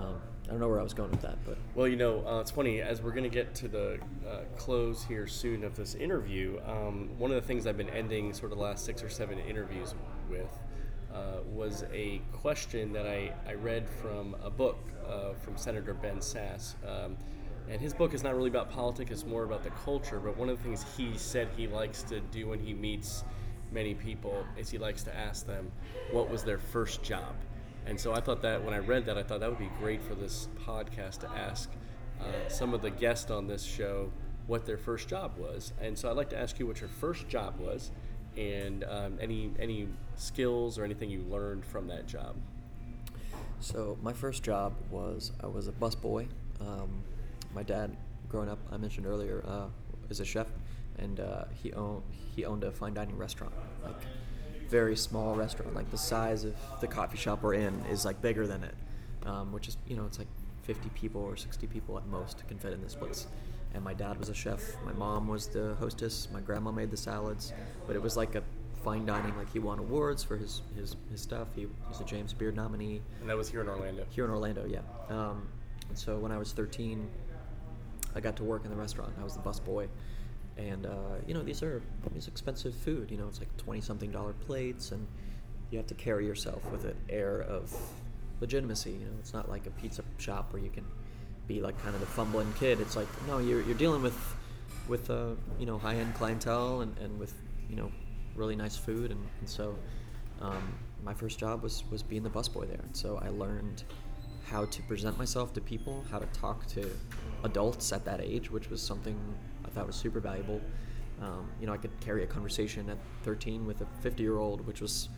um, 0.00 0.20
I 0.46 0.50
don't 0.50 0.60
know 0.60 0.68
where 0.68 0.80
I 0.80 0.82
was 0.82 0.94
going 0.94 1.10
with 1.10 1.22
that, 1.22 1.38
but 1.44 1.56
Well, 1.74 1.86
you 1.86 1.96
know, 1.96 2.26
uh, 2.26 2.40
it's 2.40 2.50
funny 2.50 2.80
as 2.80 3.02
we're 3.02 3.12
going 3.12 3.22
to 3.24 3.30
get 3.30 3.54
to 3.56 3.68
the 3.68 3.98
uh, 4.28 4.40
close 4.56 5.04
here 5.04 5.26
soon 5.26 5.62
of 5.62 5.76
this 5.76 5.94
interview. 5.94 6.58
Um, 6.66 7.10
one 7.18 7.30
of 7.30 7.40
the 7.40 7.46
things 7.46 7.66
I've 7.66 7.76
been 7.76 7.90
ending 7.90 8.32
sort 8.32 8.50
of 8.50 8.58
the 8.58 8.64
last 8.64 8.84
six 8.84 9.02
or 9.02 9.08
seven 9.08 9.38
interviews 9.38 9.94
with 10.28 10.50
uh, 11.14 11.42
was 11.46 11.84
a 11.92 12.20
question 12.32 12.92
that 12.92 13.06
I, 13.06 13.32
I 13.46 13.54
read 13.54 13.88
from 13.88 14.34
a 14.42 14.50
book 14.50 14.78
uh, 15.08 15.34
from 15.34 15.56
Senator 15.56 15.94
Ben 15.94 16.18
Sasse. 16.18 16.74
Um, 16.86 17.16
and 17.68 17.80
his 17.80 17.94
book 17.94 18.14
is 18.14 18.24
not 18.24 18.34
really 18.34 18.48
about 18.48 18.70
politics, 18.70 19.12
it's 19.12 19.24
more 19.24 19.44
about 19.44 19.62
the 19.62 19.70
culture. 19.70 20.18
But 20.18 20.36
one 20.36 20.48
of 20.48 20.58
the 20.58 20.64
things 20.64 20.84
he 20.96 21.16
said 21.16 21.48
he 21.56 21.68
likes 21.68 22.02
to 22.04 22.20
do 22.20 22.48
when 22.48 22.58
he 22.58 22.74
meets 22.74 23.22
many 23.70 23.94
people 23.94 24.44
is 24.56 24.68
he 24.68 24.78
likes 24.78 25.04
to 25.04 25.16
ask 25.16 25.46
them 25.46 25.70
what 26.10 26.28
was 26.28 26.42
their 26.42 26.58
first 26.58 27.04
job. 27.04 27.36
And 27.90 27.98
so 27.98 28.12
I 28.14 28.20
thought 28.20 28.40
that 28.42 28.64
when 28.64 28.72
I 28.72 28.78
read 28.78 29.04
that, 29.06 29.18
I 29.18 29.24
thought 29.24 29.40
that 29.40 29.50
would 29.50 29.58
be 29.58 29.70
great 29.80 30.00
for 30.00 30.14
this 30.14 30.46
podcast 30.64 31.18
to 31.18 31.30
ask 31.30 31.68
uh, 32.20 32.48
some 32.48 32.72
of 32.72 32.82
the 32.82 32.90
guests 32.90 33.32
on 33.32 33.48
this 33.48 33.64
show 33.64 34.12
what 34.46 34.64
their 34.64 34.78
first 34.78 35.08
job 35.08 35.36
was. 35.36 35.72
And 35.80 35.98
so 35.98 36.08
I'd 36.08 36.16
like 36.16 36.30
to 36.30 36.38
ask 36.38 36.60
you 36.60 36.68
what 36.68 36.80
your 36.80 36.88
first 36.88 37.28
job 37.28 37.58
was, 37.58 37.90
and 38.36 38.84
um, 38.84 39.18
any 39.20 39.50
any 39.58 39.88
skills 40.14 40.78
or 40.78 40.84
anything 40.84 41.10
you 41.10 41.22
learned 41.22 41.64
from 41.66 41.88
that 41.88 42.06
job. 42.06 42.36
So 43.58 43.98
my 44.00 44.12
first 44.12 44.44
job 44.44 44.72
was 44.88 45.32
I 45.42 45.48
was 45.48 45.66
a 45.66 45.72
busboy. 45.72 46.28
Um, 46.60 47.02
my 47.52 47.64
dad, 47.64 47.96
growing 48.28 48.48
up, 48.48 48.60
I 48.70 48.76
mentioned 48.76 49.04
earlier, 49.04 49.42
uh, 49.44 49.66
is 50.08 50.20
a 50.20 50.24
chef, 50.24 50.46
and 50.96 51.18
uh, 51.18 51.46
he 51.60 51.72
owned 51.72 52.04
he 52.36 52.44
owned 52.44 52.62
a 52.62 52.70
fine 52.70 52.94
dining 52.94 53.18
restaurant, 53.18 53.52
like 53.82 54.00
very 54.70 54.96
small 54.96 55.34
restaurant, 55.34 55.74
like 55.74 55.90
the 55.90 55.98
size 55.98 56.44
of 56.44 56.54
the 56.80 56.86
coffee 56.86 57.18
shop 57.18 57.42
we're 57.42 57.54
in 57.54 57.74
is 57.90 58.04
like 58.04 58.22
bigger 58.22 58.46
than 58.46 58.62
it, 58.64 58.74
um, 59.26 59.52
which 59.52 59.68
is 59.68 59.76
you 59.86 59.96
know 59.96 60.06
it's 60.06 60.18
like 60.18 60.28
50 60.62 60.88
people 60.90 61.20
or 61.22 61.36
60 61.36 61.66
people 61.66 61.98
at 61.98 62.06
most 62.06 62.46
can 62.48 62.58
fit 62.58 62.72
in 62.72 62.80
this 62.82 62.94
place. 62.94 63.26
And 63.74 63.84
my 63.84 63.94
dad 63.94 64.18
was 64.18 64.28
a 64.28 64.34
chef. 64.34 64.60
My 64.84 64.92
mom 64.92 65.28
was 65.28 65.46
the 65.48 65.74
hostess. 65.78 66.28
My 66.32 66.40
grandma 66.40 66.70
made 66.72 66.90
the 66.90 66.96
salads, 66.96 67.52
but 67.86 67.94
it 67.94 68.02
was 68.02 68.16
like 68.16 68.34
a 68.34 68.42
fine 68.84 69.04
dining. 69.06 69.36
Like 69.36 69.52
he 69.52 69.58
won 69.58 69.78
awards 69.78 70.22
for 70.24 70.36
his 70.36 70.62
his, 70.76 70.96
his 71.10 71.20
stuff. 71.20 71.48
He 71.54 71.66
was 71.88 72.00
a 72.00 72.04
James 72.04 72.32
Beard 72.32 72.56
nominee 72.56 73.00
And 73.20 73.28
that 73.28 73.36
was 73.36 73.48
here 73.50 73.60
in 73.60 73.68
Orlando. 73.68 74.04
here 74.10 74.24
in 74.24 74.30
Orlando, 74.30 74.64
yeah. 74.66 74.80
Um, 75.08 75.48
and 75.88 75.98
so 75.98 76.18
when 76.18 76.30
I 76.32 76.38
was 76.38 76.52
13, 76.52 77.08
I 78.14 78.20
got 78.20 78.36
to 78.36 78.44
work 78.44 78.64
in 78.64 78.70
the 78.70 78.76
restaurant. 78.76 79.12
I 79.20 79.24
was 79.24 79.34
the 79.34 79.40
busboy, 79.42 79.88
and 80.60 80.86
uh, 80.86 81.16
you 81.26 81.34
know 81.34 81.42
these 81.42 81.62
are 81.62 81.82
these 82.12 82.28
expensive 82.28 82.74
food. 82.74 83.10
You 83.10 83.16
know 83.18 83.28
it's 83.28 83.38
like 83.38 83.54
twenty 83.56 83.80
something 83.80 84.10
dollar 84.10 84.32
plates, 84.32 84.92
and 84.92 85.06
you 85.70 85.78
have 85.78 85.86
to 85.88 85.94
carry 85.94 86.26
yourself 86.26 86.62
with 86.70 86.84
an 86.84 86.96
air 87.08 87.42
of 87.42 87.74
legitimacy. 88.40 88.90
You 88.92 89.06
know 89.06 89.12
it's 89.18 89.32
not 89.32 89.48
like 89.48 89.66
a 89.66 89.70
pizza 89.70 90.02
shop 90.18 90.52
where 90.52 90.62
you 90.62 90.70
can 90.70 90.84
be 91.46 91.60
like 91.60 91.80
kind 91.82 91.94
of 91.94 92.00
the 92.00 92.06
fumbling 92.06 92.52
kid. 92.58 92.80
It's 92.80 92.96
like 92.96 93.08
no, 93.26 93.38
you're 93.38 93.62
you're 93.62 93.76
dealing 93.76 94.02
with 94.02 94.18
with 94.88 95.10
uh, 95.10 95.30
you 95.58 95.66
know 95.66 95.78
high 95.78 95.96
end 95.96 96.14
clientele 96.14 96.80
and, 96.80 96.96
and 96.98 97.18
with 97.18 97.34
you 97.68 97.76
know 97.76 97.90
really 98.34 98.56
nice 98.56 98.76
food, 98.76 99.10
and, 99.10 99.26
and 99.40 99.48
so 99.48 99.76
um, 100.40 100.74
my 101.04 101.14
first 101.14 101.38
job 101.38 101.62
was 101.62 101.84
was 101.90 102.02
being 102.02 102.22
the 102.22 102.30
busboy 102.30 102.66
there, 102.68 102.80
and 102.82 102.96
so 102.96 103.20
I 103.22 103.28
learned 103.28 103.84
how 104.44 104.64
to 104.64 104.82
present 104.82 105.16
myself 105.16 105.52
to 105.54 105.60
people, 105.60 106.04
how 106.10 106.18
to 106.18 106.26
talk 106.26 106.66
to 106.66 106.90
adults 107.44 107.92
at 107.92 108.04
that 108.04 108.20
age, 108.20 108.50
which 108.50 108.68
was 108.68 108.82
something 108.82 109.18
I 109.70 109.74
thought 109.74 109.86
was 109.86 109.96
super 109.96 110.20
valuable. 110.20 110.60
Um, 111.22 111.50
you 111.60 111.66
know, 111.66 111.72
I 111.72 111.76
could 111.76 111.98
carry 112.00 112.24
a 112.24 112.26
conversation 112.26 112.88
at 112.90 112.96
13 113.24 113.66
with 113.66 113.80
a 113.82 113.86
50 114.00 114.22
year 114.22 114.38
old, 114.38 114.66
which 114.66 114.80
was, 114.80 115.08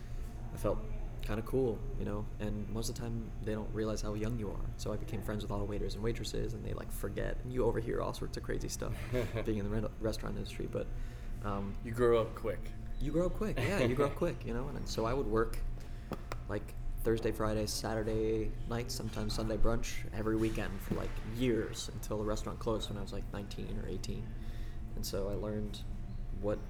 I 0.53 0.57
felt 0.57 0.79
kind 1.25 1.39
of 1.39 1.47
cool, 1.47 1.79
you 2.01 2.05
know, 2.05 2.27
and 2.41 2.69
most 2.71 2.89
of 2.89 2.97
the 2.97 3.01
time 3.03 3.31
they 3.45 3.53
don't 3.53 3.73
realize 3.73 4.03
how 4.03 4.15
young 4.15 4.37
you 4.39 4.49
are. 4.51 4.67
So 4.77 4.93
I 4.93 4.97
became 4.97 5.23
friends 5.23 5.43
with 5.45 5.53
all 5.53 5.59
the 5.61 5.65
waiters 5.65 5.95
and 5.95 6.03
waitresses, 6.03 6.55
and 6.55 6.65
they 6.65 6.73
like 6.73 6.91
forget, 6.91 7.37
and 7.45 7.53
you 7.53 7.65
overhear 7.65 8.01
all 8.03 8.13
sorts 8.13 8.37
of 8.37 8.43
crazy 8.43 8.69
stuff 8.69 8.93
being 9.47 9.59
in 9.59 9.65
the 9.65 9.71
re- 9.71 9.89
restaurant 10.01 10.37
industry. 10.37 10.69
But 10.71 10.87
um, 11.45 11.75
You 11.85 11.93
grow 11.93 12.21
up 12.21 12.35
quick. 12.35 12.59
you 13.01 13.13
grow 13.13 13.27
up 13.27 13.35
quick, 13.35 13.57
yeah, 13.59 13.81
you 13.85 13.95
grow 13.95 14.07
up 14.07 14.17
quick, 14.17 14.43
you 14.45 14.53
know. 14.55 14.69
And 14.75 14.89
so 14.89 15.05
I 15.07 15.15
would 15.15 15.27
work 15.27 15.59
like 16.49 16.75
Thursday, 17.05 17.31
Friday, 17.31 17.67
Saturday 17.67 18.51
nights, 18.69 18.93
sometimes 18.95 19.35
Sunday 19.35 19.57
brunch 19.57 19.93
every 20.17 20.37
weekend 20.37 20.71
for 20.81 20.95
like 20.97 21.11
years 21.37 21.89
until 21.95 22.19
the 22.19 22.25
restaurant 22.25 22.59
closed 22.59 22.89
when 22.91 22.99
I 22.99 23.03
was 23.03 23.13
like 23.13 23.25
19 23.33 23.81
or 23.85 23.89
18. 23.89 24.25
And 25.03 25.07
so 25.09 25.29
I 25.29 25.35
learned 25.35 25.81
what 26.41 26.61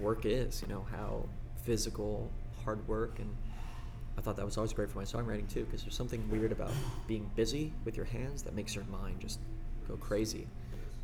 work 0.00 0.24
is, 0.24 0.62
you 0.62 0.68
know, 0.72 0.86
how 0.92 1.28
physical, 1.64 2.30
hard 2.64 2.86
work, 2.86 3.18
and 3.18 3.28
I 4.16 4.20
thought 4.20 4.36
that 4.36 4.44
was 4.44 4.56
always 4.56 4.72
great 4.72 4.88
for 4.88 4.98
my 4.98 5.04
songwriting 5.04 5.52
too, 5.52 5.64
because 5.64 5.82
there's 5.82 5.96
something 5.96 6.22
weird 6.30 6.52
about 6.52 6.70
being 7.08 7.28
busy 7.34 7.72
with 7.84 7.96
your 7.96 8.06
hands 8.06 8.44
that 8.44 8.54
makes 8.54 8.76
your 8.76 8.84
mind 8.84 9.18
just 9.18 9.40
go 9.88 9.96
crazy, 9.96 10.46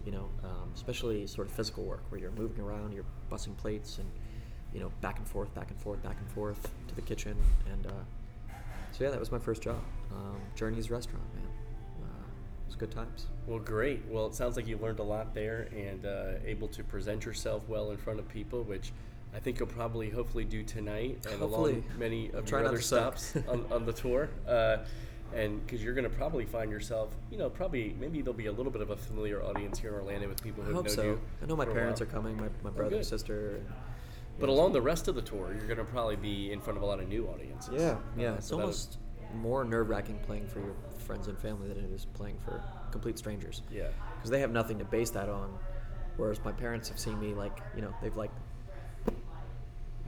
you 0.07 0.13
know, 0.13 0.29
um, 0.45 0.71
especially 0.77 1.27
sort 1.27 1.49
of 1.49 1.53
physical 1.53 1.83
work 1.83 2.05
where 2.11 2.21
you're 2.21 2.31
moving 2.31 2.63
around, 2.63 2.93
you're 2.93 3.05
bussing 3.33 3.57
plates, 3.57 3.99
and 3.99 4.09
you 4.73 4.79
know, 4.79 4.93
back 5.01 5.19
and 5.19 5.27
forth, 5.27 5.53
back 5.57 5.73
and 5.73 5.81
forth, 5.81 6.01
back 6.05 6.19
and 6.21 6.31
forth 6.31 6.71
to 6.87 6.95
the 6.95 7.03
kitchen, 7.03 7.37
and 7.73 7.89
uh, 7.89 8.55
so 8.93 9.03
yeah, 9.03 9.11
that 9.11 9.19
was 9.19 9.33
my 9.33 9.41
first 9.41 9.61
job, 9.61 9.83
um, 10.13 10.37
Journey's 10.55 10.89
Restaurant, 10.89 11.25
man. 11.35 11.49
It 12.75 12.81
was 12.81 12.89
good 12.89 12.97
times. 12.97 13.27
Well, 13.47 13.61
great. 13.61 14.03
Well, 14.09 14.27
it 14.27 14.35
sounds 14.35 14.57
like 14.57 14.67
you 14.67 14.77
learned 14.79 14.99
a 14.99 15.05
lot 15.05 15.33
there 15.33 15.69
and 15.77 16.05
uh, 16.05 16.41
able 16.45 16.67
to 16.69 16.83
present 16.83 17.25
yourself 17.25 17.69
well 17.69 17.93
in 17.93 17.97
front 17.97 18.19
of 18.19 18.29
people, 18.29 18.65
which 18.65 18.91
I 19.33 19.39
think 19.39 19.61
you'll 19.61 19.69
probably, 19.69 20.11
hopefully, 20.11 20.45
do 20.45 20.65
tonight 20.65 21.19
and 21.31 21.39
Hopefully. 21.39 21.73
along 21.75 21.85
many 21.99 22.31
I'll 22.33 22.41
of 22.41 22.51
your 22.51 22.67
other 22.67 22.81
stops 22.81 23.35
on, 23.49 23.65
on 23.71 23.87
the 23.87 23.93
tour. 23.93 24.29
Uh, 24.49 24.79
and 25.33 25.65
because 25.65 25.85
you're 25.85 25.95
going 25.95 26.09
to 26.11 26.17
probably 26.17 26.47
find 26.47 26.69
yourself, 26.69 27.15
you 27.31 27.39
know, 27.39 27.49
probably 27.49 27.95
maybe 28.01 28.23
there'll 28.23 28.35
be 28.37 28.47
a 28.47 28.53
little 28.53 28.73
bit 28.73 28.83
of 28.83 28.91
a 28.91 28.97
familiar 28.97 29.41
audience 29.41 29.79
here 29.79 29.91
in 29.91 29.95
Orlando 29.97 30.29
with 30.29 30.43
people 30.43 30.65
who 30.65 30.73
know 30.73 30.85
so. 30.89 31.03
you. 31.05 31.21
I 31.43 31.47
know 31.47 31.55
my 31.57 31.67
parents 31.67 32.01
are 32.01 32.07
coming, 32.07 32.37
my, 32.37 32.49
my 32.65 32.71
Oh, 32.71 32.73
brother, 32.73 32.97
and 32.97 33.07
sister. 33.07 33.57
and, 33.59 33.67
But 34.41 34.49
yeah, 34.49 34.55
along 34.57 34.71
so- 34.71 34.75
the 34.75 34.83
rest 34.83 35.07
of 35.07 35.15
the 35.15 35.23
tour, 35.23 35.55
you're 35.57 35.67
going 35.67 35.79
to 35.79 35.85
probably 35.85 36.17
be 36.17 36.51
in 36.51 36.61
front 36.61 36.77
of 36.77 36.83
a 36.83 36.87
lot 36.87 36.99
of 36.99 37.07
new 37.09 37.29
audiences. 37.29 37.75
Yeah, 37.81 37.99
yeah. 38.19 38.33
Uh, 38.33 38.35
It's 38.35 38.51
almost 38.51 38.99
more 39.33 39.65
nerve 39.65 39.89
wracking 39.89 40.19
playing 40.27 40.47
for 40.49 40.59
your 40.61 40.75
friends 41.05 41.29
and 41.29 41.39
family 41.39 41.69
than 41.69 41.79
it 41.79 41.91
is 41.93 42.07
playing 42.07 42.39
for 42.45 42.63
complete 42.91 43.19
strangers. 43.19 43.63
Yeah. 43.71 43.89
Because 44.17 44.31
they 44.31 44.41
have 44.41 44.51
nothing 44.51 44.79
to 44.79 44.85
base 44.85 45.11
that 45.11 45.29
on. 45.29 45.57
Whereas 46.17 46.39
my 46.45 46.53
parents 46.53 46.89
have 46.89 46.99
seen 46.99 47.19
me, 47.21 47.35
like, 47.35 47.59
you 47.75 47.83
know, 47.83 47.95
they've 48.03 48.17
like 48.17 48.31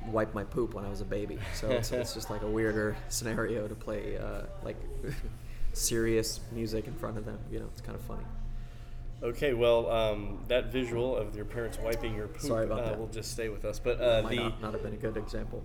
wiped 0.07 0.35
my 0.35 0.45
poop 0.45 0.75
when 0.75 0.85
I 0.85 0.89
was 0.89 1.01
a 1.01 1.05
baby. 1.05 1.39
So 1.55 1.69
it's, 1.69 1.91
it's 1.93 2.15
just 2.19 2.31
like 2.31 2.43
a 2.43 2.49
weirder 2.49 2.97
scenario 3.09 3.67
to 3.67 3.75
play, 3.75 4.17
uh, 4.17 4.43
like, 4.63 4.77
serious 5.73 6.41
music 6.53 6.87
in 6.87 6.95
front 6.95 7.19
of 7.19 7.25
them. 7.25 7.39
You 7.51 7.61
know, 7.61 7.67
it's 7.73 7.81
kind 7.81 7.97
of 7.97 8.03
funny. 8.03 8.25
Okay, 9.23 9.55
well, 9.55 9.91
um, 9.91 10.39
that 10.49 10.67
visual 10.67 11.17
of 11.17 11.35
your 11.35 11.47
parents 11.47 11.79
wiping 11.79 12.15
your 12.15 12.29
poop 12.29 12.43
Sorry 12.43 12.65
about 12.67 12.81
uh, 12.81 12.85
that. 12.91 12.99
will 12.99 13.07
just 13.07 13.33
stay 13.33 13.49
with 13.49 13.65
us. 13.65 13.79
But 13.79 14.01
uh, 14.01 14.23
Might 14.23 14.31
the 14.31 14.37
not, 14.37 14.63
not 14.63 14.73
have 14.75 14.83
been 14.83 14.93
a 14.93 14.99
good 14.99 15.17
example. 15.17 15.65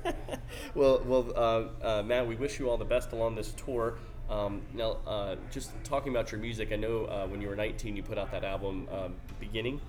well, 0.74 1.02
well, 1.04 1.32
uh, 1.34 1.84
uh, 1.84 2.02
Matt, 2.04 2.28
we 2.28 2.36
wish 2.36 2.60
you 2.60 2.70
all 2.70 2.76
the 2.76 2.84
best 2.84 3.10
along 3.12 3.34
this 3.34 3.52
tour. 3.52 3.98
Um, 4.30 4.62
now, 4.74 4.98
uh, 5.06 5.36
just 5.50 5.72
talking 5.82 6.12
about 6.12 6.30
your 6.30 6.40
music, 6.40 6.72
I 6.72 6.76
know 6.76 7.04
uh, 7.06 7.26
when 7.26 7.42
you 7.42 7.48
were 7.48 7.56
19, 7.56 7.96
you 7.96 8.02
put 8.02 8.16
out 8.16 8.30
that 8.30 8.44
album, 8.44 8.88
um, 8.92 9.14
Beginning. 9.40 9.80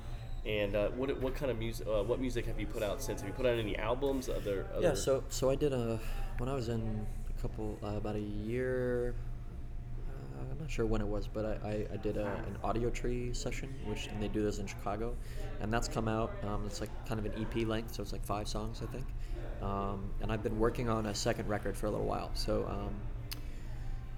And 0.43 0.75
uh, 0.75 0.89
what 0.89 1.15
what 1.21 1.35
kind 1.35 1.51
of 1.51 1.59
music? 1.59 1.85
Uh, 1.87 2.01
what 2.01 2.19
music 2.19 2.47
have 2.47 2.59
you 2.59 2.65
put 2.65 2.81
out 2.81 2.99
since? 2.99 3.21
Have 3.21 3.29
you 3.29 3.33
put 3.35 3.45
out 3.45 3.59
any 3.59 3.77
albums? 3.77 4.27
Other, 4.27 4.65
other 4.75 4.81
yeah, 4.81 4.95
so 4.95 5.23
so 5.29 5.51
I 5.51 5.55
did 5.55 5.71
a 5.71 5.99
when 6.39 6.49
I 6.49 6.55
was 6.55 6.67
in 6.67 7.05
a 7.29 7.41
couple 7.41 7.77
uh, 7.83 7.97
about 7.97 8.15
a 8.15 8.19
year. 8.19 9.13
I'm 10.49 10.57
not 10.57 10.71
sure 10.71 10.87
when 10.87 10.99
it 10.99 11.07
was, 11.07 11.27
but 11.27 11.45
I, 11.45 11.67
I, 11.67 11.93
I 11.93 11.97
did 11.97 12.17
a, 12.17 12.25
an 12.25 12.57
Audiotree 12.63 13.35
session, 13.35 13.71
which 13.85 14.07
and 14.07 14.21
they 14.21 14.27
do 14.27 14.41
this 14.41 14.57
in 14.57 14.65
Chicago, 14.65 15.15
and 15.59 15.71
that's 15.71 15.87
come 15.87 16.07
out. 16.07 16.33
Um, 16.43 16.63
it's 16.65 16.81
like 16.81 16.89
kind 17.07 17.19
of 17.19 17.25
an 17.27 17.33
EP 17.39 17.67
length, 17.67 17.93
so 17.93 18.01
it's 18.01 18.11
like 18.11 18.25
five 18.25 18.47
songs, 18.47 18.81
I 18.81 18.91
think. 18.91 19.05
Um, 19.61 20.09
and 20.21 20.31
I've 20.31 20.41
been 20.41 20.57
working 20.57 20.89
on 20.89 21.05
a 21.05 21.13
second 21.13 21.47
record 21.47 21.77
for 21.77 21.85
a 21.85 21.91
little 21.91 22.07
while, 22.07 22.31
so 22.33 22.65
um, 22.67 22.95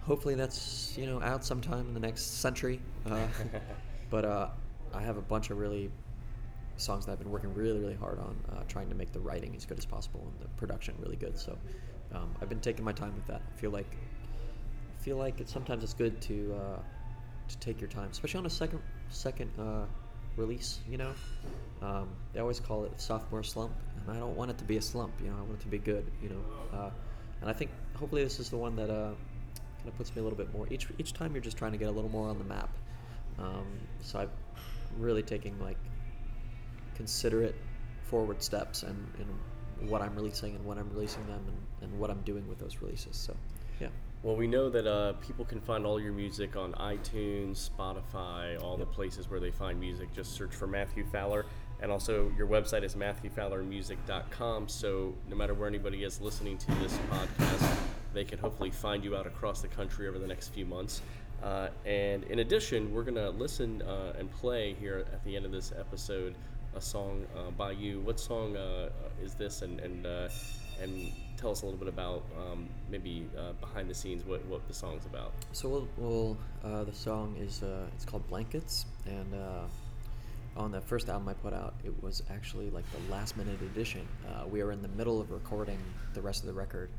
hopefully 0.05 0.35
that's 0.35 0.95
you 0.97 1.05
know 1.05 1.21
out 1.21 1.43
sometime 1.43 1.87
in 1.87 1.93
the 1.93 1.99
next 1.99 2.41
century. 2.41 2.79
Uh, 3.05 3.27
but 4.09 4.25
uh, 4.25 4.49
I 4.93 5.01
have 5.01 5.17
a 5.17 5.21
bunch 5.21 5.49
of 5.49 5.57
really 5.57 5.89
songs 6.77 7.05
that 7.05 7.11
I've 7.11 7.19
been 7.19 7.29
working 7.29 7.53
really, 7.53 7.79
really 7.79 7.95
hard 7.95 8.19
on, 8.19 8.35
uh, 8.51 8.63
trying 8.67 8.89
to 8.89 8.95
make 8.95 9.11
the 9.11 9.19
writing 9.19 9.55
as 9.55 9.65
good 9.65 9.77
as 9.77 9.85
possible 9.85 10.21
and 10.21 10.39
the 10.41 10.47
production 10.55 10.95
really 10.99 11.15
good. 11.15 11.37
So 11.37 11.57
um, 12.13 12.33
I've 12.41 12.49
been 12.49 12.59
taking 12.59 12.83
my 12.83 12.91
time 12.91 13.13
with 13.15 13.27
that. 13.27 13.41
I 13.55 13.59
feel 13.59 13.71
like 13.71 13.95
I 14.99 15.03
feel 15.03 15.17
like 15.17 15.39
it's 15.39 15.51
sometimes 15.51 15.83
it's 15.83 15.93
good 15.93 16.21
to 16.21 16.55
uh, 16.55 16.79
to 17.47 17.57
take 17.57 17.79
your 17.81 17.89
time, 17.89 18.09
especially 18.11 18.39
on 18.39 18.45
a 18.45 18.49
second 18.49 18.81
second 19.09 19.51
uh, 19.59 19.85
release. 20.35 20.79
You 20.89 20.97
know, 20.97 21.13
um, 21.81 22.09
they 22.33 22.39
always 22.39 22.59
call 22.59 22.85
it 22.85 22.99
sophomore 22.99 23.43
slump, 23.43 23.73
and 24.01 24.15
I 24.15 24.19
don't 24.19 24.35
want 24.35 24.51
it 24.51 24.57
to 24.59 24.63
be 24.63 24.77
a 24.77 24.81
slump. 24.81 25.13
You 25.21 25.29
know, 25.29 25.37
I 25.37 25.41
want 25.41 25.59
it 25.59 25.61
to 25.61 25.67
be 25.67 25.79
good. 25.79 26.09
You 26.21 26.29
know, 26.29 26.77
uh, 26.77 26.89
and 27.41 27.49
I 27.49 27.53
think 27.53 27.71
hopefully 27.95 28.23
this 28.23 28.39
is 28.39 28.49
the 28.49 28.57
one 28.57 28.75
that 28.77 28.89
uh, 28.89 29.11
kind 29.83 29.91
of 29.91 29.97
puts 29.97 30.15
me 30.15 30.21
a 30.21 30.23
little 30.23 30.37
bit 30.37 30.53
more. 30.53 30.65
Each 30.71 30.87
each 30.97 31.13
time 31.13 31.33
you're 31.33 31.43
just 31.43 31.57
trying 31.57 31.73
to 31.73 31.77
get 31.77 31.89
a 31.89 31.91
little 31.91 32.09
more 32.09 32.29
on 32.29 32.37
the 32.37 32.45
map. 32.45 32.69
Um, 33.37 33.65
so 34.01 34.19
I'm 34.19 34.29
really 34.97 35.23
taking 35.23 35.59
like 35.59 35.77
considerate 36.95 37.55
forward 38.03 38.41
steps 38.41 38.83
and, 38.83 39.07
and 39.17 39.89
what 39.89 40.01
I'm 40.01 40.15
releasing 40.15 40.55
and 40.55 40.65
when 40.65 40.77
I'm 40.77 40.89
releasing 40.93 41.25
them 41.27 41.41
and, 41.47 41.89
and 41.89 41.99
what 41.99 42.09
I'm 42.09 42.21
doing 42.21 42.47
with 42.47 42.59
those 42.59 42.77
releases. 42.81 43.17
So, 43.17 43.35
yeah. 43.81 43.87
Well, 44.21 44.37
we 44.37 44.47
know 44.47 44.69
that 44.69 44.87
uh, 44.87 45.13
people 45.13 45.43
can 45.43 45.59
find 45.59 45.85
all 45.85 45.99
your 45.99 46.13
music 46.13 46.55
on 46.55 46.71
iTunes, 46.73 47.69
Spotify, 47.69 48.61
all 48.61 48.77
the 48.77 48.85
places 48.85 49.29
where 49.29 49.39
they 49.39 49.51
find 49.51 49.77
music. 49.79 50.13
Just 50.13 50.33
search 50.33 50.53
for 50.53 50.67
Matthew 50.67 51.05
Fowler. 51.11 51.45
And 51.81 51.91
also, 51.91 52.31
your 52.37 52.47
website 52.47 52.83
is 52.83 52.95
MatthewFowlerMusic.com. 52.95 54.69
So, 54.69 55.13
no 55.29 55.35
matter 55.35 55.53
where 55.53 55.67
anybody 55.67 56.05
is 56.05 56.21
listening 56.21 56.57
to 56.59 56.71
this 56.75 56.97
podcast, 57.09 57.77
they 58.13 58.23
can 58.23 58.39
hopefully 58.39 58.71
find 58.71 59.03
you 59.03 59.15
out 59.15 59.27
across 59.27 59.61
the 59.61 59.67
country 59.67 60.07
over 60.07 60.19
the 60.19 60.27
next 60.27 60.49
few 60.49 60.65
months. 60.65 61.01
Uh, 61.41 61.67
and 61.85 62.23
in 62.25 62.39
addition, 62.39 62.93
we're 62.93 63.03
going 63.03 63.15
to 63.15 63.29
listen 63.31 63.81
uh, 63.81 64.13
and 64.17 64.31
play 64.31 64.75
here 64.79 65.05
at 65.11 65.23
the 65.25 65.35
end 65.35 65.45
of 65.45 65.51
this 65.51 65.73
episode 65.77 66.35
a 66.75 66.81
song 66.81 67.25
uh, 67.37 67.51
by 67.51 67.71
you. 67.71 67.99
What 68.01 68.19
song 68.19 68.55
uh, 68.55 68.89
is 69.21 69.33
this? 69.33 69.61
And, 69.61 69.79
and, 69.79 70.05
uh, 70.05 70.29
and 70.81 71.11
tell 71.37 71.51
us 71.51 71.61
a 71.61 71.65
little 71.65 71.79
bit 71.79 71.89
about 71.89 72.23
um, 72.39 72.67
maybe 72.89 73.27
uh, 73.37 73.51
behind 73.53 73.89
the 73.89 73.93
scenes 73.93 74.25
what, 74.25 74.43
what 74.45 74.65
the 74.67 74.73
song's 74.73 75.05
about. 75.05 75.33
So, 75.51 75.69
we'll, 75.69 75.87
we'll 75.97 76.37
uh, 76.63 76.83
the 76.83 76.93
song 76.93 77.35
is 77.39 77.61
uh, 77.61 77.85
it's 77.93 78.05
called 78.05 78.27
Blankets. 78.29 78.85
And 79.05 79.33
uh, 79.33 79.63
on 80.55 80.71
the 80.71 80.81
first 80.81 81.09
album 81.09 81.27
I 81.27 81.33
put 81.33 81.53
out, 81.53 81.73
it 81.83 82.03
was 82.03 82.23
actually 82.31 82.69
like 82.69 82.85
the 82.91 83.11
last 83.11 83.37
minute 83.37 83.61
edition. 83.61 84.07
Uh, 84.27 84.47
we 84.47 84.63
were 84.63 84.71
in 84.71 84.81
the 84.81 84.87
middle 84.89 85.19
of 85.19 85.31
recording 85.31 85.79
the 86.13 86.21
rest 86.21 86.41
of 86.41 86.47
the 86.47 86.53
record. 86.53 86.89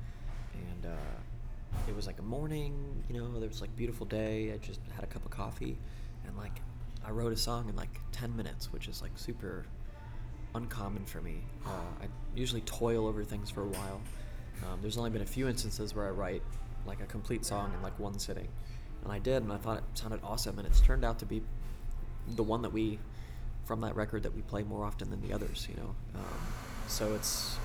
And 0.54 0.92
uh, 0.92 1.78
it 1.88 1.94
was 1.94 2.06
like 2.06 2.18
a 2.18 2.22
morning, 2.22 3.02
you 3.08 3.18
know, 3.18 3.38
there 3.38 3.48
was 3.48 3.60
like 3.60 3.74
beautiful 3.76 4.06
day. 4.06 4.52
I 4.52 4.58
just 4.58 4.80
had 4.94 5.04
a 5.04 5.06
cup 5.06 5.24
of 5.24 5.30
coffee 5.30 5.78
and 6.26 6.36
like 6.36 6.60
I 7.06 7.10
wrote 7.10 7.32
a 7.32 7.36
song 7.36 7.68
in 7.68 7.76
like 7.76 8.00
10 8.12 8.34
minutes, 8.36 8.72
which 8.72 8.88
is 8.88 9.02
like 9.02 9.12
super 9.16 9.66
uncommon 10.54 11.04
for 11.04 11.20
me. 11.20 11.42
Uh, 11.66 11.68
I 12.02 12.06
usually 12.34 12.62
toil 12.62 13.06
over 13.06 13.24
things 13.24 13.50
for 13.50 13.62
a 13.62 13.68
while. 13.68 14.00
Um, 14.64 14.78
there's 14.80 14.96
only 14.96 15.10
been 15.10 15.22
a 15.22 15.26
few 15.26 15.48
instances 15.48 15.94
where 15.94 16.06
I 16.06 16.10
write 16.10 16.42
like 16.86 17.00
a 17.00 17.06
complete 17.06 17.44
song 17.44 17.72
in 17.74 17.82
like 17.82 17.98
one 17.98 18.18
sitting. 18.18 18.48
And 19.02 19.12
I 19.12 19.18
did, 19.18 19.42
and 19.42 19.52
I 19.52 19.58
thought 19.58 19.78
it 19.78 19.84
sounded 19.94 20.20
awesome, 20.22 20.58
and 20.58 20.66
it's 20.66 20.80
turned 20.80 21.04
out 21.04 21.18
to 21.18 21.26
be 21.26 21.42
the 22.36 22.42
one 22.42 22.62
that 22.62 22.72
we, 22.72 22.98
from 23.64 23.82
that 23.82 23.94
record, 23.96 24.22
that 24.22 24.34
we 24.34 24.40
play 24.42 24.62
more 24.62 24.84
often 24.84 25.10
than 25.10 25.20
the 25.20 25.34
others, 25.34 25.68
you 25.68 25.76
know. 25.76 25.94
Um, 26.14 26.38
so 26.86 27.14
it's 27.14 27.58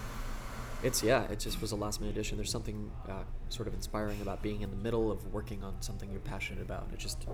it's 0.83 1.03
yeah, 1.03 1.23
it 1.29 1.39
just 1.39 1.61
was 1.61 1.71
a 1.71 1.75
last 1.75 1.99
minute 1.99 2.15
addition. 2.15 2.37
There's 2.37 2.51
something 2.51 2.91
uh, 3.07 3.23
sort 3.49 3.67
of 3.67 3.73
inspiring 3.73 4.21
about 4.21 4.41
being 4.41 4.61
in 4.61 4.69
the 4.69 4.77
middle 4.77 5.11
of 5.11 5.33
working 5.33 5.63
on 5.63 5.81
something 5.81 6.09
you're 6.11 6.21
passionate 6.21 6.61
about. 6.61 6.87
It 6.93 6.99
just 6.99 7.27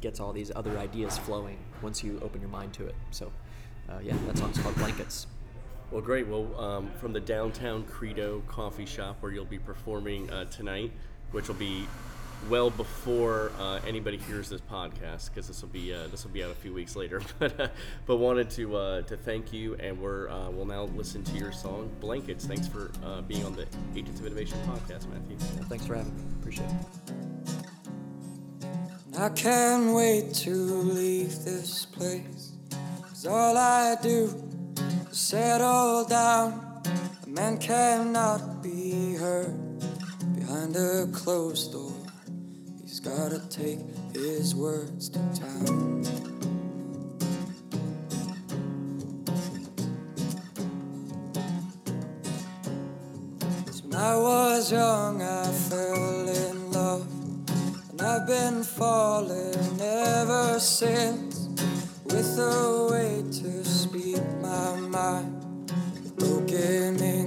gets 0.00 0.20
all 0.20 0.32
these 0.32 0.50
other 0.54 0.78
ideas 0.78 1.18
flowing 1.18 1.58
once 1.82 2.02
you 2.02 2.18
open 2.22 2.40
your 2.40 2.50
mind 2.50 2.72
to 2.74 2.86
it. 2.86 2.94
So 3.10 3.32
uh, 3.88 3.98
yeah, 4.02 4.16
that 4.26 4.38
song's 4.38 4.58
called 4.58 4.76
Blankets. 4.76 5.26
Well, 5.90 6.02
great. 6.02 6.26
Well, 6.26 6.60
um, 6.60 6.90
from 6.96 7.12
the 7.12 7.20
downtown 7.20 7.84
Credo 7.84 8.42
coffee 8.46 8.84
shop 8.84 9.16
where 9.20 9.32
you'll 9.32 9.46
be 9.46 9.58
performing 9.58 10.30
uh, 10.30 10.44
tonight, 10.46 10.92
which 11.30 11.48
will 11.48 11.54
be 11.54 11.86
well 12.48 12.70
before 12.70 13.52
uh, 13.58 13.80
anybody 13.86 14.16
hears 14.16 14.48
this 14.48 14.60
podcast, 14.60 15.28
because 15.28 15.48
this 15.48 15.62
will 15.62 15.68
be 15.68 15.92
uh, 15.92 16.06
this 16.08 16.24
will 16.24 16.30
be 16.30 16.42
out 16.42 16.50
a 16.50 16.54
few 16.54 16.72
weeks 16.72 16.96
later. 16.96 17.20
but 17.38 17.60
uh, 17.60 17.68
but 18.06 18.16
wanted 18.16 18.50
to 18.50 18.76
uh, 18.76 19.02
to 19.02 19.16
thank 19.16 19.52
you, 19.52 19.74
and 19.76 19.98
we're 19.98 20.28
uh, 20.28 20.50
we'll 20.50 20.64
now 20.64 20.84
listen 20.84 21.22
to 21.24 21.36
your 21.36 21.52
song 21.52 21.90
"Blankets." 22.00 22.46
Thanks 22.46 22.68
for 22.68 22.90
uh, 23.04 23.22
being 23.22 23.44
on 23.44 23.54
the 23.54 23.66
Agents 23.96 24.20
of 24.20 24.26
Innovation 24.26 24.58
podcast, 24.66 25.08
Matthew. 25.08 25.36
Yeah, 25.38 25.64
thanks 25.64 25.86
for 25.86 25.94
having 25.94 26.14
me. 26.16 26.22
Appreciate 26.40 26.68
it. 26.70 27.18
I 29.18 29.30
can't 29.30 29.94
wait 29.94 30.32
to 30.34 30.50
leave 30.52 31.44
this 31.44 31.86
place. 31.86 32.52
Cause 33.02 33.26
all 33.26 33.56
I 33.56 33.96
do 34.00 34.32
is 35.10 35.18
settle 35.18 36.04
down. 36.04 36.82
A 37.24 37.28
man 37.28 37.58
cannot 37.58 38.62
be 38.62 39.16
heard 39.16 39.80
behind 40.36 40.76
a 40.76 41.08
closed 41.12 41.72
door. 41.72 41.87
He's 42.98 43.06
gotta 43.06 43.38
take 43.48 43.78
his 44.12 44.56
words 44.56 45.08
to 45.10 45.20
town. 45.32 46.04
So 53.70 53.84
when 53.84 53.94
I 53.94 54.16
was 54.16 54.72
young, 54.72 55.22
I 55.22 55.44
fell 55.44 56.28
in 56.28 56.72
love. 56.72 57.06
And 57.90 58.02
I've 58.02 58.26
been 58.26 58.64
falling 58.64 59.80
ever 59.80 60.58
since 60.58 61.46
with 62.04 62.36
a 62.36 62.88
way 62.90 63.22
to 63.30 63.64
speak 63.64 64.24
my 64.42 64.74
mind. 64.74 65.72
Broken 66.16 67.00
English, 67.00 67.17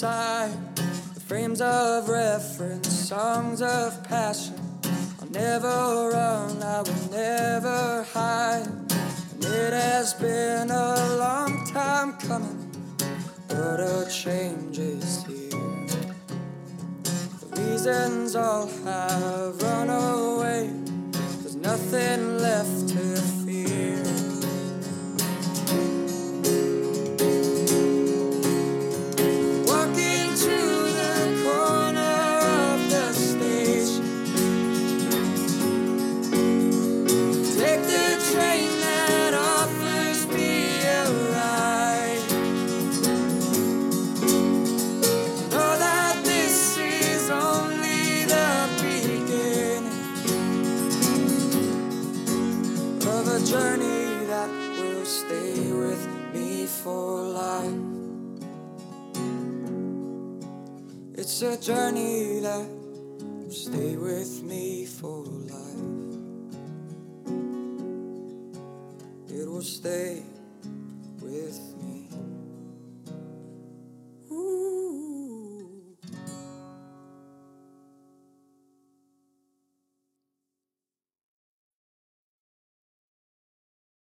The 0.00 1.20
frames 1.26 1.60
of 1.60 2.08
reference, 2.08 2.88
songs 2.88 3.60
of 3.60 4.04
passion. 4.04 4.54
I'll 5.20 5.28
never 5.30 6.10
run, 6.12 6.62
I 6.62 6.82
will 6.82 7.10
never 7.10 8.04
hide. 8.04 8.68
And 9.32 9.44
It 9.44 9.72
has 9.72 10.14
been 10.14 10.70
a 10.70 11.16
long 11.16 11.66
time 11.72 12.12
coming, 12.12 12.70
but 13.48 13.80
a 13.80 14.08
change 14.08 14.78
is 14.78 15.24
here. 15.24 15.50
The 17.40 17.60
reasons 17.60 18.36
all 18.36 18.68
have 18.84 19.60
run 19.60 19.90
away, 19.90 20.70
there's 21.40 21.56
nothing 21.56 22.37
It's 61.40 61.68
a 61.68 61.72
journey 61.72 62.40
that 62.40 62.66
will 62.68 63.50
stay 63.52 63.94
with 63.94 64.42
me 64.42 64.86
for 64.86 65.22
life. 65.22 65.84
It 69.30 69.48
will 69.48 69.62
stay 69.62 70.24